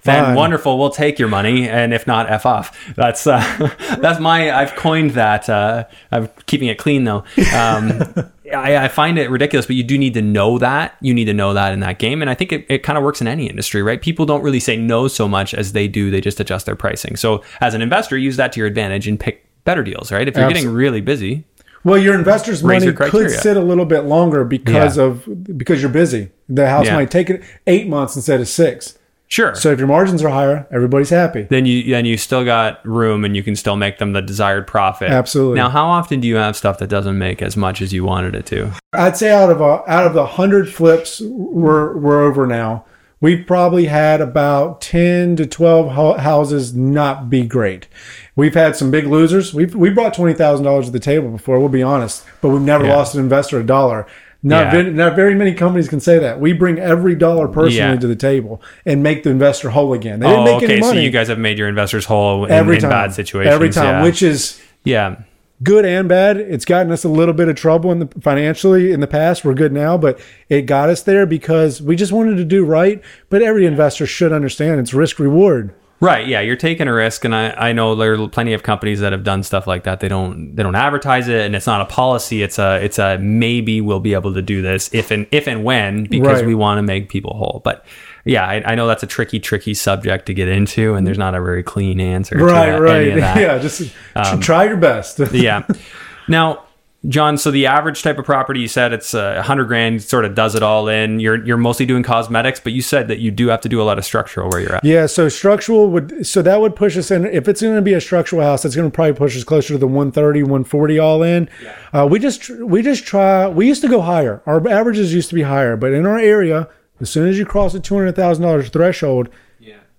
Then 0.04 0.26
Fine. 0.26 0.36
wonderful, 0.36 0.80
we'll 0.80 0.90
take 0.90 1.20
your 1.20 1.28
money, 1.28 1.70
and 1.70 1.94
if 1.94 2.08
not, 2.08 2.28
f 2.28 2.46
off. 2.48 2.76
That's 2.96 3.26
uh, 3.28 3.40
that's 4.02 4.20
my. 4.20 4.52
I've 4.52 4.76
coined 4.76 5.12
that. 5.12 5.48
Uh, 5.48 5.86
I'm 6.12 6.28
keeping 6.48 6.70
it 6.70 6.80
clean 6.80 7.04
though. 7.04 7.24
Um, 7.56 8.02
I, 8.54 8.86
I 8.86 8.88
find 8.88 9.18
it 9.18 9.30
ridiculous, 9.30 9.66
but 9.66 9.76
you 9.76 9.84
do 9.84 9.98
need 9.98 10.14
to 10.16 10.22
know 10.22 10.58
that. 10.58 10.96
You 11.02 11.14
need 11.14 11.26
to 11.26 11.34
know 11.34 11.54
that 11.54 11.74
in 11.74 11.80
that 11.82 12.00
game. 12.00 12.22
And 12.22 12.30
I 12.30 12.34
think 12.34 12.52
it, 12.52 12.66
it 12.70 12.84
kind 12.84 12.98
of 12.98 13.04
works 13.04 13.22
in 13.22 13.28
any 13.28 13.48
industry, 13.50 13.82
right? 13.82 14.02
People 14.02 14.26
don't 14.26 14.42
really 14.44 14.60
say 14.60 14.78
no 14.78 15.08
so 15.08 15.28
much 15.28 15.54
as 15.54 15.74
they 15.74 15.88
do. 15.88 16.12
They 16.12 16.22
just 16.22 16.40
adjust 16.40 16.66
their 16.66 16.76
pricing. 16.76 17.16
So 17.16 17.44
as 17.60 17.74
an 17.74 17.82
investor, 17.82 18.18
use 18.18 18.38
that 18.38 18.52
to 18.54 18.60
your 18.60 18.68
advantage 18.68 19.08
and 19.08 19.20
pick 19.20 19.46
better 19.64 19.84
deals, 19.84 20.12
right? 20.12 20.28
If 20.28 20.36
you're 20.36 20.48
getting 20.48 20.70
really 20.70 21.02
busy. 21.02 21.44
Well, 21.84 21.98
your 21.98 22.14
investor's 22.16 22.64
money 22.64 22.86
your 22.86 22.94
could 22.94 23.32
sit 23.32 23.58
a 23.58 23.62
little 23.62 23.86
bit 23.86 24.02
longer 24.02 24.44
because 24.44 24.98
Yeah. 24.98 25.04
of 25.04 25.58
because 25.58 25.82
you're 25.82 25.90
busy. 25.92 26.30
The 26.48 26.70
house 26.70 26.86
Yeah. 26.86 26.96
might 26.96 27.10
take 27.10 27.30
it 27.30 27.42
eight 27.66 27.88
months 27.88 28.16
instead 28.16 28.40
of 28.40 28.48
six. 28.48 28.98
Sure. 29.32 29.56
So 29.56 29.72
if 29.72 29.80
your 29.80 29.88
margins 29.88 30.22
are 30.24 30.30
higher, 30.30 30.68
everybody's 30.72 31.10
happy. 31.10 31.44
then 31.44 31.66
you 31.66 31.90
then 31.90 32.04
you 32.06 32.18
still 32.18 32.44
got 32.44 32.86
room 32.86 33.24
and 33.24 33.34
you 33.34 33.42
can 33.44 33.56
still 33.56 33.78
make 33.78 33.98
them 33.98 34.12
the 34.12 34.22
desired 34.22 34.68
profit. 34.68 35.10
Absolutely. 35.10 35.56
Now, 35.56 35.70
how 35.70 35.88
often 35.88 36.20
do 36.20 36.28
you 36.28 36.36
have 36.36 36.58
stuff 36.58 36.80
that 36.80 36.90
doesn't 36.90 37.18
make 37.18 37.42
as 37.42 37.56
much 37.56 37.82
as 37.82 37.94
you 37.94 38.04
wanted 38.04 38.36
it 38.36 38.46
to? 38.48 38.72
I'd 38.92 39.16
say 39.16 39.32
out 39.32 39.50
of 39.50 39.62
a, 39.62 39.90
out 39.90 40.06
of 40.06 40.14
the 40.14 40.26
hundred 40.26 40.68
flips 40.74 41.22
we're 41.22 41.96
we're 41.98 42.22
over 42.22 42.46
now, 42.46 42.84
we've 43.22 43.48
probably 43.48 43.86
had 43.86 44.20
about 44.20 44.82
ten 44.82 45.38
to 45.38 45.46
twelve 45.48 45.92
houses 46.20 46.76
not 46.76 47.30
be 47.30 47.44
great. 47.46 47.88
We've 48.36 48.54
had 48.54 48.76
some 48.76 48.92
big 48.92 49.08
losers. 49.08 49.54
We've 49.54 49.74
we 49.74 49.92
brought 49.92 50.14
twenty 50.14 50.34
thousand 50.34 50.66
dollars 50.66 50.88
to 50.88 50.92
the 50.92 51.00
table 51.00 51.30
before. 51.30 51.58
We'll 51.58 51.70
be 51.70 51.84
honest, 51.84 52.26
but 52.42 52.50
we've 52.50 52.62
never 52.62 52.84
Yeah. 52.86 52.98
lost 52.98 53.16
an 53.16 53.22
investor 53.22 53.62
a 53.62 53.64
dollar. 53.64 54.08
Not, 54.44 54.66
Yeah. 54.66 54.72
very, 54.72 54.92
not 54.92 55.16
very 55.16 55.36
many 55.36 55.54
companies 55.54 55.88
can 55.88 56.00
say 56.00 56.18
that. 56.18 56.40
We 56.40 56.54
bring 56.54 56.80
every 56.80 57.14
dollar 57.14 57.48
personally 57.48 57.76
Yeah. 57.94 57.96
to 57.96 58.08
the 58.08 58.16
table 58.16 58.62
and 58.88 59.04
make 59.04 59.22
the 59.24 59.30
investor 59.30 59.70
whole 59.70 59.94
again. 59.94 60.20
They 60.20 60.28
didn't 60.28 60.40
Oh, 60.40 60.46
make 60.46 60.64
okay. 60.64 60.74
any 60.74 60.82
money. 60.82 60.98
So 60.98 61.00
you 61.04 61.12
guys 61.12 61.28
have 61.28 61.38
made 61.38 61.60
your 61.60 61.68
investors 61.68 62.06
whole 62.06 62.46
in, 62.46 62.52
every 62.52 62.76
in 62.78 62.82
time. 62.82 62.90
bad 62.90 63.14
situations. 63.14 63.54
Every 63.54 63.70
time, 63.70 63.86
yeah. 63.86 64.04
which 64.04 64.24
is 64.24 64.60
yeah. 64.84 65.18
good 65.62 65.86
and 65.86 66.10
bad. 66.10 66.38
It's 66.38 66.66
gotten 66.66 66.92
us 66.92 67.04
a 67.04 67.08
little 67.10 67.36
bit 67.36 67.50
of 67.50 67.56
trouble 67.56 67.92
in 67.92 68.00
the 68.00 68.10
financially 68.20 68.92
in 68.92 69.00
the 69.00 69.06
past. 69.06 69.46
We're 69.46 69.54
good 69.54 69.72
now, 69.74 69.96
but 69.96 70.20
it 70.50 70.64
got 70.64 70.90
us 70.90 71.04
there 71.04 71.28
because 71.28 71.80
we 71.80 71.96
just 71.96 72.12
wanted 72.12 72.38
to 72.38 72.44
do 72.44 72.66
right. 72.66 73.00
But 73.30 73.44
every 73.44 73.68
investor 73.68 74.08
should 74.08 74.34
understand 74.34 74.80
it's 74.80 74.92
risk 74.94 75.20
reward. 75.20 75.72
Right. 76.02 76.28
Yeah. 76.28 76.42
You're 76.42 76.56
taking 76.56 76.88
a 76.88 76.94
risk, 76.94 77.24
and 77.26 77.34
I, 77.36 77.52
I 77.52 77.74
know 77.74 77.94
there 77.96 78.16
are 78.22 78.28
plenty 78.28 78.54
of 78.54 78.64
companies 78.64 79.00
that 79.02 79.12
have 79.12 79.24
done 79.24 79.44
stuff 79.44 79.68
like 79.68 79.84
that. 79.84 80.00
They 80.00 80.08
don't 80.08 80.56
they 80.56 80.64
don't 80.64 80.76
advertise 80.76 81.28
it, 81.28 81.42
and 81.46 81.56
it's 81.56 81.68
not 81.68 81.80
a 81.82 81.86
policy. 81.86 82.42
It's 82.42 82.58
a 82.58 82.84
it's 82.84 82.98
a 82.98 83.18
maybe 83.20 83.82
we'll 83.82 84.00
be 84.00 84.14
able 84.16 84.34
to 84.34 84.42
do 84.42 84.62
this 84.64 84.90
if 84.94 85.12
and 85.12 85.28
if 85.32 85.48
and 85.48 85.64
when 85.64 86.06
because 86.06 86.40
Right. 86.40 86.48
we 86.48 86.56
want 86.56 86.80
to 86.80 86.82
make 86.82 87.08
people 87.10 87.36
whole. 87.38 87.62
But 87.64 87.86
yeah, 88.26 88.46
I, 88.48 88.64
I 88.72 88.76
know 88.76 88.88
that's 88.88 89.04
a 89.04 89.08
tricky 89.08 89.40
tricky 89.40 89.76
subject 89.76 90.26
to 90.26 90.34
get 90.34 90.48
into, 90.48 90.96
and 90.96 91.06
there's 91.06 91.18
not 91.20 91.36
a 91.36 91.42
very 91.42 91.62
clean 91.64 92.00
answer. 92.02 92.36
to 92.36 92.44
Right, 92.44 92.72
that- 92.72 92.82
right. 92.82 93.02
any 93.02 93.12
of 93.12 93.20
that. 93.20 93.38
Yeah, 93.40 93.58
just 93.60 93.92
tr- 94.26 94.38
try 94.42 94.64
your 94.66 94.78
best. 94.78 95.20
yeah. 95.32 95.68
Now, 96.28 96.64
Jon, 97.08 97.36
so 97.40 97.50
the 97.50 97.66
average 97.66 98.04
type 98.04 98.20
of 98.20 98.26
property 98.26 98.60
you 98.60 98.68
said 98.68 98.94
it's 98.94 99.16
a 99.16 99.40
uh, 99.40 99.42
hundred 99.42 99.66
grand, 99.66 100.04
sort 100.04 100.24
of 100.24 100.36
does 100.36 100.54
it 100.54 100.62
all 100.62 100.88
in. 100.88 101.20
You're 101.20 101.44
you're 101.44 101.58
mostly 101.58 101.88
doing 101.88 102.04
cosmetics, 102.04 102.60
but 102.60 102.74
you 102.74 102.84
said 102.84 103.08
that 103.08 103.18
you 103.18 103.32
do 103.32 103.48
have 103.48 103.62
to 103.62 103.70
do 103.70 103.82
a 103.82 103.84
lot 103.84 103.98
of 103.98 104.06
structural 104.06 104.50
where 104.50 104.60
you're 104.60 104.76
at. 104.76 104.84
Yeah, 104.84 105.08
so 105.08 105.28
structural 105.28 105.90
would 105.90 106.28
so 106.28 106.44
that 106.44 106.62
would 106.62 106.76
push 106.76 106.96
us 106.96 107.10
in. 107.10 107.26
If 107.26 107.48
it's 107.48 107.62
going 107.62 107.76
to 107.76 107.82
be 107.82 107.94
a 107.94 108.02
structural 108.02 108.44
house, 108.44 108.66
it's 108.66 108.76
going 108.76 108.90
to 108.90 108.94
probably 108.94 109.14
push 109.14 109.36
us 109.36 109.44
closer 109.44 109.74
to 109.74 109.80
the 109.80 109.88
130, 109.88 110.44
140 110.44 111.00
all 111.00 111.24
in. 111.24 111.50
Uh, 111.92 112.08
we 112.10 112.20
just 112.20 112.50
we 112.52 112.84
just 112.84 113.04
try. 113.04 113.48
We 113.48 113.68
used 113.68 113.82
to 113.82 113.90
go 113.90 114.02
higher. 114.02 114.44
Our 114.46 114.68
averages 114.70 115.12
used 115.12 115.30
to 115.30 115.36
be 115.36 115.42
higher, 115.42 115.76
but 115.76 115.94
in 115.94 116.06
our 116.06 116.20
area, 116.20 116.70
as 117.00 117.10
soon 117.10 117.28
as 117.28 117.40
you 117.40 117.48
cross 117.48 117.74
the 117.74 117.80
two 117.80 117.96
hundred 117.96 118.16
thousand 118.16 118.44
dollars 118.44 118.70
threshold, 118.70 119.30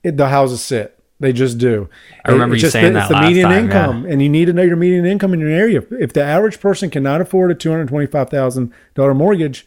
it, 0.05 0.17
the 0.17 0.29
houses 0.29 0.63
sit. 0.63 1.02
They 1.23 1.33
just 1.33 1.57
do. 1.59 1.89
I 2.25 2.33
remember 2.33 2.57
It's 2.57 2.65
you 2.65 2.71
saying 2.71 2.93
the, 2.95 2.99
that 2.99 3.11
It's 3.11 3.15
the 3.21 3.21
median 3.29 3.49
time, 3.49 3.65
income, 3.65 4.05
and 4.07 4.21
you 4.21 4.29
need 4.29 4.47
to 4.47 4.53
know 4.53 4.63
your 4.63 4.77
median 4.77 5.07
income 5.07 5.33
in 5.33 5.39
your 5.41 5.49
area. 5.51 5.83
If 5.93 6.13
the 6.13 6.23
average 6.23 6.59
person 6.61 6.91
cannot 6.91 7.21
afford 7.21 7.53
a 7.53 7.55
two 7.55 7.71
hundred 7.71 7.89
twenty-five 7.89 8.29
thousand 8.29 8.73
dollar 8.95 9.15
mortgage, 9.15 9.67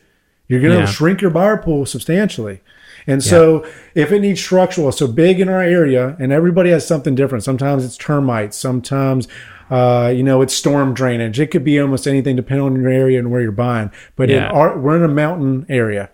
you're 0.49 0.59
going 0.59 0.73
to 0.73 0.79
Yeah. 0.79 0.85
shrink 0.85 1.21
your 1.21 1.31
buyer 1.31 1.55
pool 1.57 1.85
substantially. 1.85 2.59
And 3.07 3.23
so, 3.23 3.65
if 3.93 4.11
it 4.11 4.19
needs 4.19 4.41
structural, 4.41 4.91
so 4.91 5.07
big 5.07 5.39
in 5.39 5.47
our 5.47 5.61
area, 5.61 6.17
and 6.19 6.31
everybody 6.33 6.71
has 6.71 6.85
something 6.87 7.15
different. 7.15 7.43
Sometimes 7.43 7.85
it's 7.85 7.97
termites. 7.97 8.57
Sometimes, 8.57 9.27
uh, 9.69 10.11
you 10.13 10.23
know, 10.23 10.41
it's 10.41 10.53
storm 10.55 10.93
drainage. 10.93 11.39
It 11.39 11.51
could 11.51 11.63
be 11.63 11.79
almost 11.79 12.05
anything 12.07 12.35
depending 12.35 12.65
on 12.65 12.75
your 12.81 12.89
area 12.89 13.19
and 13.19 13.31
where 13.31 13.41
you're 13.41 13.51
buying. 13.51 13.91
But 14.15 14.29
in 14.29 14.43
our, 14.43 14.77
we're 14.77 14.97
in 14.97 15.03
a 15.03 15.07
mountain 15.13 15.65
area, 15.69 16.09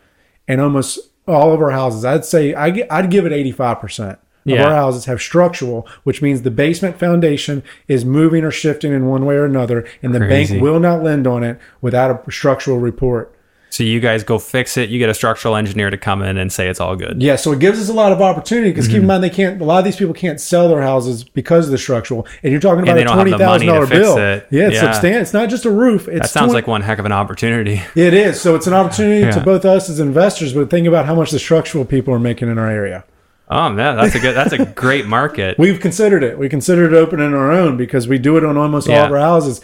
and 0.47 0.61
almost 0.61 0.99
all 1.27 1.53
of 1.53 1.61
our 1.61 1.71
houses, 1.71 2.03
I'd 2.05 2.25
say, 2.25 2.53
I, 2.53 2.85
I'd 2.91 3.09
give 3.09 3.25
it 3.25 3.31
85% 3.31 4.11
of 4.11 4.17
Yeah. 4.45 4.65
our 4.65 4.73
houses 4.75 5.05
have 5.05 5.21
structural, 5.21 5.87
which 6.03 6.21
means 6.21 6.41
the 6.41 6.51
basement 6.51 6.97
foundation 6.99 7.61
is 7.87 8.03
moving 8.05 8.43
or 8.43 8.51
shifting 8.51 8.91
in 8.91 9.05
one 9.07 9.25
way 9.25 9.35
or 9.35 9.45
another, 9.45 9.85
and 10.01 10.13
the 10.15 10.19
Crazy. 10.19 10.53
bank 10.55 10.63
will 10.63 10.79
not 10.79 11.03
lend 11.03 11.27
on 11.27 11.43
it 11.43 11.59
without 11.81 12.27
a 12.27 12.31
structural 12.31 12.79
report. 12.79 13.35
So 13.69 13.85
you 13.85 14.01
guys 14.01 14.25
go 14.25 14.37
fix 14.37 14.75
it. 14.75 14.89
You 14.89 14.99
get 14.99 15.07
a 15.09 15.13
structural 15.13 15.55
engineer 15.55 15.89
to 15.89 15.97
come 15.97 16.21
in 16.21 16.35
and 16.37 16.51
say 16.51 16.67
it's 16.67 16.81
all 16.81 16.97
good. 16.97 17.21
Yeah, 17.21 17.37
so 17.37 17.53
it 17.53 17.59
gives 17.59 17.79
us 17.79 17.87
a 17.87 17.93
lot 17.93 18.11
of 18.11 18.21
opportunity 18.21 18.69
because 18.69 18.85
Mm-hmm. 18.87 18.93
keep 18.95 19.01
in 19.01 19.07
mind 19.07 19.23
they 19.23 19.29
can't. 19.29 19.61
A 19.61 19.63
lot 19.63 19.77
of 19.79 19.85
these 19.85 19.95
people 19.95 20.13
can't 20.13 20.41
sell 20.41 20.67
their 20.67 20.81
houses 20.81 21.23
because 21.23 21.67
of 21.67 21.71
the 21.71 21.77
structural, 21.77 22.27
and 22.43 22.51
you're 22.51 22.59
talking 22.59 22.83
about 22.83 22.97
a 22.97 23.05
twenty 23.05 23.31
thousand 23.31 23.67
dollar 23.67 23.79
have 23.79 23.89
twenty 23.89 24.01
the 24.01 24.03
money 24.03 24.09
thousand 24.09 24.17
to 24.17 24.17
dollar 24.17 24.35
fix 24.35 24.49
bill. 24.49 24.57
it. 24.57 24.59
Yeah, 24.61 24.67
it's 24.67 24.75
Yeah. 24.83 24.91
substantial. 24.91 25.21
It's 25.21 25.33
not 25.33 25.49
just 25.49 25.63
a 25.65 25.71
roof. 25.71 26.09
It's 26.09 26.19
That 26.19 26.29
sounds 26.29 26.47
20 26.51 26.53
like 26.53 26.67
one 26.67 26.81
heck 26.81 26.99
of 26.99 27.05
an 27.05 27.13
opportunity. 27.13 27.81
it 27.95 28.13
is. 28.13 28.41
So 28.41 28.55
it's 28.55 28.67
an 28.67 28.73
opportunity 28.73 29.31
to 29.31 29.39
both 29.39 29.63
us 29.63 29.89
as 29.89 30.01
investors, 30.01 30.51
but 30.53 30.69
think 30.69 30.85
about 30.85 31.05
how 31.05 31.15
much 31.15 31.31
the 31.31 31.39
structural 31.39 31.85
people 31.85 32.13
are 32.13 32.19
making 32.19 32.49
in 32.49 32.57
our 32.57 32.69
area. 32.69 33.05
Oh 33.53 33.69
man, 33.69 33.97
that's 33.97 34.15
a 34.15 34.19
good. 34.19 34.33
That's 34.35 34.53
a 34.53 34.65
great 34.65 35.05
market. 35.05 35.57
We've 35.59 35.79
considered 35.79 36.23
it. 36.23 36.39
We 36.39 36.47
considered 36.47 36.93
opening 36.93 37.33
our 37.33 37.51
own 37.51 37.75
because 37.77 38.07
we 38.07 38.17
do 38.17 38.37
it 38.37 38.45
on 38.45 38.57
almost 38.57 38.89
all 38.89 38.95
of 38.95 39.11
our 39.11 39.19
houses. 39.19 39.59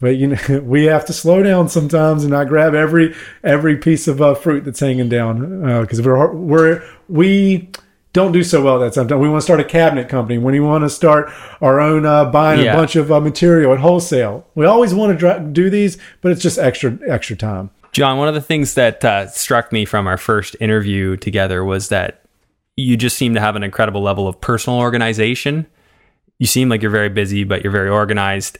But 0.00 0.16
you 0.16 0.28
know, 0.28 0.60
we 0.64 0.84
have 0.84 1.04
to 1.06 1.12
slow 1.12 1.42
down 1.42 1.68
sometimes 1.68 2.22
and 2.22 2.30
not 2.32 2.48
grab 2.48 2.74
every 2.74 3.14
every 3.42 3.76
piece 3.76 4.06
of 4.08 4.22
uh, 4.22 4.34
fruit 4.34 4.64
that's 4.64 4.80
hanging 4.80 5.08
down 5.08 5.80
because 5.82 6.00
we're 6.00 6.32
we're 6.32 6.84
we 7.08 7.68
don't 8.12 8.32
do 8.32 8.44
so 8.44 8.62
well 8.62 8.78
that 8.78 8.94
sometimes. 8.94 9.20
We 9.20 9.28
want 9.28 9.40
to 9.40 9.44
start 9.44 9.58
a 9.58 9.64
cabinet 9.64 10.08
company. 10.08 10.38
When 10.38 10.52
we 10.52 10.60
want 10.60 10.84
to 10.84 10.90
start 10.90 11.32
our 11.60 11.80
own 11.80 12.04
uh, 12.06 12.26
buying 12.26 12.60
Yeah. 12.60 12.74
a 12.74 12.76
bunch 12.76 12.94
of 12.94 13.10
uh, 13.10 13.20
material 13.20 13.72
at 13.72 13.80
wholesale, 13.80 14.46
we 14.54 14.66
always 14.66 14.94
want 14.94 15.12
to 15.12 15.18
dra- 15.18 15.40
do 15.40 15.68
these, 15.70 15.98
but 16.20 16.30
it's 16.30 16.42
just 16.42 16.58
extra 16.58 16.96
extra 17.08 17.34
time. 17.36 17.70
Jon, 17.92 18.18
one 18.18 18.28
of 18.28 18.34
the 18.34 18.40
things 18.40 18.74
that 18.74 19.04
uh, 19.04 19.26
struck 19.28 19.72
me 19.72 19.84
from 19.84 20.06
our 20.06 20.16
first 20.16 20.56
interview 20.60 21.16
together 21.16 21.64
was 21.64 21.88
that 21.90 22.21
you 22.76 22.96
just 22.96 23.16
seem 23.16 23.34
to 23.34 23.40
have 23.40 23.56
an 23.56 23.62
incredible 23.62 24.02
level 24.02 24.26
of 24.26 24.40
personal 24.40 24.78
organization. 24.78 25.66
You 26.38 26.46
seem 26.46 26.68
like 26.68 26.82
you're 26.82 26.90
very 26.90 27.08
busy, 27.08 27.44
but 27.44 27.62
you're 27.62 27.72
very 27.72 27.90
organized. 27.90 28.58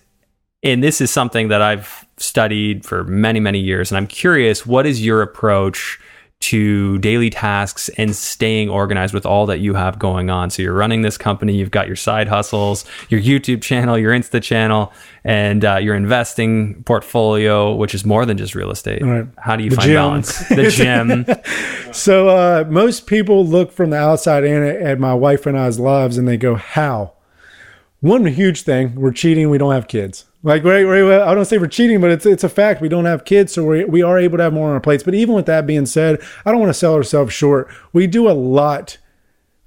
And 0.63 0.83
this 0.83 1.01
is 1.01 1.11
something 1.11 1.49
that 1.49 1.63
I've 1.63 2.07
studied 2.19 2.85
for 2.85 3.05
many, 3.05 3.41
many 3.41 3.59
years. 3.59 3.91
And 3.91 3.99
I'm 3.99 4.07
curious, 4.07 4.65
what 4.65 4.87
is 4.87 5.05
your 5.05 5.23
approach 5.23 5.99
to 6.43 6.99
daily 6.99 7.31
tasks 7.31 7.89
and 7.97 8.15
staying 8.15 8.69
organized 8.69 9.15
with 9.15 9.25
all 9.27 9.47
that 9.47 9.59
you 9.61 9.75
have 9.75 9.99
going 9.99 10.31
on? 10.31 10.51
So 10.51 10.63
you're 10.63 10.73
running 10.75 11.03
this 11.03 11.17
company, 11.19 11.55
you've 11.57 11.71
got 11.71 11.87
your 11.87 11.97
side 11.97 12.29
hustles, 12.29 12.85
your 13.09 13.21
YouTube 13.21 13.63
channel, 13.63 13.97
your 13.99 14.13
Insta 14.13 14.43
channel, 14.43 14.93
and 15.25 15.65
uh, 15.65 15.77
your 15.77 15.95
investing 15.95 16.83
portfolio, 16.85 17.75
which 17.75 17.95
is 17.95 18.05
more 18.05 18.27
than 18.27 18.37
just 18.37 18.55
real 18.55 18.71
estate. 18.71 19.03
Right. 19.03 19.27
How 19.39 19.57
do 19.57 19.65
you 19.65 19.71
The 19.71 19.77
find 19.77 19.87
gym. 19.87 19.95
balance? 19.97 20.49
The 20.49 20.71
gym. 20.71 21.27
So 21.93 22.29
uh, 22.31 22.65
most 22.71 23.07
people 23.07 23.45
look 23.47 23.71
from 23.71 23.91
the 23.91 23.99
outside 23.99 24.45
in 24.45 24.63
at, 24.63 24.77
at 24.77 24.99
my 24.99 25.13
wife 25.13 25.45
and 25.45 25.59
I's 25.59 25.79
lives, 25.79 26.17
and 26.17 26.27
they 26.27 26.39
go, 26.39 26.55
"How?" 26.55 27.13
One 28.01 28.25
huge 28.25 28.63
thing: 28.63 28.95
we're 28.95 29.13
cheating. 29.13 29.51
We 29.51 29.59
don't 29.59 29.73
have 29.75 29.89
kids. 29.89 30.25
Like 30.43 30.65
we 30.65 30.85
we 30.85 31.15
I 31.15 31.35
don't 31.35 31.45
say 31.45 31.59
we're 31.59 31.69
cheating, 31.69 32.01
but 32.01 32.11
it's 32.11 32.27
it's 32.27 32.45
a 32.45 32.49
fact. 32.49 32.81
We 32.81 32.89
don't 32.89 33.05
have 33.05 33.25
kids, 33.25 33.53
so 33.53 33.65
we 33.65 33.85
we 33.85 34.03
are 34.03 34.19
able 34.19 34.39
to 34.39 34.43
have 34.43 34.53
more 34.53 34.69
on 34.69 34.75
our 34.75 34.81
plates. 34.81 35.05
But 35.05 35.15
even 35.15 35.35
with 35.35 35.47
that 35.47 35.67
being 35.67 35.87
said, 35.87 36.21
I 36.45 36.51
don't 36.51 36.61
want 36.61 36.71
to 36.71 36.79
sell 36.79 36.95
ourselves 36.95 37.33
short. 37.33 37.69
We 37.93 38.07
do 38.07 38.29
a 38.29 38.33
lot 38.33 38.99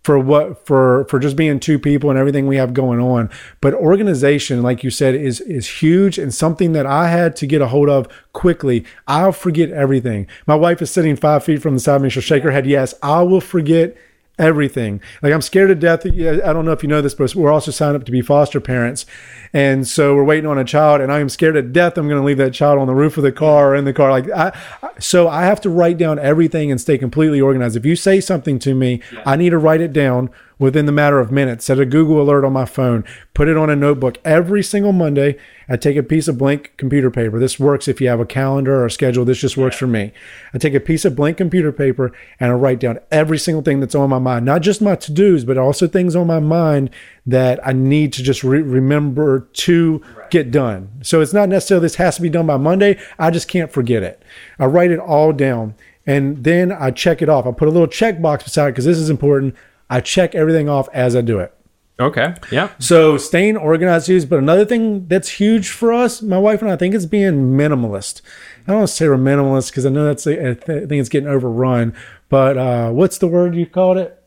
for 0.06 0.20
what 0.20 0.64
for 0.68 1.08
for 1.10 1.18
just 1.18 1.36
being 1.36 1.60
two 1.60 1.80
people 1.80 2.12
and 2.12 2.20
everything 2.20 2.46
we 2.46 2.58
have 2.58 2.76
going 2.76 3.00
on 3.00 3.28
but 3.60 3.74
organization 3.74 4.62
like 4.62 4.84
you 4.84 4.92
said 4.92 5.16
is 5.16 5.42
is 5.42 5.82
huge 5.82 6.20
and 6.20 6.32
something 6.32 6.74
that 6.74 6.86
i 6.86 7.08
had 7.08 7.36
to 7.36 7.48
get 7.48 7.60
a 7.60 7.66
hold 7.70 7.90
of 7.90 8.08
quickly 8.32 8.86
i'll 9.08 9.32
forget 9.32 9.72
everything 9.72 10.28
my 10.46 10.54
wife 10.54 10.80
is 10.80 10.92
sitting 10.92 11.16
five 11.16 11.44
feet 11.44 11.60
from 11.60 11.74
the 11.74 11.80
side 11.80 11.96
of 11.96 12.02
me 12.04 12.10
she'll 12.12 12.22
shake 12.22 12.44
her 12.44 12.52
head 12.52 12.68
yes 12.68 12.94
i 13.02 13.20
will 13.24 13.42
forget 13.42 13.98
everything. 14.38 15.02
Like 15.22 15.34
I'm 15.34 15.42
scared 15.42 15.70
to 15.70 15.76
death. 15.76 16.06
I 16.06 16.54
don't 16.54 16.66
know 16.66 16.72
if 16.72 16.84
you 16.84 16.90
know 16.90 17.02
this, 17.02 17.14
but 17.14 17.34
we're 17.36 17.52
also 17.52 17.72
signed 17.72 17.96
up 17.96 18.04
to 18.06 18.12
be 18.12 18.22
foster 18.22 18.60
parents. 18.60 19.06
And 19.54 19.88
so 19.88 20.16
we're 20.16 20.24
waiting 20.24 20.50
on 20.50 20.58
a 20.58 20.66
child 20.66 21.02
and 21.02 21.12
I 21.12 21.20
am 21.20 21.30
scared 21.30 21.56
to 21.56 21.62
death. 21.62 21.98
I'm 21.98 22.08
going 22.08 22.20
to 22.20 22.26
leave 22.26 22.38
that 22.38 22.54
child 22.54 22.80
on 22.80 22.88
the 22.88 22.96
roof 22.96 23.18
of 23.18 23.24
the 23.24 23.32
car 23.32 23.72
or 23.72 23.76
in 23.76 23.86
the 23.86 23.94
car. 23.94 24.12
Like 24.12 24.30
I, 24.32 24.58
so 25.00 25.28
I 25.28 25.44
have 25.44 25.62
to 25.62 25.70
write 25.70 25.98
down 25.98 26.20
everything 26.20 26.72
and 26.72 26.80
stay 26.80 26.98
completely 26.98 27.40
organized. 27.40 27.76
If 27.76 27.86
you 27.86 27.96
say 27.96 28.20
something 28.20 28.60
to 28.60 28.76
me, 28.76 29.02
yeah. 29.12 29.24
I 29.26 29.36
need 29.36 29.52
to 29.52 29.58
write 29.58 29.82
it 29.82 29.94
down 29.94 30.30
within 30.58 30.86
the 30.86 30.92
matter 30.92 31.20
of 31.20 31.32
minutes. 31.32 31.66
Set 31.66 31.80
a 31.80 31.86
Google 31.86 32.22
alert 32.22 32.46
on 32.46 32.54
my 32.54 32.66
phone, 32.66 33.04
put 33.34 33.48
it 33.48 33.58
on 33.58 33.70
a 33.70 33.76
notebook 33.76 34.18
every 34.24 34.64
single 34.64 34.92
Monday. 34.92 35.38
I 35.68 35.78
take 35.78 35.98
a 35.98 36.04
piece 36.04 36.28
of 36.28 36.38
blank 36.38 36.74
computer 36.78 37.10
paper. 37.10 37.40
This 37.40 37.60
works 37.60 37.88
if 37.88 38.00
you 38.00 38.08
have 38.08 38.20
a 38.20 38.26
calendar 38.26 38.76
or 38.76 38.86
a 38.86 38.92
schedule. 38.92 39.26
This 39.26 39.40
just 39.40 39.58
works 39.58 39.76
yeah. 39.76 39.80
for 39.80 39.88
me. 39.88 40.12
I 40.54 40.58
take 40.58 40.74
a 40.74 40.80
piece 40.80 41.06
of 41.06 41.16
blank 41.16 41.38
computer 41.38 41.72
paper 41.72 42.12
and 42.40 42.52
I 42.52 42.56
write 42.56 42.80
down 42.80 43.00
every 43.12 43.38
single 43.38 43.64
thing 43.64 43.80
that's 43.80 43.96
on 43.96 44.10
my 44.10 44.20
mind, 44.20 44.46
not 44.46 44.62
just 44.62 44.82
my 44.82 44.96
to 44.96 45.12
dos, 45.12 45.44
but 45.44 45.58
also 45.58 45.88
things 45.88 46.16
on 46.16 46.28
my 46.28 46.40
mind 46.40 46.90
that 47.26 47.66
I 47.66 47.74
need 47.74 48.14
to 48.14 48.24
just 48.24 48.44
re- 48.44 48.62
remember 48.62 49.48
to 49.54 50.02
right. 50.16 50.30
get 50.30 50.52
done. 50.52 50.90
So 51.02 51.22
it's 51.22 51.34
not 51.34 51.50
necessarily 51.50 51.86
this 51.86 51.96
has 51.96 52.16
to 52.18 52.22
be 52.22 52.30
done 52.30 52.48
by 52.48 52.58
Monday. 52.58 53.00
I 53.18 53.32
just 53.32 53.48
can't 53.48 53.72
forget 53.72 54.04
it. 54.04 54.22
I 54.60 54.66
write 54.66 54.92
it 54.92 55.00
all 55.00 55.34
down 55.34 55.76
and 56.06 56.44
then 56.44 56.72
I 56.72 56.92
check 56.92 57.22
it 57.22 57.30
off. 57.30 57.48
I 57.48 57.52
put 57.52 57.68
a 57.68 57.72
little 57.72 57.88
check 57.88 58.22
box 58.22 58.44
beside 58.44 58.68
it 58.68 58.72
because 58.72 58.86
this 58.86 58.98
is 58.98 59.10
important. 59.10 59.56
I 59.90 60.02
check 60.02 60.36
everything 60.36 60.70
off 60.70 60.90
as 60.94 61.16
I 61.16 61.22
do 61.22 61.40
it. 61.40 61.54
Okay. 62.00 62.36
Yeah. 62.52 62.72
So 62.78 63.18
staying 63.18 63.56
organized 63.56 64.10
is, 64.10 64.26
but 64.26 64.40
another 64.40 64.66
thing 64.66 65.08
that's 65.08 65.30
huge 65.30 65.70
for 65.70 65.94
us, 65.94 66.22
my 66.22 66.38
wife 66.38 66.62
and 66.62 66.70
I, 66.70 66.74
I 66.74 66.78
think 66.78 66.94
it's 66.94 67.06
being 67.06 67.52
minimalist. 67.52 68.22
I 68.64 68.72
don't 68.72 68.78
want 68.80 68.90
to 68.90 68.96
say 68.96 69.08
we're 69.08 69.16
minimalist 69.16 69.72
because 69.72 69.86
I 69.86 69.90
know 69.90 70.04
that's 70.04 70.28
I 70.28 70.56
think 70.56 70.92
it's 70.92 71.10
getting 71.10 71.30
overrun. 71.30 71.96
But 72.28 72.58
uh, 72.58 72.92
what's 72.92 73.18
the 73.18 73.28
word 73.28 73.56
you 73.56 73.66
called 73.66 73.98
it? 73.98 74.22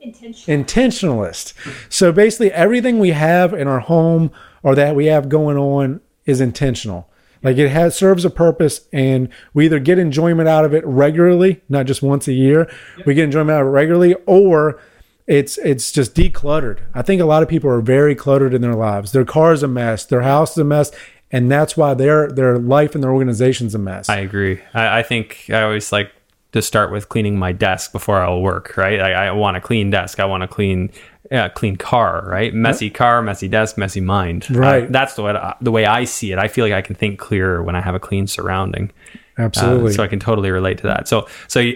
Intentional. 0.00 0.64
Intentionalist. 0.64 1.54
So 1.88 2.10
basically, 2.10 2.50
everything 2.50 2.98
we 2.98 3.10
have 3.10 3.54
in 3.54 3.68
our 3.68 3.80
home 3.80 4.32
or 4.62 4.74
that 4.74 4.96
we 4.96 5.06
have 5.06 5.28
going 5.28 5.56
on 5.56 6.00
is 6.26 6.40
intentional. 6.40 7.08
Like 7.44 7.58
it 7.58 7.68
has 7.68 7.94
serves 7.94 8.24
a 8.24 8.30
purpose, 8.30 8.88
and 8.92 9.28
we 9.52 9.66
either 9.66 9.78
get 9.78 9.98
enjoyment 9.98 10.48
out 10.48 10.64
of 10.64 10.74
it 10.74 10.84
regularly, 10.84 11.62
not 11.68 11.86
just 11.86 12.02
once 12.02 12.26
a 12.26 12.32
year. 12.32 12.70
Yep. 12.96 13.06
We 13.06 13.14
get 13.14 13.24
enjoyment 13.24 13.50
out 13.50 13.60
of 13.62 13.68
it 13.68 13.70
regularly, 13.70 14.14
or 14.26 14.80
it's 15.26 15.58
it's 15.58 15.90
just 15.90 16.14
decluttered. 16.14 16.80
I 16.94 17.02
think 17.02 17.20
a 17.20 17.24
lot 17.24 17.42
of 17.42 17.48
people 17.48 17.70
are 17.70 17.80
very 17.80 18.14
cluttered 18.14 18.54
in 18.54 18.62
their 18.62 18.74
lives. 18.74 19.12
Their 19.12 19.24
car 19.24 19.52
is 19.52 19.62
a 19.62 19.68
mess, 19.68 20.04
their 20.04 20.22
house 20.22 20.52
is 20.52 20.58
a 20.58 20.64
mess, 20.64 20.90
and 21.30 21.50
that's 21.50 21.76
why 21.76 21.94
their 21.94 22.28
their 22.28 22.58
life 22.58 22.94
and 22.94 23.02
their 23.02 23.12
organization's 23.12 23.74
a 23.74 23.78
mess. 23.78 24.08
I 24.08 24.18
agree. 24.18 24.60
I, 24.74 24.98
I 24.98 25.02
think 25.02 25.46
I 25.48 25.62
always 25.62 25.92
like 25.92 26.12
to 26.52 26.62
start 26.62 26.92
with 26.92 27.08
cleaning 27.08 27.38
my 27.38 27.52
desk 27.52 27.90
before 27.90 28.20
I'll 28.20 28.42
work. 28.42 28.76
Right? 28.76 29.00
I, 29.00 29.28
I 29.28 29.30
want 29.32 29.56
a 29.56 29.60
clean 29.60 29.90
desk. 29.90 30.20
I 30.20 30.26
want 30.26 30.42
a 30.42 30.48
clean 30.48 30.90
yeah, 31.30 31.48
clean 31.48 31.76
car, 31.76 32.24
right? 32.28 32.52
Messy 32.52 32.90
car, 32.90 33.22
messy 33.22 33.48
desk, 33.48 33.78
messy 33.78 34.00
mind. 34.00 34.50
Right. 34.54 34.84
Uh, 34.84 34.88
that's 34.90 35.14
the 35.14 35.22
way 35.22 35.52
the 35.60 35.70
way 35.70 35.86
I 35.86 36.04
see 36.04 36.32
it. 36.32 36.38
I 36.38 36.48
feel 36.48 36.66
like 36.66 36.74
I 36.74 36.82
can 36.82 36.94
think 36.94 37.18
clearer 37.18 37.62
when 37.62 37.74
I 37.74 37.80
have 37.80 37.94
a 37.94 38.00
clean 38.00 38.26
surrounding. 38.26 38.92
Absolutely. 39.38 39.92
Uh, 39.92 39.96
so 39.96 40.02
I 40.02 40.06
can 40.06 40.20
totally 40.20 40.50
relate 40.50 40.78
to 40.78 40.86
that. 40.88 41.08
So 41.08 41.26
so 41.48 41.72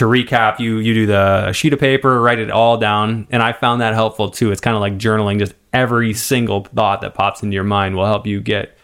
to 0.00 0.06
recap, 0.06 0.58
you 0.58 0.78
you 0.78 0.94
do 0.94 1.06
the 1.06 1.52
sheet 1.52 1.74
of 1.74 1.78
paper, 1.78 2.22
write 2.22 2.38
it 2.38 2.50
all 2.50 2.78
down, 2.78 3.26
and 3.30 3.42
I 3.42 3.52
found 3.52 3.82
that 3.82 3.92
helpful 3.92 4.30
too. 4.30 4.50
It's 4.50 4.60
kind 4.60 4.74
of 4.74 4.80
like 4.80 4.96
journaling. 4.96 5.38
Just 5.38 5.52
every 5.74 6.14
single 6.14 6.64
thought 6.64 7.02
that 7.02 7.12
pops 7.12 7.42
into 7.42 7.54
your 7.54 7.64
mind 7.64 7.96
will 7.96 8.06
help 8.06 8.26
you 8.26 8.40
get 8.40 8.78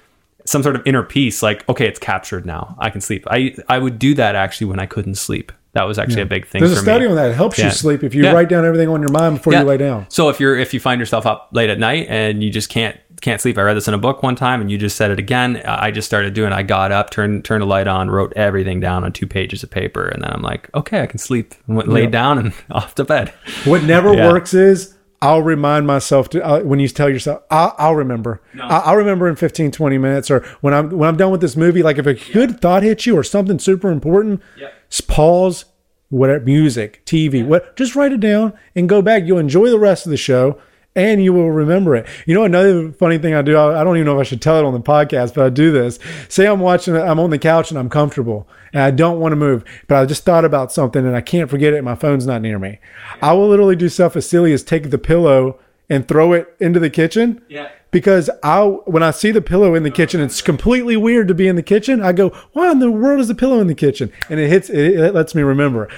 some 0.45 0.63
sort 0.63 0.77
of 0.77 0.83
inner 0.85 1.03
peace. 1.03 1.43
Like, 1.43 1.67
okay, 1.71 1.89
it's 1.89 1.99
captured 1.99 2.45
now. 2.45 2.77
I 2.79 2.91
can 2.91 3.01
sleep. 3.01 3.27
I 3.31 3.57
I 3.67 3.79
would 3.79 3.99
do 3.99 4.13
that 4.15 4.35
actually 4.35 4.67
when 4.67 4.79
I 4.79 4.85
couldn't 4.85 5.15
sleep. 5.15 5.53
That 5.73 5.85
was 5.85 5.99
actually 5.99 6.19
yeah. 6.19 6.23
a 6.23 6.27
big 6.27 6.47
thing. 6.47 6.61
There's 6.61 6.73
a 6.73 6.83
study 6.83 7.07
me. 7.07 7.11
on 7.11 7.17
that. 7.17 7.31
It 7.31 7.35
helps 7.35 7.59
yeah. 7.59 7.67
you 7.67 7.71
sleep 7.71 8.05
if 8.05 8.15
you 8.15 8.23
yeah. 8.23 8.33
write 8.33 8.51
down 8.51 8.67
everything 8.67 8.91
on 8.91 9.01
your 9.01 9.11
mind 9.11 9.37
before 9.37 9.55
you 9.55 9.63
lay 9.63 9.79
down. 9.79 10.07
So 10.11 10.29
if 10.29 10.39
you're 10.39 10.59
if 10.59 10.75
you 10.75 10.81
find 10.81 11.01
yourself 11.01 11.25
up 11.25 11.49
late 11.53 11.71
at 11.71 11.79
night 11.79 12.09
and 12.11 12.43
you 12.43 12.51
just 12.51 12.69
can't 12.69 12.99
can't 13.21 13.41
sleep. 13.41 13.57
I 13.59 13.63
read 13.63 13.77
this 13.77 13.89
in 13.89 13.95
a 13.95 13.99
book 13.99 14.23
one 14.23 14.37
time, 14.37 14.61
and 14.61 14.71
you 14.71 14.79
just 14.79 14.97
said 14.97 15.11
it 15.11 15.19
again. 15.19 15.63
I 15.65 15.91
just 15.91 16.07
started 16.07 16.35
doing. 16.35 16.53
I 16.53 16.63
got 16.63 16.93
up, 16.93 17.11
turned 17.11 17.45
turned 17.45 17.63
a 17.63 17.67
light 17.67 17.87
on, 17.87 18.11
wrote 18.11 18.33
everything 18.37 18.81
down 18.81 19.05
on 19.05 19.13
two 19.13 19.27
pages 19.27 19.63
of 19.63 19.71
paper, 19.71 20.07
and 20.07 20.23
then 20.23 20.31
I'm 20.33 20.43
like, 20.43 20.69
okay, 20.75 21.03
I 21.03 21.07
can 21.07 21.19
sleep. 21.19 21.55
Went, 21.67 21.89
laid 21.89 22.11
down 22.11 22.39
and 22.39 22.53
off 22.71 22.95
to 22.97 23.05
bed. 23.05 23.33
What 23.65 23.85
never 23.85 24.13
yeah. 24.15 24.31
works 24.31 24.55
is 24.55 24.97
I'll 25.23 25.43
remind 25.43 25.87
myself 25.87 26.29
to 26.31 26.45
uh, 26.45 26.61
when 26.61 26.79
you 26.79 26.89
tell 26.89 27.09
yourself 27.09 27.43
I'll, 27.51 27.75
I'll 27.79 27.95
remember. 27.95 28.43
No. 28.55 28.65
I'll, 28.65 28.97
remember 28.97 29.29
in 29.29 29.37
15, 29.37 29.71
20 29.71 29.99
minutes, 29.99 30.31
or 30.31 30.41
when 30.61 30.75
I'm 30.75 30.91
when 30.91 31.09
I'm 31.09 31.17
done 31.17 31.31
with 31.31 31.41
this 31.41 31.57
movie. 31.57 31.83
Like 31.83 31.99
if 31.99 32.07
a 32.07 32.15
good 32.33 32.51
yeah. 32.51 32.57
thought 32.57 32.83
hits 32.83 33.07
you 33.07 33.17
or 33.17 33.23
something 33.23 33.59
super 33.59 33.91
important, 33.91 34.43
yeah. 34.57 34.69
pause. 35.09 35.67
Whatever 36.09 36.45
music, 36.45 37.05
TV, 37.05 37.45
what 37.45 37.75
just 37.75 37.97
write 37.97 38.13
it 38.13 38.21
down 38.21 38.53
and 38.77 38.89
go 38.89 39.03
back. 39.03 39.25
You'll 39.25 39.41
enjoy 39.41 39.71
the 39.71 39.79
rest 39.79 40.07
of 40.07 40.11
the 40.11 40.17
show 40.17 40.57
and 40.97 41.23
you 41.23 41.33
will 41.33 41.51
remember 41.51 41.95
it. 41.95 42.07
You 42.25 42.35
know, 42.35 42.45
another 42.45 42.91
funny 42.91 43.19
thing 43.19 43.35
I 43.35 43.43
do, 43.43 43.57
I, 43.57 43.85
don't 43.85 43.97
even 43.97 44.07
know 44.07 44.19
if 44.19 44.27
I 44.27 44.29
should 44.29 44.43
tell 44.43 44.59
it 44.59 44.65
on 44.65 44.73
the 44.73 44.81
podcast, 44.81 45.35
but 45.35 45.45
I 45.45 45.51
do 45.51 45.71
this. 45.71 45.99
Say 46.29 46.47
I'm 46.47 46.59
watching, 46.59 46.97
I'm 46.97 47.21
on 47.21 47.31
the 47.31 47.39
couch 47.39 47.71
and 47.71 47.79
I'm 47.79 47.91
comfortable 47.91 48.49
and 48.73 48.83
I 48.83 48.91
don't 48.91 49.21
want 49.21 49.33
to 49.33 49.37
move, 49.37 49.63
but 49.87 49.97
I 49.97 50.07
just 50.07 50.25
thought 50.25 50.45
about 50.45 50.73
something 50.73 51.07
and 51.07 51.15
I 51.15 51.21
can't 51.21 51.51
forget 51.51 51.75
it 51.75 51.77
and 51.77 51.85
my 51.85 51.95
phone's 51.95 52.27
not 52.27 52.41
near 52.41 52.59
me. 52.59 52.81
I 53.21 53.35
will 53.35 53.49
literally 53.49 53.77
do 53.77 53.91
stuff 53.91 54.17
as 54.17 54.29
silly 54.29 54.53
as 54.55 54.63
take 54.63 54.91
the 54.91 54.99
pillow 54.99 55.61
and 55.89 56.09
throw 56.09 56.33
it 56.33 56.57
into 56.59 56.81
the 56.81 56.91
kitchen. 56.91 57.43
Yeah. 57.49 57.69
Because 57.91 58.29
I, 58.43 58.63
when 58.65 59.03
I 59.03 59.11
see 59.11 59.31
the 59.31 59.41
pillow 59.41 59.75
in 59.75 59.83
the 59.83 59.91
kitchen, 59.91 60.21
it's 60.21 60.43
completely 60.43 60.97
weird 60.97 61.29
to 61.29 61.35
be 61.35 61.47
in 61.47 61.57
the 61.57 61.63
kitchen. 61.63 62.03
I 62.03 62.13
go, 62.13 62.31
why 62.53 62.73
in 62.73 62.79
the 62.79 62.91
world 62.91 63.21
is 63.21 63.29
the 63.29 63.35
pillow 63.35 63.61
in 63.61 63.69
the 63.69 63.75
kitchen? 63.75 64.13
And 64.29 64.41
it 64.41 64.49
hits, 64.49 64.69
it, 64.69 64.95
it 64.99 65.15
lets 65.15 65.35
me 65.35 65.43
remember. 65.43 65.89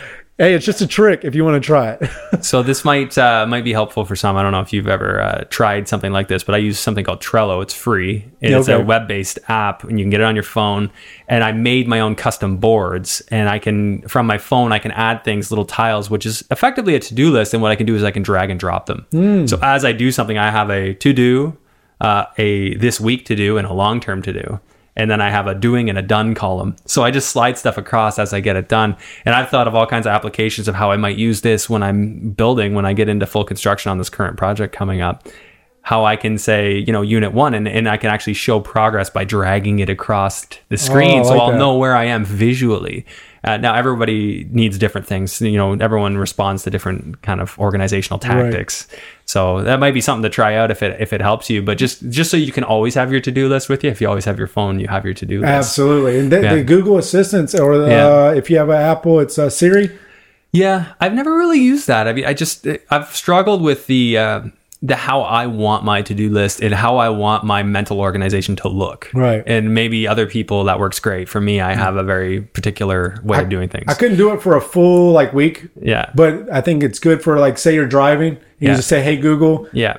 Hey, 0.41 0.55
it's 0.55 0.65
just 0.65 0.81
a 0.81 0.87
trick 0.87 1.25
if 1.25 1.35
you 1.35 1.45
want 1.45 1.61
to 1.61 1.67
try 1.67 1.99
it. 2.01 2.11
so 2.45 2.63
this 2.63 2.85
might 2.85 3.19
uh, 3.19 3.45
might 3.49 3.65
be 3.65 3.73
helpful 3.73 4.05
for 4.05 4.15
some. 4.15 4.37
I 4.37 4.43
don't 4.43 4.53
know 4.53 4.61
if 4.61 4.73
you've 4.73 4.87
ever 4.87 5.21
uh, 5.21 5.45
tried 5.51 5.89
something 5.89 6.13
like 6.13 6.29
this, 6.29 6.45
but 6.45 6.55
I 6.55 6.59
use 6.59 6.79
something 6.79 7.05
called 7.05 7.21
Trello. 7.21 7.61
It's 7.61 7.75
free. 7.75 8.25
It's 8.41 8.69
okay. 8.69 8.81
a 8.81 8.85
web 8.85 9.09
based 9.09 9.41
app, 9.49 9.83
and 9.83 9.99
you 9.99 10.05
can 10.05 10.11
get 10.11 10.21
it 10.21 10.25
on 10.25 10.37
your 10.37 10.45
phone. 10.45 10.93
And 11.27 11.43
I 11.43 11.51
made 11.51 11.89
my 11.89 11.99
own 11.99 12.15
custom 12.15 12.57
boards, 12.59 13.21
and 13.33 13.49
I 13.49 13.59
can 13.59 14.03
from 14.03 14.27
my 14.27 14.39
phone 14.39 14.71
I 14.71 14.79
can 14.79 14.93
add 14.93 15.25
things, 15.25 15.51
little 15.51 15.65
tiles, 15.65 16.09
which 16.09 16.25
is 16.25 16.45
effectively 16.53 16.95
a 16.95 17.01
to 17.01 17.15
do 17.15 17.33
list. 17.33 17.53
And 17.53 17.61
what 17.61 17.73
I 17.73 17.75
can 17.75 17.87
do 17.87 17.97
is 17.97 18.05
I 18.05 18.13
can 18.13 18.23
drag 18.23 18.49
and 18.49 18.61
drop 18.61 18.87
them. 18.87 19.07
Mm. 19.11 19.51
So 19.51 19.59
as 19.61 19.85
I 19.85 19.91
do 19.91 20.13
something, 20.13 20.39
I 20.39 20.53
have 20.53 20.71
a 20.71 20.95
to 20.95 21.13
do, 21.13 21.57
uh, 22.01 22.27
a 22.37 22.77
this 22.77 23.01
week 23.01 23.25
to 23.25 23.35
do, 23.35 23.59
and 23.59 23.67
a 23.67 23.73
long 23.73 23.99
term 23.99 24.23
to 24.23 24.33
do 24.33 24.61
and 24.99 25.09
then 25.09 25.21
I 25.21 25.31
have 25.31 25.47
a 25.47 25.55
doing 25.55 25.89
and 25.89 25.97
a 25.97 26.03
done 26.03 26.35
column. 26.35 26.75
So 26.85 27.05
I 27.05 27.13
just 27.13 27.31
slide 27.31 27.57
stuff 27.57 27.79
across 27.79 28.19
as 28.19 28.35
I 28.35 28.41
get 28.41 28.57
it 28.57 28.69
done. 28.69 28.97
And 29.25 29.35
I've 29.35 29.49
thought 29.49 29.69
of 29.69 29.75
all 29.75 29.87
kinds 29.87 30.07
of 30.07 30.11
applications 30.11 30.67
of 30.67 30.75
how 30.75 30.91
I 30.91 30.97
might 30.97 31.17
use 31.17 31.41
this 31.41 31.71
when 31.71 31.85
I'm 31.85 32.31
building, 32.31 32.75
when 32.75 32.85
I 32.85 32.93
get 32.93 33.09
into 33.09 33.25
full 33.25 33.45
construction 33.45 33.91
on 33.91 33.99
this 33.99 34.11
current 34.11 34.37
project 34.37 34.75
coming 34.75 35.01
up. 35.01 35.27
How 35.83 36.05
I 36.05 36.17
can 36.17 36.37
say, 36.37 36.77
you 36.77 36.93
know, 36.93 37.01
unit 37.01 37.33
one, 37.33 37.55
and, 37.55 37.67
and 37.67 37.89
I 37.89 37.97
can 37.97 38.11
actually 38.11 38.35
show 38.35 38.61
progress 38.61 39.09
by 39.09 39.25
dragging 39.25 39.79
it 39.79 39.89
across 39.89 40.45
the 40.69 40.77
screen. 40.77 41.21
Oh, 41.21 41.25
so 41.25 41.39
I'll 41.39 41.53
that. 41.53 41.59
know 41.59 41.79
where 41.79 41.97
I 41.97 42.05
am 42.05 42.27
visually. 42.27 43.07
Uh, 43.45 43.57
now 43.57 43.75
everybody 43.75 44.47
needs 44.51 44.79
different 44.79 45.07
things. 45.07 45.41
You 45.41 45.57
know, 45.57 45.73
everyone 45.75 46.19
responds 46.19 46.65
to 46.65 46.71
different 46.71 47.23
kind 47.23 47.41
of 47.41 47.59
organizational 47.59 48.19
tactics. 48.19 48.89
Right. 48.91 49.01
So 49.25 49.63
that 49.63 49.79
might 49.79 49.95
be 49.95 50.01
something 50.01 50.23
to 50.23 50.29
try 50.29 50.55
out 50.55 50.71
if 50.71 50.83
it 50.83 51.01
if 51.01 51.13
it 51.13 51.21
helps 51.21 51.49
you. 51.51 51.63
But 51.63 51.79
just 51.79 52.09
just 52.09 52.31
so 52.31 52.37
you 52.37 52.53
can 52.53 52.65
always 52.65 52.95
have 52.95 53.13
your 53.13 53.21
to 53.21 53.31
do 53.31 53.49
list 53.49 53.69
with 53.69 53.85
you. 53.85 53.91
If 53.91 54.01
you 54.01 54.09
always 54.09 54.25
have 54.25 54.39
your 54.39 54.49
phone, 54.49 54.81
you 54.81 54.89
have 54.89 55.05
your 55.05 55.15
to 55.15 55.27
do 55.27 55.41
list. 55.41 55.51
Absolutely, 55.51 56.19
and 56.19 56.33
the, 56.33 56.43
yeah. 56.43 56.55
the 56.57 56.65
Google 56.65 56.99
Assistants, 56.99 57.55
or 57.55 57.79
the, 57.79 57.89
yeah. 57.89 58.07
uh, 58.07 58.35
if 58.37 58.51
you 58.51 58.59
have 58.59 58.69
an 58.71 58.77
Apple, 58.77 59.21
it's 59.21 59.39
uh, 59.39 59.51
Siri. 59.51 59.97
Yeah, 60.53 60.95
I've 60.99 61.15
never 61.15 61.37
really 61.37 61.61
used 61.61 61.87
that. 61.89 62.09
I 62.09 62.13
mean, 62.13 62.25
I 62.25 62.35
just 62.35 62.67
I've 62.91 63.15
struggled 63.15 63.63
with 63.63 63.87
the. 63.87 64.19
Uh, 64.19 64.41
the 64.81 64.95
how 64.95 65.23
I 65.23 65.47
want 65.47 65.85
my 65.85 66.03
to 66.03 66.15
do 66.15 66.31
list 66.31 66.61
and 66.61 66.73
how 66.73 66.99
I 66.99 67.09
want 67.09 67.45
my 67.45 67.63
mental 67.63 68.01
organization 68.01 68.55
to 68.57 68.69
look. 68.69 69.11
Right. 69.13 69.43
And 69.47 69.75
maybe 69.75 70.07
other 70.07 70.27
people 70.27 70.65
that 70.65 70.79
works 70.79 71.01
great. 71.01 71.29
For 71.29 71.41
me, 71.41 71.61
I 71.61 71.75
have 71.75 71.97
a 71.97 72.05
very 72.05 72.43
particular 72.43 73.21
way 73.25 73.39
I, 73.39 73.41
of 73.43 73.49
doing 73.49 73.69
things. 73.69 73.87
I 73.89 73.95
couldn't 73.95 74.19
do 74.19 74.33
it 74.33 74.41
for 74.41 74.57
a 74.57 74.61
full 74.61 75.13
like 75.13 75.33
week. 75.33 75.69
Yeah. 75.81 76.13
But 76.15 76.51
I 76.53 76.61
think 76.61 76.83
it's 76.83 76.99
good 76.99 77.23
for 77.23 77.39
like 77.39 77.59
say 77.59 77.75
you're 77.75 77.89
driving, 77.89 78.35
you 78.61 78.69
yeah. 78.69 78.77
just 78.77 78.89
say, 78.89 79.03
Hey 79.03 79.17
Google. 79.17 79.69
Yeah 79.73 79.99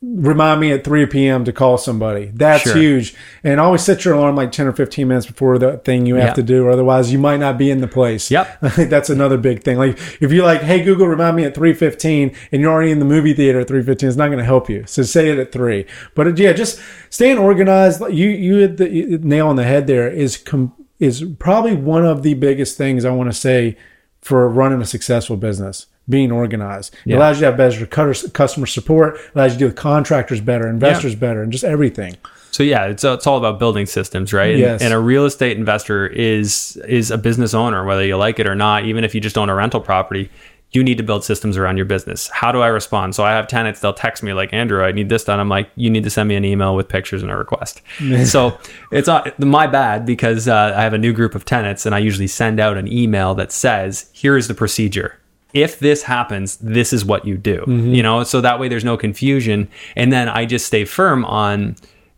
remind 0.00 0.60
me 0.60 0.70
at 0.70 0.84
3 0.84 1.06
p.m. 1.06 1.44
to 1.44 1.52
call 1.52 1.76
somebody. 1.76 2.30
That's 2.32 2.62
sure. 2.62 2.76
huge. 2.76 3.16
And 3.42 3.58
always 3.58 3.82
set 3.82 4.04
your 4.04 4.14
alarm 4.14 4.36
like 4.36 4.52
10 4.52 4.68
or 4.68 4.72
15 4.72 5.08
minutes 5.08 5.26
before 5.26 5.58
the 5.58 5.78
thing 5.78 6.06
you 6.06 6.14
have 6.16 6.28
yep. 6.28 6.34
to 6.36 6.42
do, 6.42 6.64
or 6.64 6.70
otherwise 6.70 7.12
you 7.12 7.18
might 7.18 7.38
not 7.38 7.58
be 7.58 7.70
in 7.70 7.80
the 7.80 7.88
place. 7.88 8.30
Yep. 8.30 8.58
I 8.62 8.68
think 8.68 8.90
that's 8.90 9.10
another 9.10 9.36
big 9.36 9.64
thing. 9.64 9.76
Like 9.76 9.98
if 10.20 10.30
you're 10.30 10.44
like, 10.44 10.60
hey, 10.60 10.82
Google, 10.82 11.08
remind 11.08 11.36
me 11.36 11.44
at 11.44 11.54
3.15 11.54 12.36
and 12.52 12.62
you're 12.62 12.72
already 12.72 12.92
in 12.92 13.00
the 13.00 13.04
movie 13.04 13.34
theater 13.34 13.60
at 13.60 13.68
3.15, 13.68 14.02
it's 14.04 14.16
not 14.16 14.26
going 14.26 14.38
to 14.38 14.44
help 14.44 14.70
you. 14.70 14.84
So 14.86 15.02
say 15.02 15.30
it 15.30 15.38
at 15.38 15.50
3. 15.50 15.84
But 16.14 16.28
uh, 16.28 16.34
yeah, 16.36 16.52
just 16.52 16.80
staying 17.10 17.38
organized. 17.38 18.00
You, 18.00 18.28
you 18.28 18.56
hit 18.58 18.76
the 18.76 19.18
nail 19.22 19.48
on 19.48 19.56
the 19.56 19.64
head 19.64 19.88
there 19.88 20.08
is, 20.08 20.36
com- 20.36 20.74
is 21.00 21.24
probably 21.40 21.74
one 21.74 22.06
of 22.06 22.22
the 22.22 22.34
biggest 22.34 22.78
things 22.78 23.04
I 23.04 23.10
want 23.10 23.30
to 23.32 23.36
say 23.36 23.76
for 24.20 24.48
running 24.48 24.80
a 24.80 24.86
successful 24.86 25.36
business 25.36 25.86
being 26.08 26.32
organized. 26.32 26.94
It 27.04 27.10
Yeah. 27.12 27.18
allows 27.18 27.36
you 27.36 27.40
to 27.40 27.46
have 27.46 27.56
better 27.56 27.86
cutter- 27.86 28.28
customer 28.30 28.66
support, 28.66 29.18
allows 29.34 29.52
you 29.52 29.54
to 29.54 29.58
deal 29.58 29.68
with 29.68 29.76
contractors 29.76 30.40
better, 30.40 30.68
investors 30.68 31.14
better, 31.14 31.42
and 31.42 31.52
just 31.52 31.64
everything. 31.64 32.16
So 32.50 32.62
yeah, 32.62 32.86
it's 32.86 33.04
it's 33.04 33.26
all 33.26 33.36
about 33.36 33.58
building 33.58 33.86
systems, 33.86 34.32
right? 34.32 34.52
And- 34.52 34.58
Yes. 34.60 34.82
And, 34.82 34.92
a 34.94 34.98
real 34.98 35.26
estate 35.26 35.56
investor 35.58 36.06
is 36.06 36.80
is 36.88 37.10
a 37.10 37.18
business 37.18 37.52
owner, 37.54 37.84
whether 37.84 38.04
you 38.04 38.16
like 38.16 38.38
it 38.40 38.46
or 38.48 38.54
not. 38.54 38.84
Even 38.84 39.04
if 39.04 39.14
you 39.14 39.20
just 39.20 39.36
own 39.36 39.48
a 39.50 39.54
rental 39.54 39.80
property, 39.80 40.30
you 40.72 40.82
need 40.82 40.96
to 40.98 41.02
build 41.02 41.24
systems 41.24 41.56
around 41.56 41.76
your 41.76 41.86
business. 41.86 42.28
How 42.32 42.50
do 42.52 42.60
I 42.60 42.66
respond? 42.68 43.14
So 43.14 43.22
I 43.22 43.30
have 43.32 43.46
tenants; 43.48 43.80
they'll 43.80 43.92
text 43.92 44.22
me 44.22 44.32
like, 44.32 44.52
"Andrew, 44.52 44.82
I 44.82 44.92
need 44.92 45.08
this 45.10 45.24
done." 45.24 45.38
I'm 45.40 45.48
like, 45.50 45.68
"You 45.76 45.88
need 45.90 46.04
to 46.04 46.10
send 46.10 46.28
me 46.28 46.36
an 46.36 46.44
email 46.44 46.74
with 46.74 46.88
pictures 46.88 47.22
and 47.22 47.30
a 47.30 47.36
request." 47.36 47.80
so 48.24 48.56
it's 48.90 49.08
not 49.08 49.38
my 49.38 49.66
bad 49.66 50.04
because 50.06 50.48
uh, 50.48 50.72
I 50.76 50.82
have 50.82 50.94
a 50.94 50.98
new 50.98 51.12
group 51.12 51.34
of 51.34 51.44
tenants, 51.44 51.84
and 51.86 51.94
I 51.94 51.98
usually 51.98 52.26
send 52.26 52.60
out 52.60 52.76
an 52.78 52.90
email 52.90 53.34
that 53.36 53.52
says, 53.52 54.06
"Here 54.12 54.36
is 54.38 54.48
the 54.48 54.54
procedure." 54.54 55.16
If 55.54 55.78
this 55.78 56.02
happens, 56.02 56.56
this 56.56 56.92
is 56.92 57.04
what 57.04 57.24
you 57.24 57.36
do. 57.36 57.58
Mm-hmm. 57.60 57.94
You 57.94 58.02
know, 58.02 58.22
so 58.24 58.40
that 58.40 58.60
way 58.60 58.68
there's 58.68 58.84
no 58.84 58.96
confusion. 58.96 59.68
And 59.96 60.12
then 60.12 60.28
I 60.28 60.44
just 60.44 60.66
stay 60.66 60.84
firm 60.84 61.24
on 61.24 61.76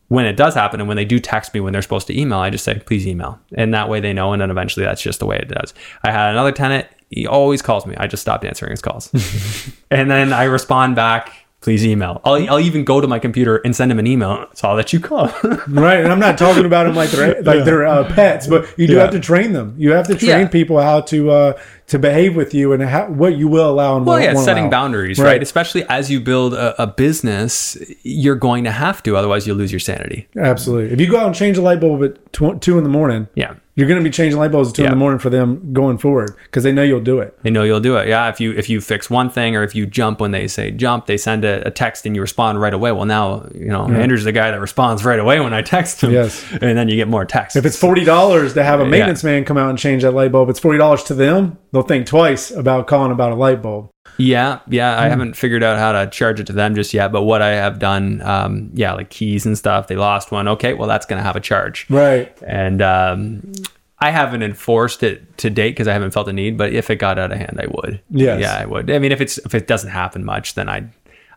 when 0.08 0.26
it 0.26 0.36
does 0.36 0.54
happen 0.54 0.80
and 0.80 0.88
when 0.88 0.96
they 0.96 1.04
do 1.04 1.20
text 1.20 1.54
me 1.54 1.60
when 1.60 1.72
they're 1.72 1.82
supposed 1.82 2.08
to 2.08 2.20
email, 2.20 2.38
I 2.38 2.50
just 2.50 2.64
say, 2.64 2.80
please 2.84 3.06
email. 3.06 3.38
And 3.54 3.72
that 3.74 3.88
way 3.88 4.00
they 4.00 4.12
know. 4.12 4.32
And 4.32 4.42
then 4.42 4.50
eventually 4.50 4.84
that's 4.84 5.00
just 5.00 5.20
the 5.20 5.26
way 5.26 5.36
it 5.36 5.48
does. 5.48 5.72
I 6.02 6.10
had 6.10 6.32
another 6.32 6.50
tenant, 6.50 6.88
he 7.10 7.28
always 7.28 7.62
calls 7.62 7.86
me. 7.86 7.94
I 7.96 8.08
just 8.08 8.20
stopped 8.20 8.44
answering 8.44 8.72
his 8.72 8.82
calls. 8.82 9.10
and 9.90 10.10
then 10.10 10.32
I 10.32 10.44
respond 10.44 10.96
back, 10.96 11.32
please 11.60 11.84
email. 11.84 12.20
I'll, 12.24 12.50
I'll 12.50 12.60
even 12.60 12.84
go 12.84 13.00
to 13.00 13.06
my 13.06 13.18
computer 13.18 13.56
and 13.58 13.76
send 13.76 13.92
him 13.92 13.98
an 13.98 14.06
email. 14.06 14.46
Saw 14.54 14.74
that 14.76 14.92
you 14.92 15.00
called. 15.00 15.32
Right, 15.68 16.00
and 16.00 16.08
I'm 16.12 16.18
not 16.20 16.38
talking 16.38 16.64
about 16.64 16.84
them 16.84 16.94
like 16.96 17.10
they're 17.10 17.42
like 17.42 17.64
they're 17.64 17.86
uh, 17.86 18.12
pets, 18.14 18.46
but 18.46 18.66
you 18.78 18.86
do 18.86 18.94
Yeah. 18.94 19.02
have 19.02 19.10
to 19.12 19.20
train 19.20 19.52
them. 19.52 19.74
You 19.78 19.92
have 19.92 20.06
to 20.08 20.14
train 20.14 20.30
Yeah. 20.42 20.48
people 20.48 20.80
how 20.80 21.00
to 21.02 21.30
uh, 21.30 21.60
to 21.88 21.98
behave 21.98 22.34
with 22.36 22.54
you 22.54 22.72
and 22.72 22.82
how, 22.82 23.08
what 23.08 23.36
you 23.36 23.48
will 23.48 23.68
allow 23.70 23.96
and 23.96 24.06
Well, 24.06 24.20
yeah, 24.20 24.32
won't 24.34 24.44
setting 24.44 24.64
allow. 24.64 24.70
boundaries, 24.70 25.18
right? 25.18 25.26
Right. 25.26 25.42
Especially 25.42 25.84
as 25.88 26.10
you 26.10 26.20
build 26.20 26.54
a, 26.54 26.80
a 26.82 26.86
business, 26.86 27.76
you're 28.02 28.36
going 28.36 28.64
to 28.64 28.70
have 28.70 29.02
to, 29.04 29.16
otherwise 29.16 29.46
you'll 29.46 29.56
lose 29.56 29.72
your 29.72 29.80
sanity. 29.80 30.28
Absolutely. 30.36 30.92
If 30.92 31.00
you 31.00 31.10
go 31.10 31.18
out 31.18 31.26
and 31.26 31.34
change 31.34 31.58
a 31.58 31.62
light 31.62 31.80
bulb 31.80 32.02
at 32.04 32.32
tw- 32.32 32.60
two 32.60 32.78
in 32.78 32.84
the 32.84 32.90
morning, 32.90 33.26
Yeah. 33.34 33.54
You're 33.74 33.86
going 33.88 33.98
to 34.02 34.04
be 34.04 34.10
changing 34.12 34.38
light 34.38 34.52
bulbs 34.52 34.70
at 34.70 34.74
two 34.74 34.84
in 34.84 34.90
the 34.90 34.96
morning 34.96 35.18
for 35.18 35.30
them 35.30 35.72
going 35.72 35.96
forward 35.96 36.36
because 36.44 36.64
they 36.64 36.72
know 36.72 36.82
you'll 36.82 37.00
do 37.00 37.20
it. 37.20 37.38
They 37.42 37.50
know 37.50 37.62
you'll 37.62 37.80
do 37.80 37.96
it. 37.96 38.08
Yeah. 38.08 38.28
If 38.28 38.40
you 38.40 38.52
if 38.52 38.68
you 38.68 38.80
fix 38.80 39.08
one 39.08 39.30
thing 39.30 39.56
or 39.56 39.62
if 39.62 39.74
you 39.74 39.86
jump 39.86 40.20
when 40.20 40.32
they 40.32 40.48
say 40.48 40.70
jump, 40.70 41.06
they 41.06 41.16
send 41.16 41.44
a, 41.44 41.66
a 41.66 41.70
text 41.70 42.04
and 42.04 42.14
you 42.14 42.20
respond 42.20 42.60
right 42.60 42.74
away. 42.74 42.92
Well, 42.92 43.06
now 43.06 43.48
you 43.54 43.68
know 43.68 43.86
Andrew's 43.86 44.24
the 44.24 44.32
guy 44.32 44.50
that 44.50 44.60
responds 44.60 45.04
right 45.04 45.18
away 45.18 45.40
when 45.40 45.54
I 45.54 45.62
text 45.62 46.02
him. 46.02 46.10
Yes. 46.12 46.44
and 46.52 46.76
then 46.76 46.88
you 46.88 46.96
get 46.96 47.08
more 47.08 47.24
texts. 47.24 47.56
If 47.56 47.64
it's 47.64 47.76
forty 47.76 48.04
dollars 48.04 48.54
to 48.54 48.64
have 48.64 48.80
a 48.80 48.86
maintenance 48.86 49.24
man 49.24 49.44
come 49.44 49.56
out 49.56 49.70
and 49.70 49.78
change 49.78 50.02
that 50.02 50.12
light 50.12 50.32
bulb, 50.32 50.50
it's 50.50 50.60
forty 50.60 50.78
dollars 50.78 51.02
to 51.04 51.14
them. 51.14 51.58
They'll 51.72 51.82
think 51.82 52.06
twice 52.06 52.50
about 52.50 52.86
calling 52.86 53.12
about 53.12 53.32
a 53.32 53.36
light 53.36 53.62
bulb. 53.62 53.90
Yeah, 54.20 54.60
yeah, 54.68 54.94
Hmm. 54.96 55.02
I 55.02 55.08
haven't 55.08 55.34
figured 55.36 55.62
out 55.62 55.78
how 55.78 55.92
to 55.92 56.08
charge 56.10 56.40
it 56.40 56.46
to 56.48 56.52
them 56.52 56.74
just 56.74 56.92
yet. 56.94 57.10
But 57.12 57.22
what 57.22 57.42
I 57.42 57.50
have 57.50 57.78
done, 57.78 58.20
um, 58.22 58.70
yeah, 58.74 58.92
like 58.92 59.10
keys 59.10 59.46
and 59.46 59.56
stuff. 59.56 59.88
They 59.88 59.96
lost 59.96 60.30
one. 60.30 60.46
Okay, 60.48 60.74
well 60.74 60.88
that's 60.88 61.06
gonna 61.06 61.22
have 61.22 61.36
a 61.36 61.40
charge. 61.40 61.86
Right. 61.90 62.36
And 62.46 62.80
um, 62.82 63.52
I 63.98 64.10
haven't 64.10 64.42
enforced 64.42 65.02
it 65.02 65.36
to 65.38 65.50
date 65.50 65.70
because 65.70 65.88
I 65.88 65.92
haven't 65.92 66.12
felt 66.12 66.28
a 66.28 66.32
need. 66.32 66.56
But 66.56 66.72
if 66.72 66.88
it 66.90 66.96
got 66.96 67.18
out 67.18 67.32
of 67.32 67.38
hand, 67.38 67.60
I 67.62 67.66
would. 67.68 68.00
Yeah, 68.10 68.38
Yeah, 68.38 68.56
I 68.56 68.64
would. 68.64 68.90
I 68.90 68.98
mean, 68.98 69.12
if 69.12 69.20
it's 69.20 69.38
if 69.38 69.54
it 69.54 69.66
doesn't 69.66 69.90
happen 69.90 70.24
much, 70.24 70.54
then 70.54 70.68
I 70.68 70.84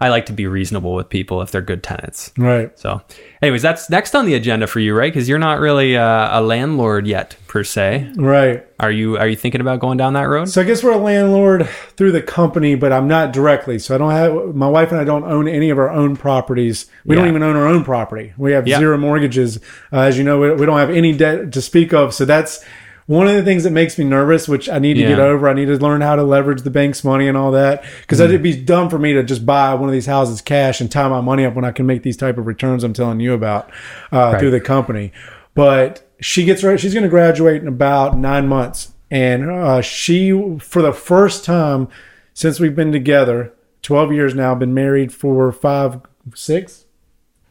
I 0.03 0.09
like 0.09 0.25
to 0.25 0.33
be 0.33 0.47
reasonable 0.47 0.93
with 0.95 1.07
people 1.07 1.41
if 1.41 1.51
they're 1.51 1.61
good 1.61 1.81
tenants. 1.81 2.33
Right. 2.37 2.77
So, 2.77 3.01
anyways, 3.41 3.61
that's 3.61 3.89
next 3.89 4.13
on 4.15 4.25
the 4.25 4.33
agenda 4.33 4.67
for 4.67 4.81
you, 4.81 4.93
right? 4.93 5.13
Because 5.13 5.29
you're 5.29 5.39
not 5.39 5.59
really 5.61 5.95
uh, 5.95 6.39
a 6.39 6.41
landlord 6.41 7.07
yet, 7.07 7.37
per 7.47 7.63
se. 7.63 8.11
Right. 8.17 8.67
Are 8.81 8.91
you? 8.91 9.17
Are 9.17 9.27
you 9.29 9.37
thinking 9.37 9.61
about 9.61 9.79
going 9.79 9.97
down 9.97 10.11
that 10.13 10.23
road? 10.23 10.49
So 10.49 10.59
I 10.59 10.65
guess 10.65 10.83
we're 10.83 10.91
a 10.91 10.97
landlord 10.97 11.69
through 11.95 12.11
the 12.11 12.21
company, 12.21 12.75
but 12.75 12.91
I'm 12.91 13.07
not 13.07 13.31
directly. 13.31 13.79
So 13.79 13.95
I 13.95 13.97
don't 13.97 14.11
have 14.11 14.53
my 14.53 14.67
wife 14.67 14.91
and 14.91 14.99
I 14.99 15.05
don't 15.05 15.23
own 15.23 15.47
any 15.47 15.69
of 15.69 15.77
our 15.77 15.89
own 15.89 16.17
properties. 16.17 16.87
We 17.05 17.15
don't 17.15 17.29
even 17.29 17.41
own 17.41 17.55
our 17.55 17.65
own 17.65 17.85
property. 17.85 18.33
We 18.37 18.51
have 18.51 18.67
Yeah. 18.67 18.79
zero 18.79 18.97
mortgages, 18.97 19.57
uh, 19.93 19.99
as 20.01 20.17
you 20.17 20.25
know. 20.25 20.37
We, 20.37 20.51
we 20.53 20.65
don't 20.65 20.79
have 20.79 20.89
any 20.89 21.13
debt 21.13 21.53
to 21.53 21.61
speak 21.61 21.93
of. 21.93 22.13
So 22.13 22.25
that's 22.25 22.61
one 23.05 23.27
of 23.27 23.35
the 23.35 23.43
things 23.43 23.63
that 23.63 23.71
makes 23.71 23.97
me 23.97 24.05
nervous, 24.05 24.47
which 24.47 24.69
I 24.69 24.79
need 24.79 24.93
to 24.95 25.01
get 25.01 25.19
over. 25.19 25.49
I 25.49 25.53
need 25.53 25.65
to 25.65 25.77
learn 25.77 26.01
how 26.01 26.15
to 26.15 26.23
leverage 26.23 26.61
the 26.61 26.69
bank's 26.69 27.03
money 27.03 27.27
and 27.27 27.35
all 27.37 27.51
that, 27.51 27.83
because 28.01 28.19
Mm. 28.19 28.25
it'd 28.25 28.43
be 28.43 28.55
dumb 28.55 28.89
for 28.89 28.97
me 28.97 29.13
to 29.13 29.23
just 29.23 29.45
buy 29.45 29.73
one 29.73 29.89
of 29.89 29.93
these 29.93 30.05
houses 30.05 30.41
cash 30.41 30.79
and 30.79 30.89
tie 30.91 31.07
my 31.09 31.19
money 31.21 31.45
up 31.45 31.53
when 31.53 31.65
I 31.65 31.71
can 31.71 31.85
make 31.85 32.03
these 32.03 32.15
type 32.17 32.37
of 32.37 32.47
returns 32.47 32.83
I'm 32.83 32.93
telling 32.93 33.19
you 33.19 33.33
about 33.33 33.69
uh, 34.11 34.37
through 34.39 34.51
the 34.51 34.61
company. 34.61 35.11
But 35.53 36.09
she 36.21 36.45
gets 36.45 36.63
ready. 36.63 36.77
She's 36.77 36.93
going 36.93 37.03
to 37.03 37.09
graduate 37.09 37.61
in 37.61 37.67
about 37.67 38.17
nine 38.17 38.47
months, 38.47 38.93
and 39.11 39.51
uh, 39.51 39.81
she, 39.81 40.31
for 40.59 40.81
the 40.81 40.93
first 40.93 41.43
time 41.45 41.89
since 42.33 42.59
we've 42.59 42.75
been 42.75 42.91
together, 42.91 43.51
twelve 43.81 44.11
years 44.13 44.33
now, 44.33 44.55
been 44.55 44.73
married 44.73 45.13
for 45.13 45.51
five, 45.51 45.99
six, 46.33 46.85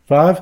five. 0.06 0.40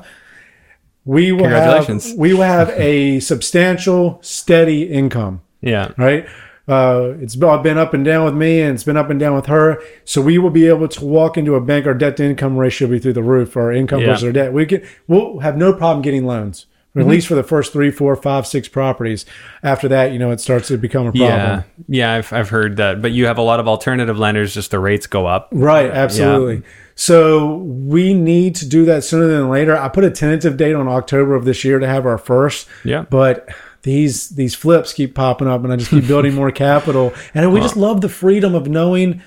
We 1.05 1.31
will 1.31 1.47
have 1.47 2.05
we 2.15 2.33
will 2.33 2.43
have 2.43 2.69
a 2.71 3.19
substantial, 3.19 4.19
steady 4.21 4.83
income 4.83 5.41
Yeah. 5.61 5.91
right? 5.97 6.25
Uh, 6.67 7.15
it's 7.19 7.35
been 7.35 7.77
up 7.77 7.93
and 7.93 8.05
down 8.05 8.23
with 8.23 8.35
me, 8.35 8.61
and 8.61 8.75
it's 8.75 8.83
been 8.83 8.95
up 8.95 9.09
and 9.09 9.19
down 9.19 9.35
with 9.35 9.47
her. 9.47 9.81
So 10.05 10.21
we 10.21 10.37
will 10.37 10.51
be 10.51 10.67
able 10.67 10.87
to 10.87 11.03
walk 11.05 11.35
into 11.37 11.55
a 11.55 11.61
bank. 11.61 11.85
Our 11.87 11.93
debt 11.95 12.17
to 12.17 12.23
income 12.25 12.55
ratio 12.55 12.87
will 12.87 12.93
be 12.95 12.99
through 12.99 13.13
the 13.13 13.23
roof. 13.23 13.57
Our 13.57 13.71
income 13.73 14.01
Yeah. 14.01 14.07
versus 14.07 14.25
our 14.25 14.31
debt. 14.31 14.53
We 14.53 14.65
can 14.67 14.83
we'll 15.07 15.39
have 15.39 15.57
no 15.57 15.73
problem 15.73 16.01
getting 16.01 16.25
loans. 16.25 16.67
At 16.93 17.07
least 17.07 17.27
for 17.27 17.35
the 17.35 17.43
first 17.43 17.71
three, 17.71 17.89
four, 17.89 18.13
five, 18.17 18.45
six 18.45 18.67
properties. 18.67 19.25
After 19.63 19.87
that, 19.87 20.11
you 20.11 20.19
know, 20.19 20.31
it 20.31 20.41
starts 20.41 20.67
to 20.67 20.77
become 20.77 21.07
a 21.07 21.11
problem. 21.13 21.29
Yeah. 21.29 21.63
Yeah. 21.87 22.13
I've, 22.15 22.33
I've 22.33 22.49
heard 22.49 22.75
that. 22.77 23.01
But 23.01 23.11
you 23.13 23.27
have 23.27 23.37
a 23.37 23.41
lot 23.41 23.61
of 23.61 23.67
alternative 23.69 24.19
lenders, 24.19 24.53
just 24.53 24.71
the 24.71 24.79
rates 24.79 25.07
go 25.07 25.25
up. 25.25 25.47
Right, 25.53 25.89
absolutely. 25.89 26.63
So 27.01 27.55
we 27.55 28.13
need 28.13 28.53
to 28.57 28.69
do 28.69 28.85
that 28.85 29.03
sooner 29.03 29.25
than 29.25 29.49
later. 29.49 29.75
I 29.75 29.89
put 29.89 30.03
a 30.03 30.11
tentative 30.11 30.55
date 30.55 30.75
on 30.75 30.87
October 30.87 31.33
of 31.33 31.45
this 31.45 31.63
year 31.65 31.79
to 31.79 31.87
have 31.87 32.05
our 32.05 32.19
first. 32.19 32.67
Yeah. 32.85 33.05
But 33.09 33.49
these 33.81 34.29
these 34.29 34.53
flips 34.53 34.93
keep 34.93 35.15
popping 35.15 35.47
up 35.47 35.63
and 35.63 35.73
I 35.73 35.77
just 35.77 35.89
keep 35.89 36.05
building 36.07 36.35
more 36.35 36.51
capital. 36.51 37.11
And 37.33 37.51
we 37.51 37.59
just 37.59 37.75
love 37.75 38.01
the 38.01 38.07
freedom 38.09 38.53
of 38.53 38.67
knowing 38.67 39.19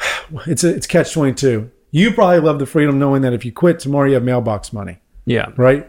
it's 0.48 0.64
a, 0.64 0.74
it's 0.74 0.88
catch 0.88 1.12
22. 1.12 1.70
You 1.92 2.10
probably 2.10 2.40
love 2.40 2.58
the 2.58 2.66
freedom 2.66 2.98
knowing 2.98 3.22
that 3.22 3.32
if 3.32 3.44
you 3.44 3.52
quit 3.52 3.78
tomorrow 3.78 4.08
you 4.08 4.14
have 4.14 4.24
mailbox 4.24 4.72
money, 4.72 4.98
Yeah. 5.26 5.52
right? 5.56 5.86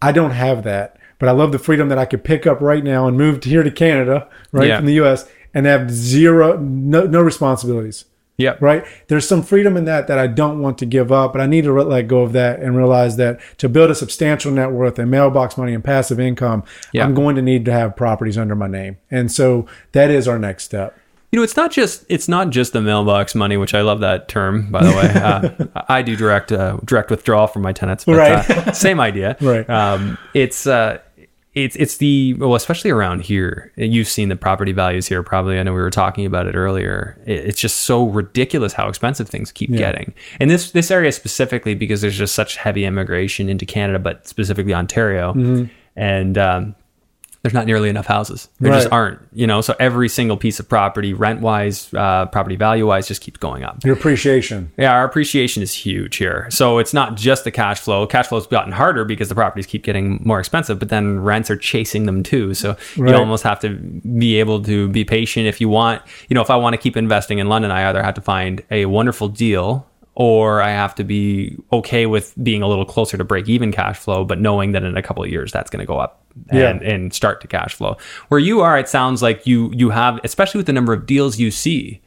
I 0.00 0.12
don't 0.12 0.30
have 0.30 0.62
that. 0.62 0.96
But 1.18 1.28
I 1.28 1.32
love 1.32 1.50
the 1.50 1.58
freedom 1.58 1.88
that 1.88 1.98
I 1.98 2.04
could 2.04 2.22
pick 2.22 2.46
up 2.46 2.60
right 2.60 2.84
now 2.84 3.08
and 3.08 3.18
move 3.18 3.40
to 3.40 3.48
here 3.48 3.64
to 3.64 3.70
Canada, 3.72 4.28
right 4.52 4.68
Yeah. 4.68 4.76
from 4.76 4.86
the 4.86 4.94
US 5.02 5.28
and 5.52 5.66
have 5.66 5.90
zero 5.90 6.56
no, 6.56 7.06
no 7.06 7.20
responsibilities 7.20 8.04
Yep. 8.40 8.60
right? 8.62 8.84
There's 9.08 9.26
some 9.28 9.42
freedom 9.42 9.76
in 9.76 9.84
that 9.84 10.06
that 10.08 10.18
I 10.18 10.26
don't 10.26 10.60
want 10.60 10.78
to 10.78 10.86
give 10.86 11.12
up, 11.12 11.32
but 11.32 11.40
I 11.40 11.46
need 11.46 11.64
to 11.64 11.72
let 11.72 12.08
go 12.08 12.20
of 12.22 12.32
that 12.32 12.60
and 12.60 12.76
realize 12.76 13.16
that 13.16 13.40
to 13.58 13.68
build 13.68 13.90
a 13.90 13.94
substantial 13.94 14.50
net 14.52 14.70
worth 14.72 14.98
and 14.98 15.10
mailbox 15.10 15.56
money 15.56 15.74
and 15.74 15.82
passive 15.84 16.18
income, 16.20 16.64
Yeah. 16.92 17.04
I'm 17.04 17.14
going 17.14 17.36
to 17.36 17.42
need 17.42 17.64
to 17.66 17.72
have 17.72 17.96
properties 17.96 18.36
under 18.38 18.54
my 18.56 18.66
name. 18.68 18.96
And 19.10 19.30
so 19.30 19.66
that 19.92 20.10
is 20.10 20.26
our 20.28 20.38
next 20.38 20.64
step. 20.64 20.96
You 21.32 21.38
know, 21.38 21.44
it's 21.44 21.56
not 21.56 21.70
just 21.70 22.04
it's 22.08 22.26
not 22.26 22.50
just 22.50 22.72
the 22.72 22.80
mailbox 22.82 23.36
money, 23.36 23.56
which 23.56 23.72
I 23.72 23.82
love 23.82 24.00
that 24.00 24.26
term, 24.26 24.68
by 24.72 24.82
the 24.82 24.90
way. 24.90 25.10
Uh, 25.70 25.82
I 25.88 26.02
do 26.02 26.16
direct 26.16 26.50
uh, 26.50 26.78
direct 26.84 27.08
withdrawal 27.08 27.46
from 27.46 27.62
my 27.62 27.72
tenants, 27.72 28.04
but 28.04 28.16
Right. 28.16 28.50
uh, 28.50 28.72
same 28.72 28.98
idea. 28.98 29.36
Right. 29.40 29.68
Um, 29.70 30.18
it's 30.34 30.66
uh, 30.66 30.98
it's 31.54 31.74
it's 31.76 31.96
the 31.96 32.34
well, 32.34 32.54
especially 32.54 32.90
around 32.90 33.22
here. 33.22 33.72
You've 33.76 34.06
seen 34.08 34.28
the 34.28 34.36
property 34.36 34.72
values 34.72 35.08
here, 35.08 35.22
probably. 35.22 35.58
I 35.58 35.62
know 35.64 35.72
we 35.74 35.80
were 35.80 35.90
talking 35.90 36.24
about 36.24 36.46
it 36.46 36.54
earlier. 36.54 37.20
It, 37.26 37.46
it's 37.46 37.60
just 37.60 37.78
so 37.78 38.04
ridiculous 38.06 38.72
how 38.72 38.88
expensive 38.88 39.28
things 39.28 39.50
keep 39.50 39.70
getting, 39.70 40.14
and 40.38 40.48
this 40.50 40.70
this 40.70 40.90
area 40.90 41.10
specifically 41.12 41.74
because 41.74 42.00
there's 42.02 42.16
just 42.16 42.34
such 42.34 42.56
heavy 42.56 42.84
immigration 42.84 43.48
into 43.48 43.66
Canada, 43.66 43.98
but 43.98 44.28
specifically 44.28 44.74
Ontario, 44.74 45.32
Mm-hmm. 45.34 45.64
and 45.96 46.38
um, 46.38 46.74
there's 47.42 47.54
not 47.54 47.64
nearly 47.66 47.88
enough 47.88 48.04
houses. 48.06 48.48
There 48.60 48.70
just 48.72 48.92
aren't, 48.92 49.18
you 49.32 49.46
know. 49.46 49.62
So 49.62 49.74
every 49.80 50.08
single 50.10 50.36
piece 50.36 50.60
of 50.60 50.68
property, 50.68 51.14
rent 51.14 51.40
wise, 51.40 51.92
uh, 51.94 52.26
property 52.26 52.56
value 52.56 52.86
wise, 52.86 53.08
just 53.08 53.22
keeps 53.22 53.38
going 53.38 53.64
up. 53.64 53.82
Your 53.82 53.94
appreciation. 53.94 54.70
Yeah, 54.76 54.92
our 54.92 55.04
appreciation 55.04 55.62
is 55.62 55.72
huge 55.72 56.16
here. 56.16 56.48
So 56.50 56.76
it's 56.78 56.92
not 56.92 57.16
just 57.16 57.44
the 57.44 57.50
cash 57.50 57.80
flow. 57.80 58.06
Cash 58.06 58.26
flow's 58.26 58.46
gotten 58.46 58.72
harder 58.72 59.06
because 59.06 59.30
the 59.30 59.34
properties 59.34 59.66
keep 59.66 59.82
getting 59.84 60.20
more 60.22 60.38
expensive, 60.38 60.78
but 60.78 60.90
then 60.90 61.20
rents 61.20 61.50
are 61.50 61.56
chasing 61.56 62.04
them 62.04 62.22
too. 62.22 62.52
So 62.52 62.76
Right. 62.98 63.10
you 63.10 63.16
almost 63.16 63.42
have 63.44 63.58
to 63.60 63.70
be 63.70 64.38
able 64.38 64.62
to 64.64 64.88
be 64.88 65.04
patient 65.04 65.46
if 65.46 65.60
you 65.62 65.68
want. 65.70 66.02
You 66.28 66.34
know, 66.34 66.42
if 66.42 66.50
I 66.50 66.56
want 66.56 66.74
to 66.74 66.78
keep 66.78 66.96
investing 66.96 67.38
in 67.38 67.48
London, 67.48 67.70
I 67.70 67.88
either 67.88 68.02
have 68.02 68.14
to 68.14 68.20
find 68.20 68.62
a 68.70 68.84
wonderful 68.86 69.28
deal 69.28 69.86
or 70.14 70.60
I 70.60 70.70
have 70.70 70.94
to 70.96 71.04
be 71.04 71.56
okay 71.72 72.06
with 72.06 72.34
being 72.42 72.62
a 72.62 72.68
little 72.68 72.84
closer 72.84 73.16
to 73.16 73.24
break 73.24 73.48
even 73.48 73.72
cash 73.72 73.96
flow, 73.98 74.24
but 74.24 74.40
knowing 74.40 74.72
that 74.72 74.82
in 74.82 74.96
a 74.96 75.02
couple 75.02 75.22
of 75.22 75.30
years 75.30 75.52
that's 75.52 75.70
going 75.70 75.80
to 75.80 75.86
go 75.86 75.98
up 75.98 76.22
and, 76.50 76.80
Yeah. 76.82 76.88
and 76.92 77.12
start 77.14 77.40
to 77.42 77.46
cash 77.46 77.74
flow. 77.74 77.96
Where 78.28 78.40
you 78.40 78.60
are, 78.60 78.78
it 78.78 78.88
sounds 78.88 79.22
like 79.22 79.46
you 79.46 79.70
you 79.74 79.90
have, 79.90 80.20
especially 80.24 80.58
with 80.58 80.66
the 80.66 80.72
number 80.72 80.92
of 80.92 81.06
deals 81.06 81.38
you 81.38 81.50
see. 81.50 82.00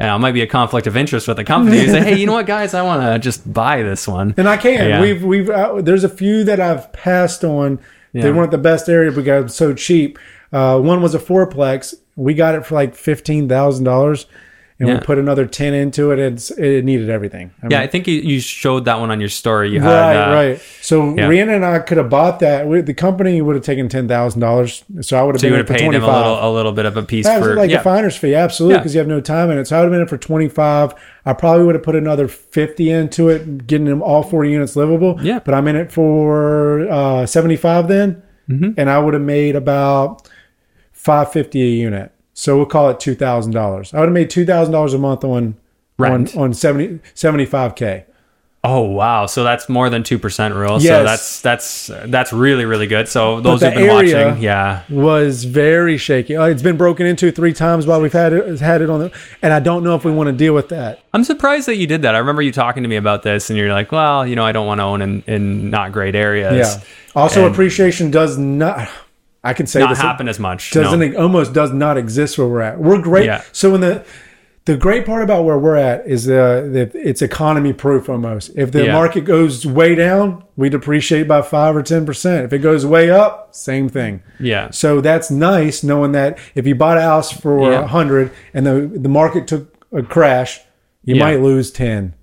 And 0.00 0.10
it 0.12 0.18
might 0.18 0.32
be 0.32 0.42
a 0.42 0.46
conflict 0.48 0.88
of 0.88 0.96
interest 0.96 1.28
with 1.28 1.36
the 1.36 1.44
company. 1.44 1.80
You 1.80 1.88
say, 1.88 2.00
hey, 2.02 2.16
you 2.18 2.26
know 2.26 2.32
what, 2.32 2.46
guys, 2.46 2.74
I 2.74 2.82
want 2.82 3.02
to 3.02 3.16
just 3.20 3.52
buy 3.52 3.82
this 3.82 4.08
one. 4.08 4.34
And 4.36 4.48
I 4.48 4.56
can. 4.56 4.88
Yeah. 4.88 5.00
We've 5.00 5.22
we've 5.22 5.48
uh, 5.50 5.80
there's 5.82 6.02
a 6.02 6.08
few 6.08 6.42
that 6.44 6.58
I've 6.58 6.92
passed 6.92 7.44
on. 7.44 7.78
Yeah. 8.12 8.22
They 8.22 8.32
weren't 8.32 8.50
the 8.50 8.58
best 8.58 8.88
area 8.88 9.12
because 9.12 9.44
it's 9.46 9.54
so 9.54 9.72
cheap. 9.74 10.18
Uh, 10.52 10.80
one 10.80 11.00
was 11.02 11.14
a 11.14 11.18
fourplex. 11.20 11.94
We 12.16 12.34
got 12.34 12.54
it 12.56 12.66
for 12.66 12.74
like 12.74 12.94
fifteen 12.96 13.48
thousand 13.48 13.84
dollars, 13.84 14.26
and 14.80 14.88
Yeah. 14.88 14.94
we 14.94 15.00
put 15.00 15.18
another 15.18 15.46
10 15.46 15.72
into 15.72 16.10
it. 16.10 16.18
It's, 16.18 16.50
it 16.50 16.84
needed 16.84 17.08
everything. 17.08 17.52
I 17.62 17.66
Yeah, 17.70 17.78
mean, 17.78 17.84
I 17.84 17.86
think 17.86 18.08
you, 18.08 18.14
you 18.20 18.40
showed 18.40 18.86
that 18.86 18.98
one 18.98 19.10
on 19.12 19.20
your 19.20 19.28
story. 19.28 19.70
You 19.70 19.80
had 19.80 19.88
Right, 19.88 20.16
uh, 20.16 20.34
right. 20.34 20.60
So 20.82 21.14
yeah. 21.14 21.28
Rihanna 21.28 21.54
and 21.54 21.64
I 21.64 21.78
could 21.78 21.96
have 21.98 22.10
bought 22.10 22.40
that. 22.40 22.66
We, 22.66 22.80
the 22.80 22.92
company 22.94 23.40
would 23.40 23.54
have 23.54 23.64
taken 23.64 23.88
ten 23.88 24.08
thousand 24.08 24.40
dollars. 24.40 24.82
So 25.00 25.16
I 25.16 25.22
would 25.22 25.36
have 25.36 25.40
So 25.40 25.46
you 25.46 25.52
been 25.52 25.60
would 25.60 25.68
have 25.68 25.76
paid 25.78 25.84
twenty 25.84 25.96
him 25.98 26.02
a 26.02 26.06
little, 26.18 26.50
a 26.50 26.50
little 26.52 26.72
bit 26.72 26.86
of 26.86 26.96
a 26.96 27.02
piece 27.04 27.24
That 27.26 27.40
for 27.40 27.54
like 27.54 27.70
yeah. 27.70 27.78
a 27.78 27.82
finder's 27.82 28.16
fee, 28.16 28.34
absolutely, 28.34 28.74
Yeah. 28.74 28.80
because 28.80 28.94
you 28.94 28.98
have 28.98 29.06
no 29.08 29.20
time 29.20 29.50
in 29.52 29.58
it. 29.58 29.66
So 29.68 29.76
I 29.76 29.80
would 29.80 29.84
have 29.86 29.92
been 29.92 30.00
in 30.02 30.08
for 30.08 30.18
twenty 30.18 30.48
five. 30.48 30.92
I 31.24 31.32
probably 31.34 31.64
would 31.66 31.76
have 31.76 31.84
put 31.84 31.94
another 31.94 32.26
fifty 32.26 32.90
into 32.90 33.28
it, 33.28 33.66
getting 33.68 33.86
them 33.86 34.02
all 34.02 34.22
forty 34.24 34.50
units 34.50 34.74
livable. 34.76 35.18
Yeah. 35.22 35.38
But 35.38 35.54
I'm 35.54 35.68
in 35.68 35.76
it 35.76 35.92
for 35.92 36.88
uh, 36.90 37.26
seventy 37.26 37.56
five 37.56 37.86
then, 37.88 38.22
Mm-hmm. 38.48 38.72
and 38.76 38.90
I 38.90 38.98
would 38.98 39.14
have 39.14 39.22
made 39.22 39.56
about 39.56 40.28
five 40.92 41.32
fifty 41.32 41.62
a 41.62 41.66
unit. 41.66 42.10
So 42.34 42.56
we'll 42.56 42.66
call 42.66 42.90
it 42.90 43.00
two 43.00 43.14
thousand 43.14 43.52
dollars. 43.52 43.94
I 43.94 44.00
would 44.00 44.06
have 44.06 44.12
made 44.14 44.28
two 44.30 44.44
thousand 44.44 44.72
dollars 44.72 44.92
a 44.92 44.98
month 44.98 45.24
on 45.24 45.56
Rent. 45.98 46.36
on 46.36 46.42
on 46.42 46.54
70, 46.54 46.98
75 47.14 47.74
k. 47.76 48.04
Oh 48.66 48.80
wow! 48.80 49.26
So 49.26 49.44
that's 49.44 49.68
more 49.68 49.90
than 49.90 50.02
two 50.02 50.18
percent 50.18 50.54
rule. 50.54 50.80
Yes. 50.80 50.84
So 50.86 51.04
that's 51.04 51.40
that's 51.42 52.10
that's 52.10 52.32
really 52.32 52.64
really 52.64 52.86
good. 52.86 53.08
So 53.08 53.42
those 53.42 53.60
who've 53.60 53.74
been 53.74 53.88
watching, 53.88 54.42
yeah, 54.42 54.84
was 54.88 55.44
very 55.44 55.98
shaky. 55.98 56.34
Uh, 56.34 56.46
It's 56.46 56.62
been 56.62 56.78
broken 56.78 57.04
into 57.04 57.30
three 57.30 57.52
times 57.52 57.86
while 57.86 58.00
we've 58.00 58.10
had 58.14 58.32
it 58.32 58.60
had 58.60 58.80
it 58.80 58.88
on 58.88 59.00
the, 59.00 59.12
and 59.42 59.52
I 59.52 59.60
don't 59.60 59.84
know 59.84 59.94
if 59.96 60.04
we 60.06 60.12
want 60.12 60.28
to 60.28 60.32
deal 60.32 60.54
with 60.54 60.70
that. 60.70 61.04
I'm 61.12 61.24
surprised 61.24 61.68
that 61.68 61.76
you 61.76 61.86
did 61.86 62.00
that. 62.02 62.14
I 62.14 62.18
remember 62.18 62.40
you 62.40 62.52
talking 62.52 62.82
to 62.84 62.88
me 62.88 62.96
about 62.96 63.22
this, 63.22 63.50
and 63.50 63.58
you're 63.58 63.70
like, 63.70 63.92
"Well, 63.92 64.26
you 64.26 64.34
know, 64.34 64.46
I 64.46 64.52
don't 64.52 64.66
want 64.66 64.78
to 64.78 64.84
own 64.84 65.02
in, 65.02 65.22
in 65.26 65.68
not 65.68 65.92
great 65.92 66.14
areas." 66.14 66.74
Yeah. 66.74 66.82
Also, 67.14 67.44
And 67.44 67.52
appreciation 67.52 68.10
does 68.10 68.38
not. 68.38 68.88
I 69.44 69.52
can 69.52 69.66
say 69.66 69.80
not 69.80 69.90
this, 69.90 69.98
happen 70.00 70.28
as 70.28 70.38
much. 70.40 70.70
Doesn't 70.72 70.98
no. 71.00 71.06
it 71.06 71.16
almost 71.16 71.52
does 71.52 71.72
not 71.72 71.96
exist 71.98 72.38
where 72.38 72.48
we're 72.48 72.62
at. 72.62 72.78
We're 72.78 73.00
great. 73.00 73.26
Yeah. 73.26 73.42
So 73.52 73.70
when 73.72 73.82
the 73.82 74.04
the 74.64 74.78
great 74.78 75.04
part 75.04 75.22
about 75.22 75.44
where 75.44 75.58
we're 75.58 75.76
at 75.76 76.06
is 76.06 76.26
uh, 76.26 76.66
that 76.72 76.92
it's 76.94 77.20
economy 77.20 77.74
proof 77.74 78.08
almost. 78.08 78.50
If 78.56 78.72
the 78.72 78.86
Yeah. 78.86 78.92
market 78.94 79.26
goes 79.26 79.66
way 79.66 79.94
down, 79.94 80.42
we 80.56 80.70
depreciate 80.70 81.28
by 81.28 81.42
five 81.42 81.76
or 81.76 81.82
ten 81.82 82.06
percent. 82.06 82.46
If 82.46 82.52
it 82.54 82.60
goes 82.60 82.86
way 82.86 83.10
up, 83.10 83.54
same 83.54 83.90
thing. 83.90 84.22
Yeah. 84.40 84.70
So 84.70 85.02
that's 85.02 85.30
nice 85.30 85.82
knowing 85.84 86.12
that 86.12 86.38
if 86.54 86.66
you 86.66 86.74
bought 86.74 86.96
a 86.96 87.02
house 87.02 87.30
for 87.30 87.58
a 87.58 87.70
Yeah. 87.72 87.86
hundred 87.86 88.30
and 88.54 88.66
the 88.66 88.90
the 88.94 89.10
market 89.10 89.46
took 89.46 89.74
a 89.92 90.02
crash, 90.02 90.60
you 91.04 91.16
Yeah. 91.16 91.24
might 91.24 91.40
lose 91.42 91.70
ten. 91.70 92.14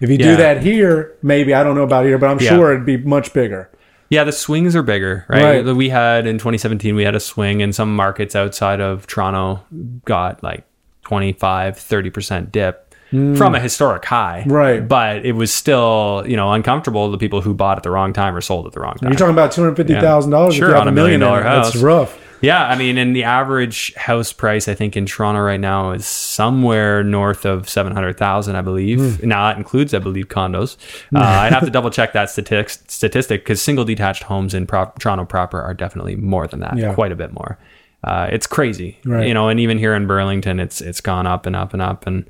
If 0.00 0.08
you 0.10 0.18
do 0.18 0.36
that 0.36 0.62
here, 0.62 1.14
maybe 1.24 1.52
I 1.52 1.64
don't 1.64 1.74
know 1.74 1.82
about 1.82 2.04
here, 2.06 2.18
but 2.18 2.28
I'm 2.30 2.38
sure 2.38 2.72
it'd 2.72 2.86
be 2.86 2.98
much 2.98 3.32
bigger. 3.32 3.68
Yeah, 4.10 4.24
the 4.24 4.32
swings 4.32 4.74
are 4.74 4.82
bigger, 4.82 5.26
right? 5.28 5.64
Right. 5.64 5.74
We 5.74 5.90
had 5.90 6.26
in 6.26 6.38
2017, 6.38 6.94
we 6.94 7.04
had 7.04 7.14
a 7.14 7.20
swing, 7.20 7.62
and 7.62 7.74
some 7.74 7.94
markets 7.94 8.34
outside 8.34 8.80
of 8.80 9.06
Toronto 9.06 9.64
got 10.04 10.42
like 10.42 10.64
25, 11.02 11.76
30% 11.76 12.50
dip 12.50 12.94
hmm. 13.10 13.34
from 13.34 13.54
a 13.54 13.60
historic 13.60 14.04
high. 14.04 14.44
Right. 14.46 14.86
But 14.86 15.26
it 15.26 15.32
was 15.32 15.52
still, 15.52 16.24
you 16.26 16.36
know, 16.36 16.52
uncomfortable. 16.52 17.10
The 17.10 17.18
people 17.18 17.42
who 17.42 17.52
bought 17.52 17.76
at 17.76 17.82
the 17.82 17.90
wrong 17.90 18.12
time 18.12 18.34
or 18.34 18.40
sold 18.40 18.66
at 18.66 18.72
the 18.72 18.80
wrong 18.80 18.94
time. 18.94 19.10
You're 19.10 19.18
talking 19.18 19.34
about 19.34 19.52
two 19.52 19.62
hundred 19.62 19.76
fifty 19.76 19.94
thousand 19.94 20.30
dollars. 20.30 20.54
Sure, 20.54 20.68
if 20.68 20.70
you 20.70 20.74
have 20.74 20.82
on 20.82 20.88
a 20.88 20.92
million 20.92 21.20
dollar 21.20 21.42
That's 21.42 21.74
house. 21.74 21.82
rough. 21.82 22.18
Yeah, 22.40 22.66
I 22.68 22.76
mean, 22.76 22.98
and 22.98 23.14
the 23.16 23.24
average 23.24 23.94
house 23.94 24.32
price 24.32 24.68
I 24.68 24.74
think 24.74 24.96
in 24.96 25.06
Toronto 25.06 25.40
right 25.40 25.58
now 25.60 25.90
is 25.92 26.06
somewhere 26.06 27.02
north 27.02 27.44
of 27.44 27.68
seven 27.68 27.92
hundred 27.92 28.16
thousand, 28.16 28.56
I 28.56 28.62
believe. 28.62 29.18
Hmm. 29.20 29.28
Now 29.28 29.48
that 29.48 29.56
includes, 29.58 29.92
I 29.94 29.98
believe, 29.98 30.28
condos. 30.28 30.76
Uh, 31.14 31.18
I'd 31.22 31.52
have 31.52 31.64
to 31.64 31.70
double 31.70 31.90
check 31.90 32.12
that 32.12 32.30
statistic 32.30 32.68
statistic 32.88 33.42
because 33.42 33.60
single 33.60 33.84
detached 33.84 34.22
homes 34.24 34.54
in 34.54 34.66
Toronto 34.66 35.24
proper 35.24 35.60
are 35.60 35.74
definitely 35.74 36.16
more 36.16 36.46
than 36.46 36.60
that, 36.60 36.76
Yeah. 36.76 36.94
quite 36.94 37.12
a 37.12 37.16
bit 37.16 37.32
more. 37.32 37.58
Uh, 38.04 38.28
it's 38.30 38.46
crazy, 38.46 38.98
Right. 39.04 39.26
you 39.26 39.34
know. 39.34 39.48
And 39.48 39.58
even 39.58 39.76
here 39.78 39.94
in 39.94 40.06
Burlington, 40.06 40.60
it's 40.60 40.80
it's 40.80 41.00
gone 41.00 41.26
up 41.26 41.46
and 41.46 41.56
up 41.56 41.72
and 41.72 41.82
up. 41.82 42.06
And 42.06 42.24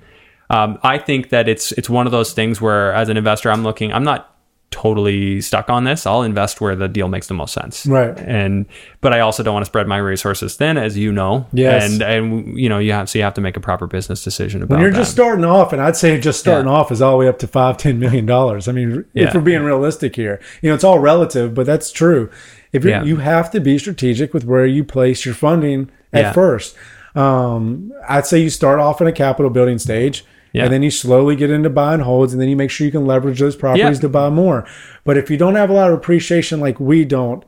um, 0.48 0.78
I 0.82 0.96
think 0.96 1.28
that 1.28 1.46
it's 1.48 1.72
it's 1.72 1.90
one 1.90 2.06
of 2.06 2.12
those 2.12 2.32
things 2.32 2.58
where, 2.60 2.94
as 2.94 3.10
an 3.10 3.18
investor, 3.18 3.50
I'm 3.50 3.62
looking. 3.62 3.92
I'm 3.92 4.04
not 4.04 4.34
totally 4.70 5.40
stuck 5.40 5.70
on 5.70 5.84
this. 5.84 6.06
I'll 6.06 6.22
invest 6.22 6.60
where 6.60 6.76
the 6.76 6.88
deal 6.88 7.08
makes 7.08 7.26
the 7.26 7.34
most 7.34 7.54
sense. 7.54 7.86
Right. 7.86 8.16
And 8.18 8.66
but 9.00 9.12
I 9.12 9.20
also 9.20 9.42
don't 9.42 9.54
want 9.54 9.64
to 9.64 9.70
spread 9.70 9.86
my 9.86 9.96
resources 9.98 10.56
thin, 10.56 10.76
as 10.76 10.96
you 10.98 11.10
know. 11.12 11.46
Yes. 11.52 11.92
And 11.92 12.02
and 12.02 12.58
you 12.58 12.68
know 12.68 12.78
you 12.78 12.92
have 12.92 13.08
so 13.08 13.18
you 13.18 13.24
have 13.24 13.34
to 13.34 13.40
make 13.40 13.56
a 13.56 13.60
proper 13.60 13.86
business 13.86 14.22
decision 14.22 14.62
about 14.62 14.76
When 14.76 14.82
you're 14.82 14.90
that. 14.92 14.98
just 14.98 15.12
starting 15.12 15.44
off, 15.44 15.72
and 15.72 15.80
I'd 15.80 15.96
say 15.96 16.18
just 16.20 16.38
starting 16.40 16.68
Yeah. 16.68 16.74
off 16.74 16.92
is 16.92 17.00
all 17.00 17.12
the 17.12 17.16
way 17.18 17.28
up 17.28 17.38
to 17.40 17.46
five, 17.46 17.76
ten 17.78 17.98
million 17.98 18.26
dollars. 18.26 18.68
I 18.68 18.72
mean, 18.72 19.04
Yeah. 19.14 19.28
if 19.28 19.34
we're 19.34 19.40
being 19.40 19.62
realistic 19.62 20.16
here, 20.16 20.40
you 20.62 20.68
know, 20.68 20.74
it's 20.74 20.84
all 20.84 20.98
relative, 20.98 21.54
but 21.54 21.66
that's 21.66 21.90
true. 21.90 22.28
If 22.72 22.84
Yeah. 22.84 23.02
you 23.02 23.16
have 23.16 23.50
to 23.52 23.60
be 23.60 23.78
strategic 23.78 24.34
with 24.34 24.44
where 24.44 24.66
you 24.66 24.84
place 24.84 25.24
your 25.24 25.34
funding 25.34 25.90
at 26.12 26.34
first. 26.34 26.76
Um, 27.14 27.92
I'd 28.08 28.26
say 28.26 28.38
you 28.38 28.50
start 28.50 28.78
off 28.80 29.00
in 29.00 29.06
a 29.06 29.12
capital 29.12 29.50
building 29.50 29.78
stage. 29.78 30.24
Yeah. 30.52 30.64
And 30.64 30.72
then 30.72 30.82
you 30.82 30.90
slowly 30.90 31.36
get 31.36 31.50
into 31.50 31.70
buying 31.70 32.00
holds, 32.00 32.32
and 32.32 32.40
then 32.40 32.48
you 32.48 32.56
make 32.56 32.70
sure 32.70 32.84
you 32.84 32.92
can 32.92 33.06
leverage 33.06 33.38
those 33.38 33.56
properties 33.56 33.98
Yeah. 33.98 34.00
to 34.00 34.08
buy 34.08 34.30
more. 34.30 34.66
But 35.04 35.18
if 35.18 35.30
you 35.30 35.36
don't 35.36 35.54
have 35.56 35.70
a 35.70 35.74
lot 35.74 35.90
of 35.90 35.98
appreciation 35.98 36.60
like 36.60 36.80
we 36.80 37.04
don't, 37.04 37.44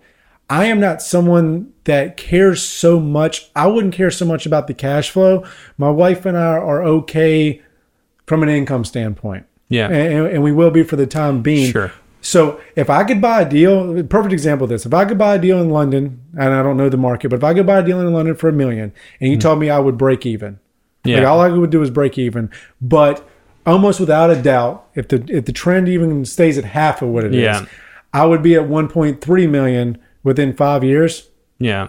I 0.48 0.64
am 0.66 0.80
not 0.80 1.00
someone 1.00 1.72
that 1.84 2.16
cares 2.16 2.62
so 2.62 2.98
much. 2.98 3.50
I 3.54 3.68
wouldn't 3.68 3.94
care 3.94 4.10
so 4.10 4.24
much 4.26 4.46
about 4.46 4.66
the 4.66 4.74
cash 4.74 5.10
flow. 5.10 5.44
My 5.78 5.90
wife 5.90 6.26
and 6.26 6.36
I 6.36 6.56
are 6.56 6.82
okay 6.82 7.62
from 8.26 8.42
an 8.42 8.48
income 8.48 8.84
standpoint. 8.84 9.46
Yeah. 9.68 9.88
And, 9.88 10.26
and 10.26 10.42
we 10.42 10.50
will 10.50 10.72
be 10.72 10.82
for 10.82 10.96
the 10.96 11.06
time 11.06 11.42
being. 11.42 11.70
Sure. 11.70 11.92
So 12.20 12.60
if 12.76 12.90
I 12.90 13.04
could 13.04 13.20
buy 13.20 13.42
a 13.42 13.48
deal, 13.48 14.02
perfect 14.04 14.32
example 14.32 14.64
of 14.64 14.70
this. 14.70 14.84
If 14.84 14.92
I 14.92 15.04
could 15.04 15.18
buy 15.18 15.36
a 15.36 15.38
deal 15.38 15.60
in 15.60 15.70
London, 15.70 16.20
and 16.38 16.52
I 16.52 16.62
don't 16.62 16.76
know 16.76 16.88
the 16.88 16.96
market, 16.96 17.28
but 17.30 17.36
if 17.36 17.44
I 17.44 17.54
could 17.54 17.66
buy 17.66 17.78
a 17.78 17.82
deal 17.84 18.00
in 18.00 18.12
London 18.12 18.34
for 18.34 18.48
a 18.48 18.52
million 18.52 18.92
and 19.20 19.30
you 19.30 19.36
mm-hmm. 19.36 19.40
told 19.40 19.58
me 19.60 19.70
I 19.70 19.78
would 19.78 19.96
break 19.96 20.26
even, 20.26 20.58
Yeah. 21.04 21.18
like 21.18 21.26
all 21.26 21.40
I 21.40 21.48
would 21.48 21.70
do 21.70 21.82
is 21.82 21.90
break 21.90 22.18
even. 22.18 22.50
But 22.80 23.26
almost 23.66 24.00
without 24.00 24.30
a 24.30 24.40
doubt, 24.40 24.86
if 24.94 25.08
the 25.08 25.24
if 25.28 25.44
the 25.46 25.52
trend 25.52 25.88
even 25.88 26.24
stays 26.24 26.58
at 26.58 26.64
half 26.64 27.02
of 27.02 27.08
what 27.08 27.24
it 27.24 27.34
is, 27.34 27.42
Yeah. 27.42 27.64
I 28.12 28.26
would 28.26 28.42
be 28.42 28.54
at 28.56 28.62
1.3 28.62 29.46
million 29.50 29.98
within 30.24 30.52
five 30.54 30.82
years. 30.84 31.28
yeah. 31.58 31.88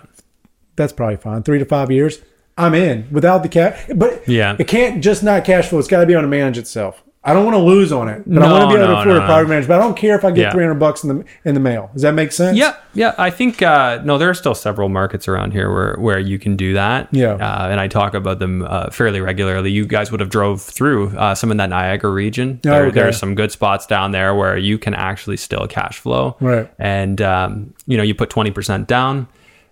That's 0.77 0.93
probably 0.93 1.17
fine. 1.17 1.43
Three 1.43 1.59
to 1.59 1.65
five 1.65 1.91
years, 1.91 2.21
I'm 2.57 2.73
in 2.73 3.05
without 3.11 3.43
the 3.43 3.49
cash. 3.49 3.77
But 3.93 4.27
Yeah. 4.27 4.55
it 4.57 4.67
can't 4.67 5.03
just 5.03 5.21
not 5.21 5.43
cash 5.43 5.67
flow. 5.67 5.79
It's 5.79 5.87
got 5.87 5.99
to 5.99 6.05
be 6.05 6.13
able 6.13 6.21
to 6.23 6.27
manage 6.29 6.57
itself. 6.57 7.03
I 7.23 7.33
don't 7.33 7.45
want 7.45 7.53
to 7.55 7.61
lose 7.61 7.91
on 7.91 8.09
it, 8.09 8.23
but 8.25 8.41
I 8.41 8.51
want 8.51 8.63
to 8.71 8.75
be 8.75 8.81
able 8.81 8.87
no, 8.87 8.95
to 8.95 9.01
afford 9.01 9.07
no, 9.17 9.23
a 9.23 9.25
property 9.27 9.43
no. 9.43 9.49
manager. 9.49 9.67
But 9.67 9.75
I 9.79 9.83
don't 9.83 9.95
care 9.95 10.15
if 10.15 10.25
I 10.25 10.31
get 10.31 10.41
Yeah. 10.41 10.51
300 10.53 10.73
bucks 10.75 11.03
in 11.03 11.09
the 11.19 11.25
in 11.45 11.53
the 11.53 11.59
mail. 11.59 11.91
Does 11.93 12.01
that 12.01 12.15
make 12.15 12.31
sense? 12.31 12.57
Yeah, 12.57 12.77
yeah. 12.95 13.13
I 13.19 13.29
think 13.29 13.61
uh, 13.61 14.01
no, 14.03 14.17
there 14.17 14.27
are 14.27 14.33
still 14.33 14.55
several 14.55 14.89
markets 14.89 15.27
around 15.27 15.51
here 15.51 15.71
where 15.71 15.95
where 15.99 16.17
you 16.17 16.39
can 16.39 16.55
do 16.55 16.73
that. 16.73 17.09
Yeah. 17.11 17.33
uh, 17.33 17.67
and 17.69 17.79
I 17.79 17.87
talk 17.87 18.15
about 18.15 18.39
them 18.39 18.63
uh, 18.63 18.89
fairly 18.89 19.21
regularly. 19.21 19.69
You 19.69 19.85
guys 19.85 20.09
would 20.09 20.19
have 20.19 20.31
drove 20.31 20.63
through 20.63 21.15
uh, 21.15 21.35
some 21.35 21.51
in 21.51 21.57
that 21.57 21.69
Niagara 21.69 22.09
region. 22.11 22.59
Oh, 22.65 22.69
There, 22.69 22.85
okay. 22.85 22.95
there 22.95 23.07
are 23.07 23.13
some 23.13 23.35
good 23.35 23.51
spots 23.51 23.85
down 23.85 24.11
there 24.13 24.33
where 24.33 24.57
you 24.57 24.79
can 24.79 24.95
actually 24.95 25.37
still 25.37 25.67
cash 25.67 25.99
flow. 25.99 26.37
Right. 26.39 26.71
And 26.79 27.21
um, 27.21 27.73
you 27.85 27.97
know, 27.97 28.03
you 28.03 28.15
put 28.15 28.31
twenty 28.31 28.49
percent 28.49 28.87
down. 28.87 29.27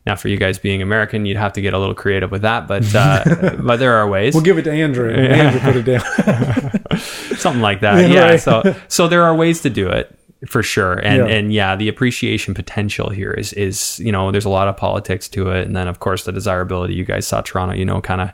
Now, 0.06 0.16
for 0.16 0.28
you 0.30 0.38
guys 0.38 0.58
being 0.58 0.82
American, 0.82 1.26
you'd 1.26 1.38
have 1.38 1.54
to 1.54 1.62
get 1.62 1.74
a 1.74 1.78
little 1.80 1.93
creative 1.93 2.32
with 2.32 2.41
that, 2.43 2.68
but 2.68 2.95
uh, 2.95 3.56
but 3.60 3.78
there 3.78 3.95
are 3.95 4.08
ways. 4.08 4.34
We'll 4.34 4.43
give 4.43 4.58
it 4.58 4.64
to 4.64 4.72
Andrew. 4.72 5.14
Andrew 5.14 5.60
put 5.60 5.76
it 5.76 5.84
down. 5.84 6.97
something 7.38 7.62
like 7.62 7.82
that. 7.82 8.02
Yeah, 8.10 8.14
Yeah. 8.16 8.22
right. 8.30 8.39
So 8.41 8.76
so 8.88 9.08
there 9.08 9.24
are 9.24 9.36
ways 9.36 9.62
to 9.62 9.70
do 9.70 9.88
it 9.89 10.16
for 10.47 10.64
sure. 10.64 10.93
And 10.93 11.18
Yeah. 11.28 11.36
and 11.36 11.54
yeah, 11.54 11.76
the 11.76 11.89
appreciation 11.89 12.54
potential 12.54 13.10
here 13.10 13.32
is 13.32 13.54
is 13.54 14.00
you 14.00 14.12
know 14.12 14.32
there's 14.32 14.45
a 14.45 14.50
lot 14.50 14.68
of 14.68 14.78
politics 14.78 15.28
to 15.30 15.50
it, 15.52 15.68
and 15.68 15.76
then 15.76 15.88
of 15.88 16.00
course 16.00 16.24
the 16.24 16.32
desirability. 16.32 16.93
You 16.95 17.04
guys 17.06 17.28
saw 17.28 17.41
Toronto, 17.41 17.76
you 17.76 17.86
know, 17.86 18.02
kind 18.02 18.22
of. 18.22 18.32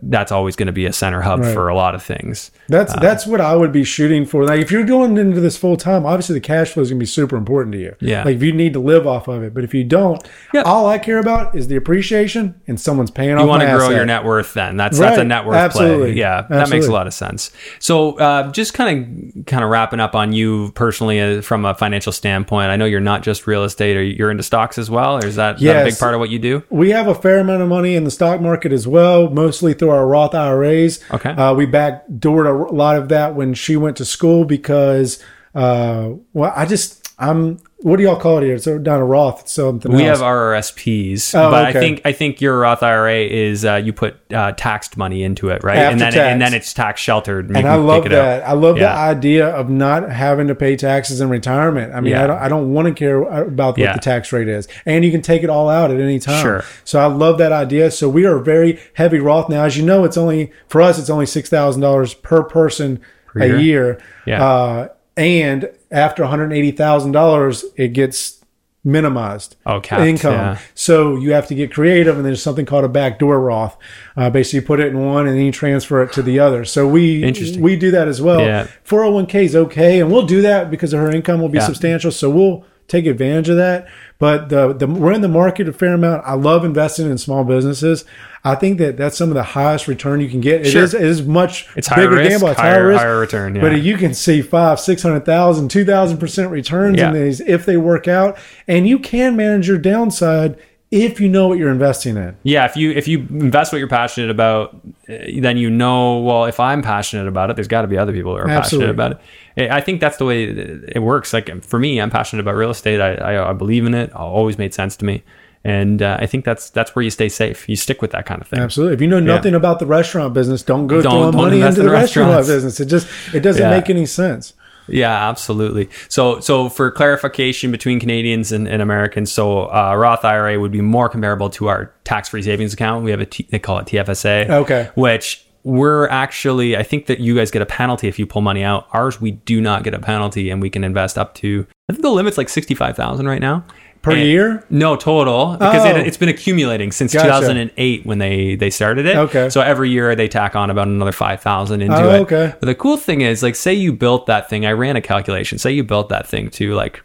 That's 0.00 0.30
always 0.30 0.54
going 0.54 0.66
to 0.68 0.72
be 0.72 0.86
a 0.86 0.92
center 0.92 1.22
hub 1.22 1.40
Right. 1.40 1.52
for 1.52 1.68
a 1.68 1.74
lot 1.74 1.94
of 1.96 2.02
things. 2.04 2.52
That's 2.68 2.94
that's 3.00 3.26
what 3.26 3.40
I 3.40 3.56
would 3.56 3.72
be 3.72 3.82
shooting 3.82 4.24
for. 4.24 4.44
Like 4.44 4.60
if 4.60 4.70
you're 4.70 4.84
going 4.84 5.16
into 5.18 5.40
this 5.40 5.56
full 5.56 5.76
time, 5.76 6.06
obviously 6.06 6.34
the 6.34 6.40
cash 6.40 6.70
flow 6.70 6.82
is 6.84 6.90
going 6.90 6.98
to 7.00 7.02
be 7.02 7.06
super 7.06 7.36
important 7.36 7.72
to 7.72 7.78
you. 7.80 7.96
Yeah. 8.00 8.22
Like 8.22 8.36
if 8.36 8.42
you 8.44 8.52
need 8.52 8.74
to 8.74 8.78
live 8.78 9.06
off 9.08 9.26
of 9.26 9.42
it, 9.42 9.52
but 9.54 9.64
if 9.64 9.74
you 9.74 9.82
don't, 9.82 10.22
Yeah. 10.54 10.62
all 10.62 10.86
I 10.86 10.98
care 10.98 11.18
about 11.18 11.56
is 11.56 11.66
the 11.66 11.74
appreciation 11.74 12.54
and 12.68 12.80
someone's 12.80 13.10
paying 13.10 13.34
off. 13.34 13.40
You 13.42 13.48
want 13.48 13.62
to 13.62 13.66
grow 13.68 13.86
asset. 13.86 13.96
your 13.96 14.06
net 14.06 14.24
worth 14.24 14.54
then. 14.54 14.76
That's 14.76 14.98
that's 15.00 15.18
a 15.18 15.24
net 15.24 15.46
worth 15.46 15.56
Absolutely. 15.56 16.12
play. 16.12 16.20
Yeah, 16.20 16.46
that 16.48 16.70
makes 16.70 16.86
a 16.86 16.92
lot 16.92 17.08
of 17.08 17.14
sense. 17.14 17.50
So 17.80 18.16
uh, 18.18 18.52
just 18.52 18.74
kind 18.74 19.36
of 19.36 19.46
kind 19.46 19.64
of 19.64 19.70
wrapping 19.70 19.98
up 19.98 20.14
on 20.14 20.32
you 20.32 20.70
personally 20.76 21.20
uh, 21.20 21.42
from 21.42 21.64
a 21.64 21.74
financial 21.74 22.12
standpoint. 22.12 22.68
I 22.70 22.76
know 22.76 22.84
you're 22.84 23.00
not 23.00 23.22
just 23.24 23.48
real 23.48 23.64
estate, 23.64 23.96
or 23.96 24.02
you're 24.04 24.30
into 24.30 24.44
stocks 24.44 24.78
as 24.78 24.88
well. 24.90 25.16
Or 25.16 25.26
is 25.26 25.34
that, 25.36 25.56
is 25.56 25.62
that 25.62 25.82
a 25.82 25.84
big 25.90 25.98
part 25.98 26.14
of 26.14 26.20
what 26.20 26.30
you 26.30 26.38
do? 26.38 26.62
We 26.70 26.90
have 26.90 27.08
a 27.08 27.14
fair 27.14 27.40
amount 27.40 27.62
of 27.62 27.68
money 27.68 27.96
in 27.96 28.04
the 28.04 28.10
stock 28.12 28.40
market 28.40 28.70
as 28.72 28.86
well, 28.86 29.28
mostly 29.28 29.71
through 29.74 29.90
our 29.90 30.06
Roth 30.06 30.34
IRAs. 30.34 31.00
Okay. 31.10 31.30
Uh, 31.30 31.54
we 31.54 31.66
backdoored 31.66 32.70
a 32.70 32.72
lot 32.72 32.96
of 32.96 33.08
that 33.08 33.34
when 33.34 33.54
she 33.54 33.76
went 33.76 33.96
to 33.98 34.04
school 34.04 34.44
because, 34.44 35.22
uh, 35.54 36.10
well, 36.32 36.52
I 36.54 36.66
just 36.66 37.01
I'm. 37.22 37.58
What 37.78 37.96
do 37.96 38.04
y'all 38.04 38.14
call 38.20 38.38
it 38.38 38.44
here? 38.44 38.54
It's 38.54 38.66
not 38.68 39.00
a 39.00 39.02
Roth. 39.02 39.40
It's 39.40 39.52
something. 39.54 39.90
We 39.90 40.04
else. 40.04 40.20
have 40.20 40.24
RRSPs, 40.28 41.34
Oh, 41.34 41.50
but 41.50 41.64
I 41.64 41.72
think 41.72 42.00
I 42.04 42.12
think 42.12 42.40
your 42.40 42.56
Roth 42.60 42.80
IRA 42.82 43.22
is 43.24 43.64
uh, 43.64 43.74
you 43.74 43.92
put 43.92 44.16
uh, 44.32 44.52
taxed 44.52 44.96
money 44.96 45.24
into 45.24 45.48
it, 45.48 45.64
right? 45.64 45.78
and 45.78 46.00
then 46.00 46.12
tax. 46.12 46.22
and 46.32 46.40
then 46.40 46.54
it's 46.54 46.72
tax 46.72 47.00
sheltered. 47.00 47.48
and 47.50 47.66
I 47.66 47.74
love 47.74 48.08
that. 48.08 48.46
I 48.46 48.52
love 48.52 48.76
the 48.76 48.88
idea 48.88 49.48
of 49.48 49.68
not 49.68 50.08
having 50.10 50.46
to 50.46 50.54
pay 50.54 50.76
taxes 50.76 51.20
in 51.20 51.28
retirement. 51.28 51.92
I 51.92 52.00
mean, 52.00 52.12
Yeah. 52.12 52.22
I 52.22 52.26
don't, 52.28 52.38
I 52.38 52.48
don't 52.48 52.72
want 52.72 52.86
to 52.86 52.94
care 52.94 53.20
about 53.22 53.70
what 53.72 53.78
Yeah. 53.78 53.94
the 53.94 53.98
tax 54.00 54.32
rate 54.32 54.48
is, 54.48 54.68
and 54.86 55.04
you 55.04 55.10
can 55.10 55.22
take 55.22 55.42
it 55.42 55.50
all 55.50 55.68
out 55.68 55.90
at 55.90 55.98
any 56.00 56.20
time. 56.20 56.40
Sure. 56.40 56.64
So 56.84 57.00
I 57.00 57.06
love 57.06 57.38
that 57.38 57.50
idea. 57.52 57.90
So 57.90 58.08
we 58.08 58.24
are 58.26 58.38
very 58.38 58.78
heavy 58.94 59.18
Roth 59.18 59.48
now. 59.48 59.64
As 59.64 59.76
you 59.76 59.84
know, 59.84 60.04
it's 60.04 60.16
only 60.16 60.52
for 60.68 60.80
us. 60.80 60.98
It's 61.00 61.10
only 61.10 61.26
six 61.26 61.48
thousand 61.50 61.82
dollars 61.82 62.14
per 62.14 62.44
person 62.44 63.00
a 63.34 63.46
year? 63.46 63.58
year. 63.58 64.00
Yeah. 64.26 64.44
Uh, 64.46 64.88
and 65.16 65.68
after 65.90 66.22
one 66.22 66.30
hundred 66.30 66.52
eighty 66.52 66.70
thousand 66.70 67.12
dollars, 67.12 67.64
it 67.76 67.88
gets 67.88 68.38
minimized 68.84 69.54
Oh, 69.64 69.80
capped, 69.80 70.02
income. 70.02 70.32
yeah. 70.32 70.58
So 70.74 71.16
you 71.16 71.32
have 71.32 71.46
to 71.48 71.54
get 71.54 71.72
creative, 71.72 72.16
and 72.16 72.24
there's 72.26 72.42
something 72.42 72.66
called 72.66 72.84
a 72.84 72.88
backdoor 72.88 73.40
Roth. 73.40 73.76
Uh, 74.16 74.28
basically, 74.30 74.60
you 74.60 74.66
put 74.66 74.80
it 74.80 74.88
in 74.88 74.98
one, 75.06 75.26
and 75.28 75.36
then 75.36 75.44
you 75.44 75.52
transfer 75.52 76.02
it 76.02 76.12
to 76.14 76.22
the 76.22 76.38
other. 76.40 76.64
So 76.64 76.86
we 76.88 77.24
we 77.60 77.76
do 77.76 77.90
that 77.92 78.08
as 78.08 78.20
well. 78.20 78.40
Yeah. 78.40 78.66
401k 78.84 79.34
is 79.44 79.54
okay, 79.56 80.00
and 80.00 80.10
we'll 80.10 80.26
do 80.26 80.42
that 80.42 80.70
because 80.70 80.92
her 80.92 81.10
income 81.10 81.40
will 81.40 81.48
be 81.48 81.58
Yeah. 81.58 81.66
substantial. 81.66 82.10
So 82.10 82.28
we'll 82.30 82.64
take 82.92 83.06
advantage 83.06 83.48
of 83.48 83.56
that. 83.56 83.88
But 84.18 84.50
the, 84.50 84.72
the 84.72 84.86
we're 84.86 85.12
in 85.12 85.20
the 85.20 85.28
market 85.28 85.68
a 85.68 85.72
fair 85.72 85.94
amount. 85.94 86.22
I 86.24 86.34
love 86.34 86.64
investing 86.64 87.10
in 87.10 87.18
small 87.18 87.42
businesses. 87.42 88.04
I 88.44 88.54
think 88.56 88.78
that 88.78 88.96
that's 88.96 89.16
some 89.16 89.28
of 89.30 89.34
the 89.34 89.42
highest 89.42 89.88
return 89.88 90.20
you 90.20 90.28
can 90.28 90.40
get. 90.40 90.62
It 90.66 90.70
Sure. 90.70 90.82
is 90.84 90.94
it 90.94 91.02
is 91.02 91.22
much 91.22 91.68
It's 91.76 91.88
bigger 91.88 92.10
risk, 92.10 92.30
gamble. 92.30 92.48
It's 92.48 92.60
higher- 92.60 92.72
higher 92.74 92.86
risk, 92.88 93.00
higher 93.02 93.18
return, 93.18 93.54
yeah. 93.56 93.62
But 93.62 93.80
you 93.82 93.96
can 93.96 94.14
see 94.14 94.42
five, 94.42 94.78
six 94.78 95.02
hundred 95.02 95.24
thousand, 95.24 95.68
two 95.70 95.84
thousand 95.84 96.18
percent 96.18 96.50
returns 96.50 96.98
Yeah. 96.98 97.08
in 97.08 97.14
these 97.14 97.40
if 97.40 97.64
they 97.66 97.76
work 97.76 98.06
out, 98.06 98.36
and 98.68 98.86
you 98.86 98.98
can 98.98 99.36
manage 99.36 99.66
your 99.68 99.78
downside 99.78 100.56
if 100.92 101.20
you 101.20 101.28
know 101.28 101.48
what 101.48 101.58
you're 101.58 101.72
investing 101.72 102.16
in. 102.16 102.36
Yeah, 102.44 102.66
if 102.66 102.76
you 102.76 102.92
if 102.92 103.08
you 103.08 103.20
invest 103.30 103.72
what 103.72 103.78
you're 103.78 103.88
passionate 103.88 104.30
about, 104.30 104.74
uh, 105.08 105.16
then 105.40 105.56
you 105.56 105.70
know. 105.70 106.18
Well, 106.20 106.44
if 106.44 106.60
I'm 106.60 106.82
passionate 106.82 107.26
about 107.26 107.50
it, 107.50 107.56
there's 107.56 107.66
got 107.66 107.82
to 107.82 107.88
be 107.88 107.98
other 107.98 108.12
people 108.12 108.32
who 108.32 108.38
are 108.38 108.48
Absolutely. 108.48 108.88
passionate 108.88 108.90
about 108.90 109.12
it. 109.56 109.70
I 109.72 109.78
I 109.78 109.80
think 109.80 110.00
that's 110.00 110.18
the 110.18 110.24
way 110.26 110.44
it 110.44 111.02
works. 111.02 111.32
Like 111.32 111.64
for 111.64 111.78
me, 111.80 112.00
I'm 112.00 112.10
passionate 112.10 112.42
about 112.42 112.54
real 112.56 112.70
estate. 112.70 113.00
I, 113.00 113.14
I, 113.14 113.50
I 113.50 113.52
believe 113.54 113.86
in 113.86 113.94
it. 113.94 114.10
It 114.10 114.14
always 114.14 114.58
made 114.58 114.74
sense 114.74 114.94
to 114.96 115.04
me, 115.06 115.22
and 115.64 116.02
uh, 116.02 116.18
I 116.20 116.26
think 116.26 116.44
that's 116.44 116.68
that's 116.70 116.94
where 116.94 117.02
you 117.02 117.10
stay 117.10 117.30
safe. 117.30 117.66
You 117.68 117.76
stick 117.76 118.02
with 118.02 118.10
that 118.12 118.26
kind 118.26 118.40
of 118.42 118.46
thing. 118.48 118.60
Absolutely. 118.60 118.94
If 118.94 119.00
you 119.00 119.08
know 119.08 119.18
nothing 119.20 119.54
about 119.54 119.78
the 119.78 119.86
restaurant 119.86 120.34
business, 120.34 120.62
don't 120.62 120.86
go 120.88 121.00
Don't- 121.00 121.10
throwing 121.12 121.32
don't 121.32 121.40
money 121.42 121.60
into 121.62 121.80
in 121.80 121.86
the 121.86 121.92
restaurant 121.92 122.46
business. 122.46 122.78
It 122.80 122.86
just 122.86 123.08
it 123.34 123.40
doesn't 123.40 123.62
Yeah. 123.62 123.70
make 123.70 123.88
any 123.88 124.04
sense. 124.06 124.52
Yeah, 124.88 125.28
absolutely. 125.28 125.88
So, 126.08 126.40
so 126.40 126.68
for 126.68 126.90
clarification 126.90 127.70
between 127.70 128.00
Canadians 128.00 128.52
and, 128.52 128.66
and 128.68 128.82
Americans, 128.82 129.30
so 129.32 129.70
uh, 129.72 129.94
Roth 129.96 130.24
IRA 130.24 130.58
would 130.58 130.72
be 130.72 130.80
more 130.80 131.08
comparable 131.08 131.50
to 131.50 131.68
our 131.68 131.92
tax-free 132.04 132.42
savings 132.42 132.72
account. 132.74 133.04
We 133.04 133.10
have 133.10 133.20
a 133.20 133.26
T, 133.26 133.46
they 133.50 133.58
call 133.58 133.78
it 133.78 133.86
TFSA. 133.86 134.48
Okay. 134.48 134.90
Which 134.94 135.44
we're 135.64 136.08
actually, 136.08 136.76
I 136.76 136.82
think 136.82 137.06
that 137.06 137.20
you 137.20 137.36
guys 137.36 137.50
get 137.50 137.62
a 137.62 137.66
penalty 137.66 138.08
if 138.08 138.18
you 138.18 138.26
pull 138.26 138.42
money 138.42 138.64
out. 138.64 138.88
Ours, 138.92 139.20
we 139.20 139.32
do 139.32 139.60
not 139.60 139.84
get 139.84 139.94
a 139.94 140.00
penalty, 140.00 140.50
and 140.50 140.60
we 140.60 140.70
can 140.70 140.82
invest 140.84 141.16
up 141.16 141.34
to. 141.36 141.66
I 141.88 141.92
think 141.92 142.02
the 142.02 142.10
limit's 142.10 142.36
like 142.38 142.48
sixty-five 142.48 142.96
thousand 142.96 143.26
right 143.26 143.40
now 143.40 143.64
Per 144.02 144.10
And- 144.10 144.20
year? 144.22 144.64
No, 144.68 144.96
total 144.96 145.52
because 145.52 145.84
Oh. 145.86 145.88
it, 145.96 146.06
it's 146.08 146.16
been 146.16 146.28
accumulating 146.28 146.90
since 146.90 147.14
Gotcha. 147.14 147.28
2008 147.28 148.04
when 148.04 148.18
they 148.18 148.56
they 148.56 148.68
started 148.68 149.06
it. 149.06 149.16
Okay. 149.16 149.48
So 149.48 149.60
every 149.60 149.90
year 149.90 150.16
they 150.16 150.26
tack 150.26 150.56
on 150.56 150.70
about 150.70 150.88
another 150.88 151.12
5,000 151.12 151.80
into 151.82 151.94
Oh, 151.96 152.10
it. 152.16 152.20
okay. 152.22 152.52
But 152.58 152.66
the 152.66 152.74
cool 152.74 152.96
thing 152.96 153.20
is, 153.20 153.42
like, 153.44 153.54
say 153.54 153.72
you 153.72 153.92
built 153.92 154.26
that 154.26 154.50
thing. 154.50 154.66
I 154.66 154.72
ran 154.72 154.96
a 154.96 155.00
calculation. 155.00 155.58
Say 155.58 155.70
you 155.70 155.84
built 155.84 156.08
that 156.08 156.26
thing 156.26 156.50
to 156.50 156.74
like, 156.74 157.02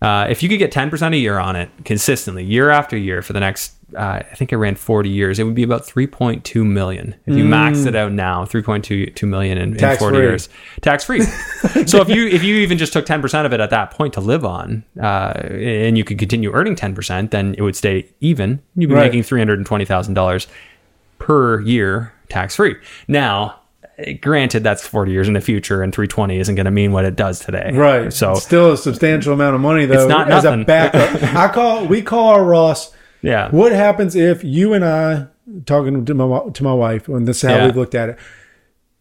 uh, 0.00 0.26
if 0.28 0.42
you 0.42 0.48
could 0.48 0.58
get 0.58 0.72
10% 0.72 1.14
a 1.14 1.16
year 1.16 1.38
on 1.38 1.54
it 1.54 1.70
consistently, 1.84 2.42
year 2.42 2.70
after 2.70 2.96
year 2.96 3.22
for 3.22 3.32
the 3.32 3.38
next, 3.40 3.74
uh, 3.96 4.22
I 4.30 4.34
think 4.34 4.52
I 4.52 4.56
ran 4.56 4.74
40 4.74 5.08
years, 5.10 5.38
it 5.38 5.44
would 5.44 5.54
be 5.54 5.62
about 5.62 5.82
3.2 5.86 6.64
million. 6.66 7.14
If 7.26 7.36
you 7.36 7.44
maxed 7.44 7.86
it 7.86 7.94
out 7.94 8.12
now, 8.12 8.44
3.2 8.44 9.14
2 9.14 9.26
million 9.26 9.58
in, 9.58 9.70
in 9.74 9.78
40 9.78 9.84
Mm. 9.86 9.98
Tax-free. 9.98 10.18
years, 10.18 10.48
tax 10.80 11.04
free. 11.04 11.20
so 11.86 12.00
if 12.00 12.08
you 12.08 12.26
if 12.28 12.42
you 12.42 12.56
even 12.56 12.78
just 12.78 12.92
took 12.92 13.06
10% 13.06 13.44
of 13.46 13.52
it 13.52 13.60
at 13.60 13.70
that 13.70 13.90
point 13.90 14.14
to 14.14 14.20
live 14.20 14.44
on, 14.44 14.84
uh, 15.00 15.32
and 15.50 15.96
you 15.98 16.04
could 16.04 16.18
continue 16.18 16.52
earning 16.52 16.74
10%, 16.76 17.30
then 17.30 17.54
it 17.58 17.62
would 17.62 17.76
stay 17.76 18.06
even. 18.20 18.60
You'd 18.76 18.88
be 18.88 18.94
Right. 18.94 19.04
making 19.12 19.22
$320,000 19.22 20.46
per 21.18 21.60
year 21.60 22.12
tax 22.28 22.56
free. 22.56 22.76
Now, 23.08 23.60
granted, 24.20 24.64
that's 24.64 24.86
40 24.86 25.12
years 25.12 25.28
in 25.28 25.34
the 25.34 25.40
future, 25.40 25.82
and 25.82 25.94
320 25.94 26.38
isn't 26.40 26.54
going 26.54 26.64
to 26.64 26.70
mean 26.72 26.92
what 26.92 27.04
it 27.04 27.14
does 27.14 27.40
today. 27.40 27.70
Right. 27.72 28.12
So, 28.12 28.32
It's 28.32 28.42
still 28.42 28.72
a 28.72 28.76
substantial 28.76 29.32
amount 29.32 29.54
of 29.54 29.60
money 29.60 29.86
though 29.86 29.94
It's 30.00 30.08
not 30.08 30.30
as 30.30 30.44
nothing. 30.44 30.62
a 30.62 30.64
backup. 30.64 31.22
I 31.36 31.48
call 31.52 31.86
we 31.86 32.02
call 32.02 32.28
our 32.30 32.40
Roths 32.40 32.92
yeah. 33.22 33.50
what 33.50 33.72
happens 33.72 34.14
if 34.14 34.44
you 34.44 34.74
and 34.74 34.84
I 34.84 35.26
talking 35.66 36.04
to 36.04 36.14
my 36.14 36.40
to 36.52 36.62
my 36.62 36.72
wife 36.74 37.08
and 37.08 37.26
this 37.26 37.42
is 37.42 37.50
how 37.50 37.56
Yeah. 37.56 37.66
we've 37.66 37.76
looked 37.76 37.94
at 37.94 38.08
it. 38.10 38.18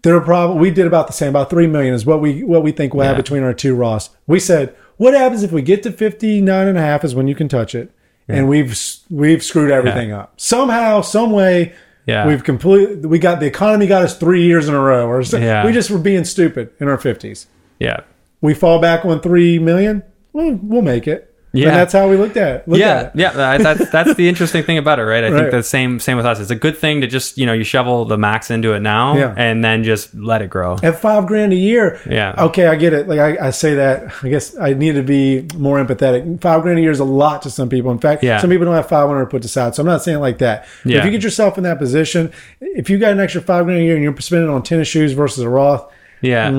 There 0.04 0.16
are 0.16 0.22
probably 0.22 0.58
we 0.60 0.72
did 0.72 0.88
about 0.88 1.08
the 1.08 1.14
same, 1.14 1.30
about 1.30 1.50
three 1.50 1.68
million 1.68 1.94
is 1.94 2.06
what 2.06 2.22
we 2.22 2.44
what 2.44 2.64
we 2.64 2.72
think 2.72 2.94
we'll 2.94 3.06
have 3.06 3.18
between 3.18 3.44
our 3.44 3.54
two 3.54 3.76
Roths. 3.76 4.10
We 4.26 4.40
said, 4.40 4.76
what 4.98 5.14
happens 5.14 5.44
if 5.44 5.52
we 5.52 5.62
get 5.62 5.84
to 5.84 5.92
59 5.92 6.68
and 6.68 6.78
a 6.78 6.82
half 6.82 7.04
is 7.04 7.14
when 7.14 7.28
you 7.28 7.36
can 7.36 7.48
touch 7.48 7.76
it. 7.76 7.92
And 8.28 8.48
we've 8.48 8.76
we've 9.10 9.44
screwed 9.44 9.72
everything 9.72 10.12
up. 10.12 10.34
Somehow, 10.40 11.02
some 11.02 11.32
way 11.32 11.74
Yeah. 12.08 12.26
we've 12.26 12.44
complete 12.44 13.06
we 13.06 13.20
got 13.20 13.40
the 13.42 13.46
economy 13.46 13.88
got 13.88 14.04
us 14.04 14.18
three 14.18 14.44
years 14.44 14.68
in 14.70 14.74
a 14.74 14.80
row. 14.80 15.08
Or 15.08 15.22
Yeah. 15.22 15.66
we 15.66 15.72
just 15.74 15.92
were 15.92 16.00
being 16.00 16.24
stupid 16.24 16.70
in 16.80 16.88
our 16.88 16.98
fifties. 16.98 17.48
Yeah. 17.80 18.00
We 18.40 18.54
fall 18.56 18.80
back 18.80 19.06
on 19.06 19.20
three 19.20 19.60
million. 19.60 20.02
Well, 20.34 20.58
we'll 20.64 20.82
make 20.82 21.08
it. 21.08 21.31
Yeah. 21.54 21.68
and 21.68 21.76
that's 21.76 21.92
how 21.92 22.08
we 22.10 22.16
looked 22.16 22.38
at 22.38 22.62
it. 22.62 22.68
Looked 22.68 22.80
yeah, 22.80 22.96
at 22.96 23.16
yeah, 23.16 23.32
that- 23.34 23.62
that's 23.62 23.92
that's 23.92 24.14
the 24.16 24.30
interesting 24.30 24.64
thing 24.64 24.78
about 24.78 25.00
it, 25.00 25.04
right? 25.04 25.24
I 25.24 25.30
Right. 25.30 25.40
think 25.40 25.52
the 25.52 25.64
same 25.64 26.00
same 26.00 26.16
with 26.16 26.26
us. 26.26 26.40
It's 26.40 26.50
a 26.52 26.56
good 26.56 26.78
thing 26.78 27.02
to 27.02 27.08
just 27.08 27.38
you 27.38 27.46
know 27.46 27.52
you 27.54 27.64
shovel 27.66 28.06
the 28.06 28.18
max 28.18 28.50
into 28.50 28.74
it 28.74 28.80
now, 28.80 29.18
Yeah. 29.18 29.34
and 29.36 29.64
then 29.64 29.84
just 29.84 30.14
let 30.16 30.42
it 30.42 30.50
grow. 30.50 30.78
at 30.82 31.00
five 31.02 31.26
grand 31.28 31.52
a 31.52 31.58
year. 31.58 32.00
Yeah. 32.10 32.34
Okay, 32.38 32.68
I 32.68 32.76
get 32.76 32.94
it. 32.94 33.08
Like 33.10 33.20
I, 33.20 33.48
I 33.48 33.50
say 33.50 33.76
that. 33.76 34.14
I 34.24 34.30
guess 34.30 34.58
I 34.58 34.74
need 34.74 34.94
to 34.96 35.04
be 35.04 35.46
more 35.58 35.84
empathetic. 35.84 36.40
Five 36.42 36.62
grand 36.62 36.80
a 36.80 36.82
year 36.82 36.92
is 36.92 37.00
a 37.02 37.04
lot 37.04 37.42
to 37.42 37.50
some 37.50 37.68
people. 37.68 37.92
In 37.92 38.00
fact, 38.00 38.24
Yeah. 38.24 38.40
some 38.40 38.50
people 38.50 38.66
don't 38.66 38.76
have 38.76 38.88
five 38.88 39.08
hundred 39.10 39.26
put 39.26 39.44
aside. 39.44 39.76
So 39.76 39.82
I'm 39.84 39.88
not 39.88 40.04
saying 40.04 40.18
it 40.18 40.22
like 40.22 40.38
that. 40.38 40.66
Yeah. 40.86 41.00
If 41.00 41.06
you 41.06 41.12
get 41.12 41.22
yourself 41.24 41.58
in 41.58 41.66
that 41.66 41.80
position, 41.80 42.32
if 42.62 42.90
you 42.90 42.98
got 42.98 43.12
an 43.12 43.20
extra 43.20 43.42
five 43.42 43.66
grand 43.66 43.82
a 43.82 43.84
year 43.84 43.96
and 43.96 44.04
you're 44.04 44.16
spending 44.22 44.50
on 44.50 44.64
tennis 44.64 44.88
shoes 44.88 45.12
versus 45.12 45.44
a 45.44 45.50
Roth, 45.50 45.86
Yeah, 46.22 46.50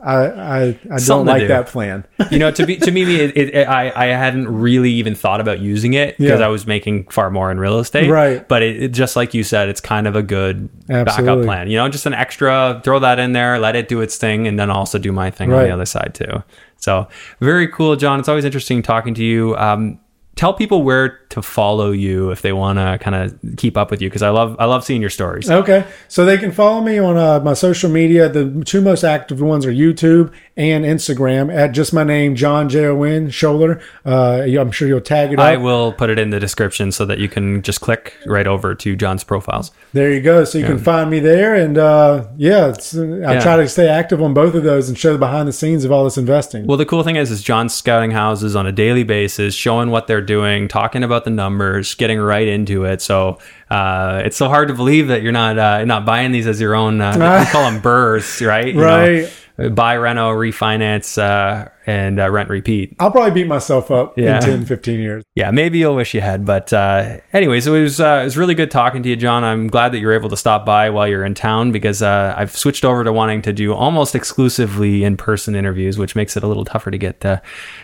I 0.00 0.14
I, 0.14 0.78
I 0.92 0.98
don't 1.06 1.26
like 1.26 1.42
do. 1.42 1.48
that 1.48 1.68
plan. 1.68 2.04
you 2.30 2.38
know, 2.38 2.50
to 2.50 2.66
be 2.66 2.76
to 2.78 2.90
me, 2.90 3.02
it, 3.20 3.36
it, 3.36 3.68
I 3.68 3.92
I 3.94 4.06
hadn't 4.06 4.48
really 4.48 4.90
even 4.92 5.14
thought 5.14 5.40
about 5.40 5.60
using 5.60 5.94
it 5.94 6.18
because 6.18 6.40
Yeah. 6.40 6.46
I 6.46 6.48
was 6.48 6.66
making 6.66 7.04
far 7.08 7.30
more 7.30 7.50
in 7.50 7.60
real 7.60 7.78
estate, 7.78 8.10
Right. 8.10 8.46
But 8.48 8.62
it, 8.62 8.82
it 8.82 8.88
just 8.88 9.16
like 9.16 9.32
you 9.34 9.44
said, 9.44 9.68
it's 9.68 9.80
kind 9.80 10.06
of 10.06 10.16
a 10.16 10.22
good 10.22 10.68
backup 10.86 11.42
plan. 11.42 11.70
You 11.70 11.76
know, 11.78 11.88
just 11.88 12.06
an 12.06 12.14
extra, 12.14 12.80
throw 12.84 12.98
that 12.98 13.18
in 13.18 13.32
there, 13.32 13.58
let 13.58 13.76
it 13.76 13.88
do 13.88 14.00
its 14.00 14.16
thing, 14.16 14.46
and 14.48 14.58
then 14.58 14.70
also 14.70 14.98
do 14.98 15.12
my 15.12 15.30
thing 15.30 15.52
on 15.52 15.62
the 15.62 15.70
other 15.70 15.86
side 15.86 16.14
too. 16.14 16.42
So 16.78 17.08
very 17.40 17.68
cool, 17.68 17.96
Jon. 17.96 18.18
It's 18.20 18.28
always 18.28 18.44
interesting 18.44 18.82
talking 18.82 19.14
to 19.14 19.24
you. 19.24 19.56
Um, 19.56 19.98
tell 20.36 20.52
people 20.52 20.82
where 20.82 21.18
to 21.30 21.42
follow 21.42 21.90
you 21.90 22.30
if 22.30 22.42
they 22.42 22.52
want 22.52 22.78
to 22.78 22.98
kind 23.02 23.16
of 23.16 23.56
keep 23.56 23.76
up 23.76 23.90
with 23.90 24.00
you 24.00 24.08
because 24.08 24.22
I 24.22 24.28
love 24.28 24.54
I 24.58 24.66
love 24.66 24.84
seeing 24.84 25.00
your 25.00 25.10
stories. 25.10 25.50
Okay, 25.50 25.84
so 26.08 26.24
they 26.24 26.38
can 26.38 26.52
follow 26.52 26.80
me 26.82 26.98
on 26.98 27.16
uh, 27.16 27.40
my 27.40 27.54
social 27.54 27.90
media. 27.90 28.28
The 28.28 28.62
two 28.64 28.80
most 28.80 29.02
active 29.02 29.40
ones 29.40 29.66
are 29.66 29.72
YouTube 29.72 30.32
and 30.56 30.84
Instagram 30.86 31.54
at 31.54 31.72
just 31.72 31.92
my 31.92 32.02
name, 32.02 32.34
Jon 32.34 32.68
J 32.68 32.86
O 32.86 33.02
N 33.02 33.28
Schoeller. 33.28 33.82
Uh, 34.06 34.42
I'm 34.58 34.70
sure 34.70 34.88
you'll 34.88 35.00
tag 35.02 35.32
it 35.32 35.38
up. 35.38 35.44
I 35.44 35.56
will 35.58 35.92
put 35.92 36.08
it 36.08 36.18
in 36.18 36.30
the 36.30 36.40
description 36.40 36.92
so 36.92 37.04
that 37.04 37.18
you 37.18 37.28
can 37.28 37.60
just 37.62 37.80
click 37.82 38.14
right 38.26 38.46
over 38.46 38.74
to 38.74 38.96
Jon's 38.96 39.22
profiles. 39.22 39.70
There 39.92 40.10
you 40.12 40.20
go. 40.22 40.44
So 40.44 40.56
you 40.58 40.64
can 40.64 40.78
find 40.78 41.10
me 41.10 41.20
there, 41.20 41.54
and 41.54 41.76
uh, 41.76 42.26
yeah, 42.36 42.68
it's, 42.68 42.96
I 42.96 43.04
Yeah. 43.04 43.40
try 43.40 43.56
to 43.56 43.68
stay 43.68 43.88
active 43.88 44.22
on 44.22 44.32
both 44.32 44.54
of 44.54 44.62
those 44.64 44.88
and 44.88 44.96
show 44.98 45.12
the 45.12 45.18
behind 45.18 45.46
the 45.48 45.52
scenes 45.52 45.84
of 45.84 45.92
all 45.92 46.04
this 46.04 46.16
investing. 46.16 46.66
Well, 46.66 46.78
the 46.78 46.86
cool 46.86 47.02
thing 47.02 47.16
is, 47.16 47.30
is 47.30 47.42
Jon's 47.42 47.74
scouting 47.74 48.10
houses 48.12 48.56
on 48.56 48.66
a 48.66 48.72
daily 48.72 49.02
basis, 49.04 49.54
showing 49.54 49.90
what 49.90 50.06
they're 50.06 50.22
doing, 50.22 50.68
talking 50.68 51.02
about 51.02 51.24
the 51.24 51.30
numbers, 51.30 51.94
getting 51.94 52.18
right 52.18 52.48
into 52.48 52.84
it. 52.84 53.02
So 53.02 53.38
uh, 53.70 54.22
it's 54.24 54.36
so 54.36 54.48
hard 54.48 54.68
to 54.68 54.74
believe 54.74 55.08
that 55.08 55.20
you're 55.22 55.32
not 55.32 55.58
uh, 55.58 55.84
not 55.84 56.06
buying 56.06 56.32
these 56.32 56.46
as 56.46 56.60
your 56.60 56.74
own. 56.74 57.00
Uh, 57.00 57.12
we 57.46 57.52
call 57.52 57.70
them 57.70 57.82
BRRRRs, 57.82 58.46
right? 58.46 58.68
You 58.68 58.72
know, 58.74 58.80
Right. 58.86 59.32
Buy, 59.56 59.96
reno, 59.96 60.32
refinance, 60.32 61.16
uh, 61.16 61.68
and 61.86 62.20
uh, 62.20 62.30
rent, 62.30 62.50
repeat. 62.50 62.94
I'll 62.98 63.10
probably 63.10 63.30
beat 63.30 63.46
myself 63.46 63.90
up 63.90 64.18
Yeah. 64.18 64.36
in 64.36 64.42
10, 64.42 64.66
15 64.66 65.00
years. 65.00 65.24
Yeah, 65.34 65.50
maybe 65.50 65.78
you'll 65.78 65.94
wish 65.94 66.12
you 66.14 66.20
had. 66.20 66.44
But 66.44 66.72
uh, 66.72 67.18
anyway, 67.32 67.60
so 67.60 67.74
it 67.74 67.82
was 67.82 68.00
uh, 68.00 68.18
it 68.20 68.24
was 68.24 68.36
really 68.36 68.54
good 68.54 68.70
talking 68.70 69.02
to 69.02 69.08
you, 69.08 69.16
Jon. 69.16 69.44
I'm 69.44 69.68
glad 69.68 69.92
that 69.92 69.98
you're 70.00 70.12
able 70.12 70.28
to 70.30 70.36
stop 70.36 70.66
by 70.66 70.90
while 70.90 71.08
you're 71.08 71.24
in 71.24 71.34
town 71.34 71.72
because 71.72 72.02
uh, 72.02 72.34
I've 72.36 72.54
switched 72.56 72.84
over 72.84 73.02
to 73.04 73.12
wanting 73.12 73.40
to 73.42 73.52
do 73.52 73.72
almost 73.72 74.14
exclusively 74.14 75.04
in 75.04 75.16
person 75.16 75.54
interviews, 75.56 75.96
which 75.96 76.14
makes 76.16 76.36
it 76.36 76.42
a 76.42 76.46
little 76.48 76.64
tougher 76.64 76.90
to 76.90 76.98
get 76.98 77.24
uh, 77.24 77.40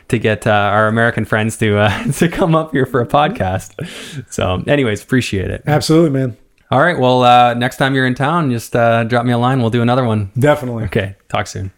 to 0.09 0.19
get 0.19 0.47
uh, 0.47 0.51
our 0.51 0.89
American 0.89 1.25
friends 1.25 1.57
to 1.59 1.79
uh, 1.79 2.05
to 2.13 2.29
come 2.29 2.55
up 2.55 2.73
here 2.73 2.85
for 2.87 3.01
a 3.01 3.07
podcast. 3.07 3.73
So, 4.31 4.63
anyways, 4.67 5.03
appreciate 5.03 5.51
it. 5.51 5.63
Absolutely, 5.67 6.11
man. 6.11 6.37
All 6.73 6.81
right, 6.81 6.99
well, 6.99 7.23
uh, 7.23 7.53
next 7.53 7.77
time 7.77 7.95
you're 7.95 8.07
in 8.07 8.15
town, 8.15 8.51
just 8.51 8.75
uh, 8.75 9.05
drop 9.05 9.27
me 9.27 9.33
a 9.33 9.37
line. 9.37 9.61
We'll 9.61 9.69
do 9.69 9.83
another 9.83 10.07
one. 10.07 10.33
Definitely. 10.39 10.85
Okay, 10.85 11.17
talk 11.29 11.47
soon. 11.47 11.71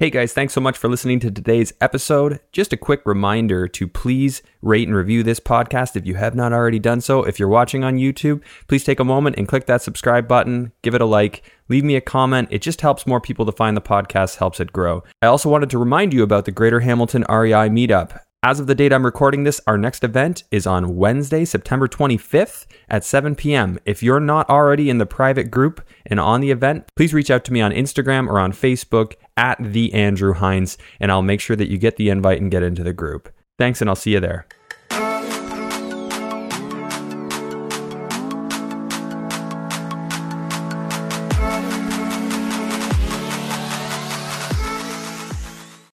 Hey 0.00 0.10
guys, 0.10 0.32
thanks 0.32 0.52
so 0.52 0.60
much 0.60 0.76
for 0.76 0.88
listening 0.88 1.20
to 1.20 1.30
today's 1.30 1.72
episode. 1.80 2.40
Just 2.50 2.72
a 2.72 2.76
quick 2.76 3.02
reminder 3.06 3.68
to 3.68 3.86
please 3.86 4.42
rate 4.60 4.88
and 4.88 4.96
review 4.96 5.22
this 5.22 5.38
podcast 5.38 5.94
if 5.94 6.06
you 6.06 6.16
have 6.16 6.34
not 6.34 6.52
already 6.52 6.80
done 6.80 7.00
so. 7.00 7.22
If 7.22 7.38
you're 7.38 7.46
watching 7.46 7.84
on 7.84 7.98
YouTube, 7.98 8.42
please 8.66 8.82
take 8.82 8.98
a 8.98 9.04
moment 9.04 9.36
and 9.38 9.46
click 9.46 9.66
that 9.66 9.80
subscribe 9.80 10.26
button, 10.26 10.72
give 10.82 10.96
it 10.96 11.00
a 11.00 11.06
like, 11.06 11.44
leave 11.68 11.84
me 11.84 11.94
a 11.94 12.00
comment. 12.00 12.48
It 12.50 12.62
just 12.62 12.80
helps 12.80 13.06
more 13.06 13.20
people 13.20 13.46
to 13.46 13.52
find 13.52 13.76
the 13.76 13.80
podcast, 13.80 14.38
helps 14.38 14.58
it 14.58 14.72
grow. 14.72 15.04
I 15.22 15.26
also 15.26 15.48
wanted 15.48 15.70
to 15.70 15.78
remind 15.78 16.12
you 16.12 16.24
about 16.24 16.46
the 16.46 16.50
Greater 16.50 16.80
Hamilton 16.80 17.24
REI 17.28 17.68
meetup. 17.68 18.18
As 18.44 18.58
of 18.58 18.66
the 18.66 18.74
date 18.74 18.92
I'm 18.92 19.04
recording 19.04 19.44
this, 19.44 19.60
our 19.68 19.78
next 19.78 20.02
event 20.02 20.42
is 20.50 20.66
on 20.66 20.96
Wednesday, 20.96 21.44
September 21.44 21.86
25th 21.86 22.66
at 22.88 23.04
7 23.04 23.36
p.m. 23.36 23.78
If 23.84 24.02
you're 24.02 24.18
not 24.18 24.50
already 24.50 24.90
in 24.90 24.98
the 24.98 25.06
private 25.06 25.48
group 25.48 25.80
and 26.06 26.18
on 26.18 26.40
the 26.40 26.50
event, 26.50 26.88
please 26.96 27.14
reach 27.14 27.30
out 27.30 27.44
to 27.44 27.52
me 27.52 27.60
on 27.60 27.70
Instagram 27.70 28.26
or 28.26 28.40
on 28.40 28.50
Facebook 28.52 29.12
at 29.36 29.58
the 29.62 29.94
Andrew 29.94 30.32
Hines, 30.32 30.76
and 30.98 31.12
I'll 31.12 31.22
make 31.22 31.40
sure 31.40 31.54
that 31.54 31.70
you 31.70 31.78
get 31.78 31.98
the 31.98 32.08
invite 32.08 32.40
and 32.40 32.50
get 32.50 32.64
into 32.64 32.82
the 32.82 32.92
group. 32.92 33.32
Thanks, 33.60 33.80
and 33.80 33.88
I'll 33.88 33.94
see 33.94 34.14
you 34.14 34.20
there. 34.20 34.48